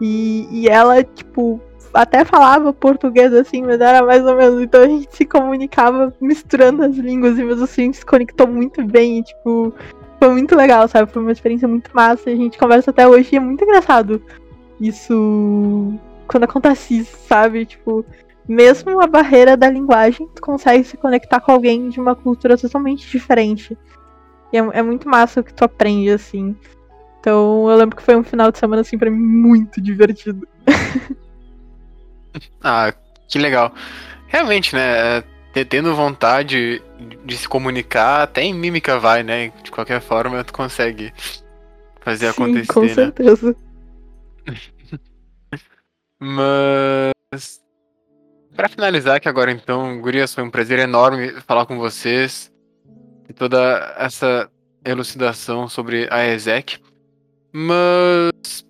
E, 0.01 0.49
e 0.51 0.69
ela, 0.69 1.03
tipo, 1.03 1.61
até 1.93 2.25
falava 2.25 2.73
português 2.73 3.33
assim, 3.33 3.63
mas 3.63 3.81
era 3.81 4.05
mais 4.05 4.25
ou 4.25 4.37
menos. 4.37 4.63
Então 4.63 4.83
a 4.83 4.89
gente 4.89 5.15
se 5.15 5.25
comunicava 5.25 6.13
misturando 6.21 6.83
as 6.85 6.97
línguas 6.97 7.39
e 7.39 7.45
mesmo 7.45 7.65
assim 7.65 7.83
a 7.83 7.85
gente 7.85 7.99
se 7.99 8.07
conectou 8.07 8.47
muito 8.47 8.85
bem. 8.85 9.19
E, 9.19 9.23
tipo, 9.23 9.73
foi 10.19 10.31
muito 10.31 10.57
legal, 10.57 10.89
sabe? 10.89 11.13
Foi 11.13 11.23
uma 11.23 11.33
experiência 11.33 11.69
muito 11.69 11.91
massa. 11.95 12.31
A 12.31 12.35
gente 12.35 12.59
conversa 12.59 12.91
até 12.91 13.07
hoje 13.07 13.31
e 13.33 13.37
é 13.37 13.41
muito 13.41 13.63
engraçado. 13.63 14.23
Isso. 14.81 15.95
Quando 16.29 16.45
acontece 16.45 16.99
isso, 16.99 17.17
sabe? 17.27 17.65
Tipo, 17.65 18.05
mesmo 18.47 19.01
a 19.01 19.07
barreira 19.07 19.57
da 19.57 19.69
linguagem, 19.69 20.29
tu 20.35 20.43
consegue 20.43 20.85
se 20.85 20.97
conectar 20.97 21.41
com 21.41 21.53
alguém 21.53 21.89
de 21.89 21.99
uma 21.99 22.15
cultura 22.15 22.57
totalmente 22.57 23.09
diferente. 23.09 23.77
E 24.53 24.59
é, 24.59 24.61
é 24.61 24.83
muito 24.83 25.09
massa 25.09 25.41
o 25.41 25.45
que 25.45 25.53
tu 25.53 25.65
aprende, 25.65 26.11
assim. 26.11 26.55
Então 27.21 27.69
eu 27.69 27.77
lembro 27.77 27.97
que 27.97 28.03
foi 28.03 28.17
um 28.17 28.23
final 28.23 28.53
de 28.53 28.59
semana, 28.59 28.83
assim, 28.83 28.97
pra 28.97 29.11
mim, 29.11 29.19
muito 29.19 29.81
divertido. 29.81 30.47
ah, 32.63 32.93
que 33.27 33.39
legal. 33.39 33.75
Realmente, 34.27 34.75
né? 34.75 35.23
Tendo 35.69 35.95
vontade 35.95 36.81
de 37.25 37.37
se 37.37 37.49
comunicar, 37.49 38.23
até 38.23 38.43
em 38.43 38.55
mímica 38.55 38.99
vai, 38.99 39.23
né? 39.23 39.51
De 39.63 39.71
qualquer 39.71 40.01
forma, 40.01 40.45
tu 40.45 40.53
consegue 40.53 41.13
fazer 42.01 42.33
Sim, 42.33 42.65
acontecer. 42.67 43.13
Com 43.13 43.23
né? 44.53 44.57
Mas. 46.19 47.61
Pra 48.55 48.69
finalizar, 48.69 49.21
que 49.21 49.29
agora 49.29 49.53
então, 49.53 50.01
Gurias, 50.01 50.35
foi 50.35 50.43
um 50.43 50.51
prazer 50.51 50.79
enorme 50.79 51.31
falar 51.47 51.67
com 51.67 51.79
vocês. 51.79 52.53
E 53.29 53.33
toda 53.33 53.95
essa 53.99 54.51
elucidação 54.85 55.69
sobre 55.69 56.09
a 56.11 56.27
ESEC. 56.27 56.79
Mas. 57.53 58.65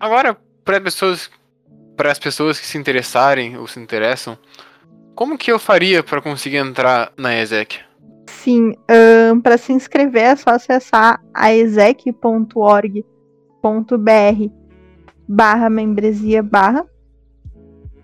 Agora, 0.00 0.36
para 0.64 0.80
pessoas. 0.80 1.30
Para 1.96 2.10
as 2.10 2.18
pessoas 2.18 2.58
que 2.58 2.66
se 2.66 2.78
interessarem 2.78 3.58
ou 3.58 3.66
se 3.68 3.78
interessam, 3.78 4.38
como 5.14 5.36
que 5.36 5.52
eu 5.52 5.58
faria 5.58 6.02
para 6.02 6.22
conseguir 6.22 6.56
entrar 6.56 7.12
na 7.18 7.36
ESEC? 7.36 7.80
Sim, 8.26 8.74
um, 9.30 9.40
para 9.40 9.58
se 9.58 9.72
inscrever 9.72 10.22
é 10.22 10.36
só 10.36 10.50
acessar 10.50 11.20
aesec.org.br 11.34 13.02
barra 15.26 15.70
membresia 15.70 16.42
barra. 16.42 16.82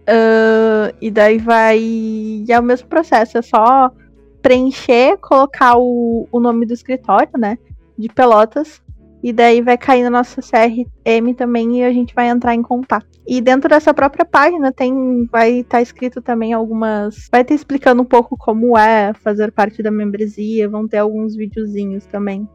Uh, 0.08 0.94
e 1.00 1.10
daí 1.10 1.38
vai. 1.38 2.44
É 2.48 2.58
o 2.58 2.62
mesmo 2.62 2.88
processo, 2.88 3.36
é 3.36 3.42
só 3.42 3.92
preencher, 4.40 5.18
colocar 5.18 5.76
o, 5.76 6.26
o 6.32 6.40
nome 6.40 6.64
do 6.64 6.72
escritório, 6.72 7.32
né? 7.36 7.58
De 7.98 8.08
Pelotas. 8.08 8.80
E 9.22 9.32
daí 9.32 9.60
vai 9.60 9.76
cair 9.76 10.04
na 10.04 10.10
nossa 10.10 10.40
CRM 10.40 11.34
também 11.36 11.80
e 11.80 11.84
a 11.84 11.92
gente 11.92 12.14
vai 12.14 12.28
entrar 12.28 12.54
em 12.54 12.62
contato. 12.62 13.06
E 13.26 13.40
dentro 13.40 13.68
dessa 13.68 13.92
própria 13.92 14.24
página 14.24 14.72
tem 14.72 15.26
vai 15.30 15.58
estar 15.58 15.78
tá 15.78 15.82
escrito 15.82 16.22
também 16.22 16.52
algumas, 16.52 17.28
vai 17.30 17.42
estar 17.42 17.54
explicando 17.54 18.00
um 18.00 18.04
pouco 18.04 18.36
como 18.38 18.78
é 18.78 19.12
fazer 19.12 19.50
parte 19.50 19.82
da 19.82 19.90
membresia, 19.90 20.68
vão 20.68 20.86
ter 20.86 20.98
alguns 20.98 21.34
videozinhos 21.34 22.06
também. 22.06 22.48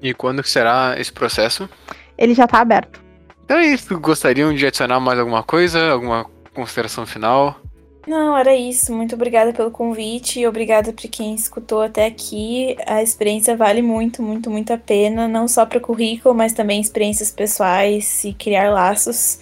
E 0.00 0.14
quando 0.14 0.44
será 0.44 0.94
esse 0.98 1.12
processo? 1.12 1.68
Ele 2.16 2.34
já 2.34 2.44
está 2.44 2.60
aberto. 2.60 3.02
Então 3.44 3.58
é 3.58 3.66
isso. 3.66 3.98
Gostariam 3.98 4.54
de 4.54 4.66
adicionar 4.66 5.00
mais 5.00 5.18
alguma 5.18 5.42
coisa? 5.42 5.90
Alguma 5.90 6.26
consideração 6.54 7.06
final? 7.06 7.60
Não, 8.06 8.36
era 8.36 8.54
isso. 8.54 8.92
Muito 8.94 9.14
obrigada 9.14 9.52
pelo 9.52 9.70
convite 9.70 10.40
e 10.40 10.46
obrigada 10.46 10.92
para 10.92 11.08
quem 11.08 11.34
escutou 11.34 11.82
até 11.82 12.06
aqui. 12.06 12.76
A 12.86 13.02
experiência 13.02 13.56
vale 13.56 13.82
muito, 13.82 14.22
muito, 14.22 14.48
muito 14.48 14.72
a 14.72 14.78
pena, 14.78 15.26
não 15.26 15.48
só 15.48 15.66
para 15.66 15.78
o 15.78 15.80
currículo, 15.80 16.34
mas 16.34 16.52
também 16.52 16.80
experiências 16.80 17.32
pessoais 17.32 18.24
e 18.24 18.32
criar 18.32 18.70
laços. 18.70 19.40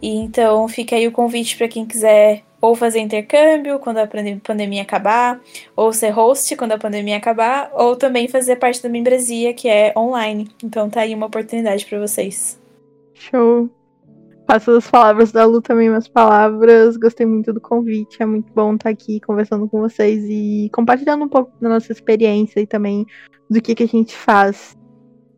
E 0.00 0.08
então 0.16 0.66
fica 0.66 0.96
aí 0.96 1.06
o 1.06 1.12
convite 1.12 1.56
para 1.56 1.68
quem 1.68 1.84
quiser 1.84 2.42
ou 2.60 2.74
fazer 2.74 3.00
intercâmbio 3.00 3.78
quando 3.78 3.98
a 3.98 4.06
pandemia 4.06 4.82
acabar, 4.82 5.40
ou 5.74 5.92
ser 5.92 6.10
host 6.10 6.56
quando 6.56 6.72
a 6.72 6.78
pandemia 6.78 7.16
acabar, 7.16 7.70
ou 7.74 7.96
também 7.96 8.28
fazer 8.28 8.56
parte 8.56 8.82
da 8.82 8.88
membresia 8.88 9.54
que 9.54 9.68
é 9.68 9.92
online. 9.96 10.48
Então 10.62 10.90
tá 10.90 11.00
aí 11.00 11.14
uma 11.14 11.26
oportunidade 11.26 11.86
para 11.86 11.98
vocês. 11.98 12.60
Show 13.14 13.70
faço 14.50 14.72
as 14.72 14.90
palavras 14.90 15.30
da 15.30 15.44
Lu 15.44 15.62
também 15.62 15.88
minhas 15.88 16.08
palavras. 16.08 16.96
Gostei 16.96 17.24
muito 17.24 17.52
do 17.52 17.60
convite. 17.60 18.20
É 18.20 18.26
muito 18.26 18.52
bom 18.52 18.74
estar 18.74 18.90
aqui 18.90 19.20
conversando 19.20 19.68
com 19.68 19.78
vocês 19.78 20.24
e 20.28 20.68
compartilhando 20.72 21.24
um 21.24 21.28
pouco 21.28 21.52
da 21.60 21.68
nossa 21.68 21.92
experiência 21.92 22.58
e 22.58 22.66
também 22.66 23.06
do 23.48 23.62
que, 23.62 23.76
que 23.76 23.84
a 23.84 23.88
gente 23.88 24.16
faz. 24.16 24.76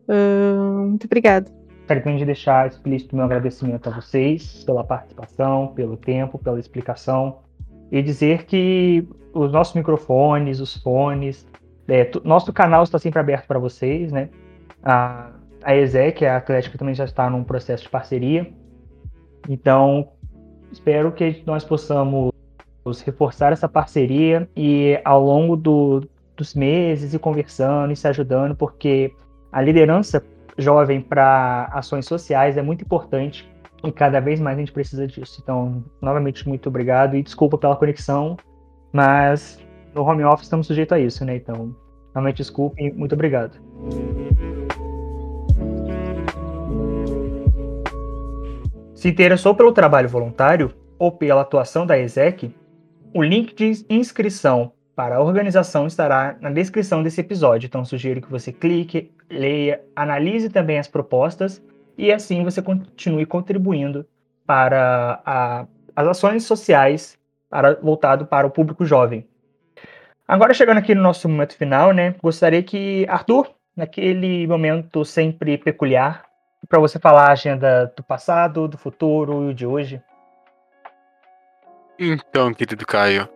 Uh, 0.08 0.88
muito 0.88 1.04
obrigada. 1.04 1.52
Também 1.86 2.24
deixar 2.24 2.68
explícito 2.68 3.16
meu 3.16 3.24
agradecimento 3.24 3.88
a 3.88 3.92
vocês 3.92 4.64
pela 4.64 4.84
participação, 4.84 5.68
pelo 5.68 5.96
tempo, 5.96 6.38
pela 6.38 6.58
explicação 6.58 7.40
e 7.90 8.00
dizer 8.02 8.44
que 8.44 9.06
os 9.34 9.52
nossos 9.52 9.74
microfones, 9.74 10.60
os 10.60 10.76
fones, 10.76 11.46
é, 11.88 12.10
nosso 12.24 12.52
canal 12.52 12.82
está 12.82 12.98
sempre 12.98 13.20
aberto 13.20 13.46
para 13.46 13.58
vocês, 13.58 14.12
né? 14.12 14.30
A, 14.82 15.30
a 15.62 15.76
ESEC, 15.76 16.24
a 16.24 16.36
Atlética, 16.36 16.78
também 16.78 16.94
já 16.94 17.04
está 17.04 17.28
num 17.28 17.44
processo 17.44 17.84
de 17.84 17.90
parceria 17.90 18.50
então, 19.48 20.08
espero 20.70 21.12
que 21.12 21.42
nós 21.46 21.64
possamos 21.64 22.32
reforçar 23.04 23.52
essa 23.52 23.68
parceria 23.68 24.48
e 24.56 25.00
ao 25.04 25.22
longo 25.22 25.56
do, 25.56 26.08
dos 26.36 26.54
meses 26.54 27.14
e 27.14 27.18
conversando 27.18 27.92
e 27.92 27.96
se 27.96 28.06
ajudando, 28.08 28.54
porque 28.54 29.12
a 29.50 29.60
liderança 29.60 30.24
jovem 30.58 31.00
para 31.00 31.70
ações 31.72 32.06
sociais 32.06 32.56
é 32.56 32.62
muito 32.62 32.84
importante 32.84 33.50
e 33.84 33.90
cada 33.90 34.20
vez 34.20 34.40
mais 34.40 34.56
a 34.56 34.60
gente 34.60 34.72
precisa 34.72 35.06
disso. 35.06 35.40
Então, 35.42 35.84
novamente, 36.00 36.48
muito 36.48 36.68
obrigado 36.68 37.16
e 37.16 37.22
desculpa 37.22 37.58
pela 37.58 37.76
conexão, 37.76 38.36
mas 38.92 39.60
no 39.94 40.02
home 40.02 40.24
office 40.24 40.44
estamos 40.44 40.66
sujeitos 40.66 40.92
a 40.92 41.00
isso, 41.00 41.24
né? 41.24 41.36
Então, 41.36 41.74
realmente 42.14 42.36
desculpe 42.36 42.82
e 42.82 42.92
muito 42.92 43.14
obrigado. 43.14 43.58
Se 48.94 49.08
interessou 49.08 49.54
pelo 49.54 49.72
trabalho 49.72 50.08
voluntário 50.08 50.72
ou 50.98 51.10
pela 51.10 51.40
atuação 51.40 51.84
da 51.84 51.98
ESEC, 51.98 52.54
o 53.12 53.22
link 53.22 53.54
de 53.54 53.84
inscrição 53.90 54.72
para 54.94 55.16
a 55.16 55.20
organização 55.20 55.86
estará 55.86 56.36
na 56.40 56.50
descrição 56.50 57.02
desse 57.02 57.20
episódio, 57.20 57.66
então 57.66 57.84
sugiro 57.84 58.20
que 58.20 58.30
você 58.30 58.52
clique, 58.52 59.10
leia, 59.30 59.80
analise 59.96 60.50
também 60.50 60.78
as 60.78 60.88
propostas 60.88 61.62
e 61.96 62.12
assim 62.12 62.44
você 62.44 62.60
continue 62.60 63.24
contribuindo 63.24 64.06
para 64.46 65.20
a, 65.24 65.66
as 65.96 66.06
ações 66.08 66.44
sociais 66.44 67.18
para, 67.48 67.74
voltado 67.74 68.26
para 68.26 68.46
o 68.46 68.50
público 68.50 68.84
jovem. 68.84 69.26
Agora 70.28 70.54
chegando 70.54 70.78
aqui 70.78 70.94
no 70.94 71.02
nosso 71.02 71.28
momento 71.28 71.56
final, 71.56 71.92
né, 71.92 72.14
gostaria 72.22 72.62
que 72.62 73.06
Arthur, 73.08 73.50
naquele 73.74 74.46
momento 74.46 75.04
sempre 75.04 75.56
peculiar, 75.56 76.24
para 76.68 76.78
você 76.78 76.98
falar 76.98 77.28
a 77.28 77.32
agenda 77.32 77.92
do 77.96 78.02
passado, 78.02 78.68
do 78.68 78.78
futuro 78.78 79.50
e 79.50 79.54
de 79.54 79.66
hoje? 79.66 80.02
Então, 81.98 82.54
querido 82.54 82.86
Caio, 82.86 83.28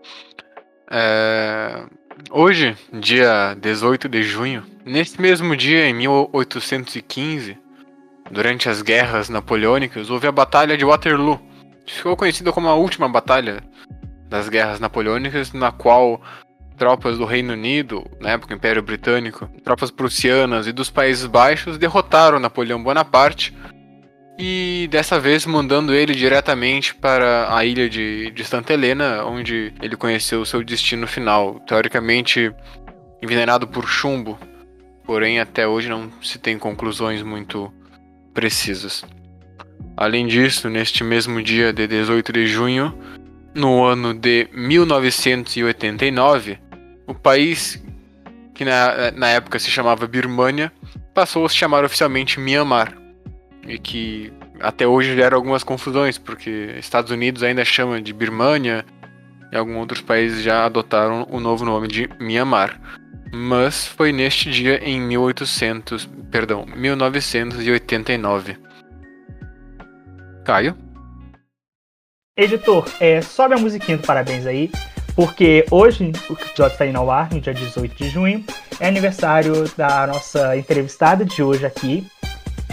é... 0.91 1.85
hoje, 2.31 2.77
dia 2.93 3.57
18 3.61 4.09
de 4.09 4.23
junho, 4.23 4.65
nesse 4.85 5.21
mesmo 5.21 5.57
dia, 5.57 5.87
em 5.89 5.95
1815, 5.95 7.59
durante 8.31 8.69
as 8.69 8.83
guerras 8.83 9.29
napoleônicas, 9.29 10.11
houve 10.11 10.27
a 10.27 10.33
Batalha 10.33 10.77
de 10.77 10.85
Waterloo. 10.85 11.41
Ficou 11.87 12.17
conhecida 12.17 12.53
como 12.53 12.69
a 12.69 12.75
última 12.75 13.09
batalha 13.09 13.63
das 14.29 14.49
guerras 14.49 14.81
napoleônicas, 14.81 15.53
na 15.53 15.71
qual 15.71 16.21
tropas 16.77 17.17
do 17.17 17.25
Reino 17.25 17.53
Unido, 17.53 18.05
na 18.21 18.31
época 18.31 18.55
Império 18.55 18.83
Britânico, 18.83 19.49
tropas 19.65 19.91
prussianas 19.91 20.67
e 20.67 20.73
dos 20.73 20.91
Países 20.91 21.27
Baixos 21.27 21.79
derrotaram 21.79 22.39
Napoleão 22.39 22.83
Bonaparte 22.83 23.57
e 24.39 24.87
dessa 24.91 25.19
vez 25.19 25.47
mandando 25.47 25.95
ele 25.95 26.15
diretamente 26.15 26.95
para 26.95 27.57
a 27.57 27.65
ilha 27.65 27.89
de, 27.89 28.31
de 28.31 28.45
Santa 28.45 28.75
Helena, 28.75 29.25
onde 29.25 29.73
ele 29.81 29.97
conheceu 29.97 30.45
seu 30.45 30.63
destino 30.63 31.07
final, 31.07 31.59
teoricamente 31.61 32.53
envenenado 33.23 33.67
por 33.67 33.89
chumbo, 33.89 34.39
porém 35.05 35.41
até 35.41 35.67
hoje 35.67 35.89
não 35.89 36.13
se 36.23 36.39
tem 36.39 36.59
conclusões 36.59 37.23
muito 37.23 37.73
precisas. 38.35 39.03
Além 39.97 40.27
disso, 40.27 40.69
neste 40.69 41.03
mesmo 41.03 41.43
dia 41.43 41.73
de 41.73 41.87
18 41.87 42.31
de 42.33 42.47
junho, 42.47 42.95
no 43.55 43.85
ano 43.85 44.13
de 44.13 44.49
1989, 44.53 46.59
o 47.07 47.15
país, 47.15 47.83
que 48.55 48.67
na, 48.67 49.11
na 49.13 49.29
época 49.29 49.59
se 49.59 49.71
chamava 49.71 50.07
Birmania, 50.07 50.71
passou 51.15 51.47
a 51.47 51.49
se 51.49 51.57
chamar 51.57 51.83
oficialmente 51.83 52.39
Myanmar. 52.39 53.06
E 53.67 53.79
que 53.79 54.33
até 54.61 54.87
hoje 54.87 55.15
gera 55.15 55.35
algumas 55.35 55.65
confusões, 55.65 56.19
porque 56.19 56.75
Estados 56.79 57.11
Unidos 57.11 57.43
ainda 57.43 57.65
chama 57.65 58.01
de 58.01 58.13
Birmania 58.13 58.85
e 59.53 59.57
alguns 59.57 59.77
outros 59.77 60.01
países 60.01 60.43
já 60.43 60.65
adotaram 60.65 61.27
o 61.31 61.41
novo 61.41 61.65
nome 61.65 61.89
de 61.89 62.09
Myanmar. 62.21 62.81
Mas 63.33 63.87
foi 63.87 64.13
neste 64.13 64.51
dia 64.51 64.79
em 64.83 65.01
1800, 65.01 66.09
perdão, 66.31 66.65
1989. 66.67 68.57
Caio. 70.45 70.77
Editor, 72.37 72.89
é, 73.01 73.21
sobe 73.21 73.55
a 73.55 73.59
musiquinha 73.59 73.97
do 73.97 74.07
parabéns 74.07 74.47
aí, 74.47 74.71
porque 75.15 75.65
hoje, 75.71 76.13
o 76.29 76.35
episódio 76.35 76.75
está 76.75 76.87
indo 76.87 76.99
ao 76.99 77.11
ar, 77.11 77.33
no 77.33 77.41
dia 77.41 77.55
18 77.55 77.97
de 77.97 78.11
junho, 78.11 78.45
é 78.79 78.87
aniversário 78.87 79.65
da 79.77 80.07
nossa 80.07 80.57
entrevistada 80.57 81.25
de 81.25 81.43
hoje 81.43 81.65
aqui, 81.65 82.07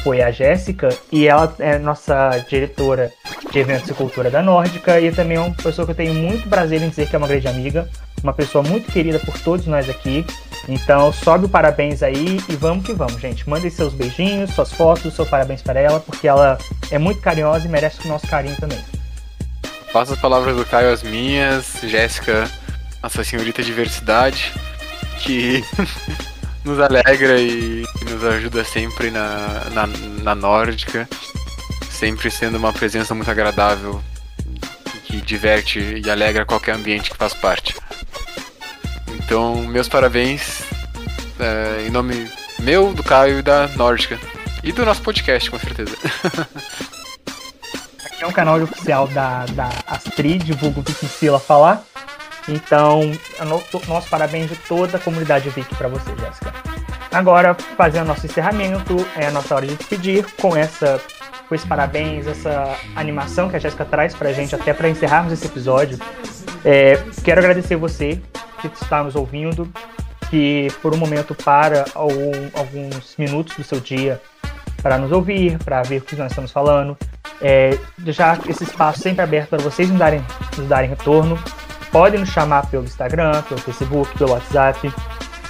foi 0.04 0.22
a 0.22 0.30
Jéssica, 0.30 0.90
e 1.12 1.28
ela 1.28 1.56
é 1.60 1.80
nossa 1.80 2.38
diretora 2.50 3.12
de 3.52 3.60
eventos 3.60 3.90
e 3.90 3.94
cultura 3.94 4.30
da 4.30 4.42
Nórdica, 4.42 5.00
e 5.00 5.12
também 5.12 5.38
é 5.38 5.40
uma 5.40 5.56
pessoa 5.56 5.86
que 5.86 5.92
eu 5.92 5.96
tenho 5.96 6.14
muito 6.14 6.50
prazer 6.50 6.82
em 6.82 6.90
dizer 6.90 7.08
que 7.08 7.16
é 7.16 7.18
uma 7.18 7.28
grande 7.28 7.48
amiga, 7.48 7.90
uma 8.22 8.34
pessoa 8.34 8.64
muito 8.64 8.92
querida 8.92 9.20
por 9.20 9.40
todos 9.40 9.66
nós 9.66 9.90
aqui. 9.90 10.26
Então, 10.68 11.12
sobe 11.12 11.46
o 11.46 11.50
parabéns 11.50 12.04
aí 12.04 12.40
e 12.50 12.56
vamos 12.56 12.86
que 12.86 12.94
vamos, 12.94 13.20
gente. 13.20 13.50
Mandem 13.50 13.70
seus 13.70 13.94
beijinhos, 13.94 14.54
suas 14.54 14.72
fotos, 14.72 15.14
seus 15.14 15.28
parabéns 15.28 15.62
para 15.62 15.80
ela, 15.80 16.00
porque 16.00 16.28
ela 16.28 16.58
é 16.92 16.98
muito 16.98 17.22
carinhosa 17.22 17.68
e 17.68 17.70
merece 17.70 18.06
o 18.06 18.08
nosso 18.08 18.28
carinho 18.28 18.56
também. 18.58 18.80
Faço 19.92 20.14
as 20.14 20.20
palavras 20.20 20.56
do 20.56 20.66
Caio 20.66 20.92
as 20.92 21.04
minhas, 21.04 21.80
Jéssica, 21.84 22.50
nossa 23.02 23.24
senhorita 23.24 23.62
diversidade, 23.62 24.52
que 25.20 25.64
nos 26.64 26.80
alegra 26.80 27.40
e 27.40 27.86
nos 28.10 28.24
ajuda 28.24 28.64
sempre 28.64 29.12
na, 29.12 29.66
na, 29.72 29.88
na 29.88 30.36
nórdica, 30.36 31.08
sempre 31.90 32.32
sendo 32.32 32.58
uma 32.58 32.74
presença 32.74 33.14
muito 33.14 33.30
agradável, 33.30 34.02
que 35.06 35.22
diverte 35.22 36.02
e 36.04 36.10
alegra 36.10 36.46
qualquer 36.46 36.76
ambiente 36.76 37.12
que 37.12 37.18
faz 37.18 37.34
parte. 37.34 37.76
Então, 39.08 39.56
meus 39.68 39.88
parabéns 39.88 40.64
é, 41.40 41.86
em 41.88 41.90
nome 41.90 42.30
meu, 42.60 42.94
do 42.94 43.04
Caio 43.04 43.40
e 43.40 43.42
da 43.42 43.68
Nórdica. 43.70 44.20
E 44.64 44.72
do 44.72 44.86
nosso 44.86 45.02
podcast, 45.02 45.50
com 45.52 45.60
certeza. 45.60 45.92
Aqui 48.06 48.24
é 48.24 48.28
um 48.28 48.32
canal 48.32 48.62
oficial 48.62 49.08
da, 49.08 49.46
da 49.48 49.70
Astrid, 49.88 50.54
vulgo 50.54 50.82
Vikicila 50.82 51.40
falar. 51.40 51.84
Então, 52.48 53.12
nosso 53.88 54.10
parabéns 54.10 54.50
de 54.50 54.56
toda 54.56 54.98
a 54.98 55.00
comunidade 55.00 55.50
Viki 55.50 55.76
para 55.76 55.88
você, 55.88 56.10
Jéssica. 56.18 56.54
Agora, 57.12 57.54
fazendo 57.78 58.08
nosso 58.08 58.26
encerramento, 58.26 58.96
é 59.16 59.28
a 59.28 59.32
nossa 59.32 59.56
hora 59.56 59.68
de 59.68 59.76
despedir 59.76 60.26
com 60.42 60.56
essa 60.56 61.00
com 61.48 61.56
esse 61.56 61.68
parabéns, 61.68 62.26
essa 62.26 62.76
animação 62.96 63.50
que 63.50 63.56
a 63.56 63.60
Jéssica 63.60 63.86
traz 63.86 64.16
pra 64.16 64.32
gente 64.32 64.56
até 64.56 64.74
para 64.74 64.90
encerrarmos 64.90 65.34
esse 65.34 65.46
episódio. 65.46 66.00
É, 66.66 66.96
quero 67.24 67.40
agradecer 67.40 67.76
você 67.76 68.20
que 68.60 68.68
está 68.68 69.04
nos 69.04 69.16
ouvindo, 69.16 69.70
que 70.30 70.70
por 70.82 70.94
um 70.94 70.98
momento 70.98 71.36
para 71.36 71.86
algum, 71.94 72.32
alguns 72.54 73.16
minutos 73.18 73.56
do 73.58 73.64
seu 73.64 73.80
dia 73.80 74.22
para 74.82 74.98
nos 74.98 75.12
ouvir, 75.12 75.58
para 75.60 75.84
ver 75.84 76.00
o 76.00 76.02
que 76.02 76.16
nós 76.16 76.32
estamos 76.32 76.52
falando. 76.52 76.98
É, 77.42 77.78
deixar 77.98 78.40
esse 78.50 78.64
espaço 78.64 79.02
sempre 79.02 79.22
aberto 79.22 79.50
para 79.50 79.60
vocês 79.60 79.90
nos 79.90 80.00
darem, 80.00 80.24
nos 80.58 80.68
darem 80.68 80.90
retorno. 80.90 81.38
Podem 81.94 82.20
nos 82.20 82.30
chamar 82.30 82.66
pelo 82.66 82.86
Instagram, 82.86 83.44
pelo 83.44 83.62
Facebook, 83.62 84.18
pelo 84.18 84.32
WhatsApp. 84.32 84.92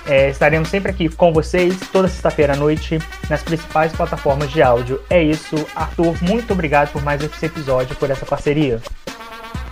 É, 0.05 0.29
estaremos 0.29 0.67
sempre 0.67 0.91
aqui 0.91 1.07
com 1.07 1.31
vocês 1.31 1.79
toda 1.89 2.09
sexta-feira 2.09 2.51
à 2.51 2.55
noite 2.57 2.99
nas 3.29 3.41
principais 3.41 3.93
plataformas 3.93 4.51
de 4.51 4.61
áudio. 4.61 5.01
É 5.09 5.23
isso, 5.23 5.65
Arthur. 5.73 6.21
Muito 6.21 6.51
obrigado 6.51 6.91
por 6.91 7.01
mais 7.01 7.23
esse 7.23 7.45
episódio, 7.45 7.95
por 7.95 8.11
essa 8.11 8.25
parceria. 8.25 8.81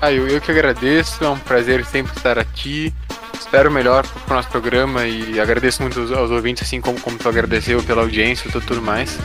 Ah, 0.01 0.13
eu, 0.13 0.29
eu 0.29 0.39
que 0.39 0.49
agradeço. 0.49 1.21
É 1.21 1.27
um 1.27 1.37
prazer 1.37 1.83
sempre 1.83 2.15
estar 2.15 2.39
aqui. 2.39 2.93
Espero 3.37 3.69
o 3.69 3.73
melhor 3.73 4.07
pro 4.25 4.33
nosso 4.33 4.47
programa 4.47 5.05
e 5.05 5.41
agradeço 5.41 5.81
muito 5.81 5.99
aos, 5.99 6.11
aos 6.13 6.31
ouvintes, 6.31 6.63
assim 6.63 6.79
como, 6.79 7.01
como 7.01 7.17
tu 7.17 7.27
agradeceu 7.27 7.83
pela 7.83 8.01
audiência 8.01 8.47
e 8.47 8.51
tudo, 8.51 8.65
tudo 8.65 8.81
mais. 8.81 9.19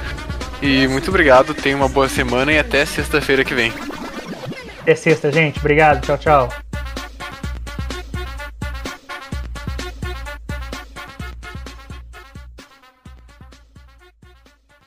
E 0.61 0.88
muito 0.88 1.11
obrigado, 1.11 1.55
tenha 1.55 1.76
uma 1.76 1.88
boa 1.88 2.09
semana 2.09 2.53
e 2.53 2.59
até 2.59 2.84
sexta-feira 2.84 3.44
que 3.44 3.55
vem. 3.55 3.72
Até 4.80 4.97
sexta, 4.97 5.30
gente. 5.30 5.61
Obrigado. 5.61 6.01
Tchau, 6.05 6.18
tchau. 6.18 6.66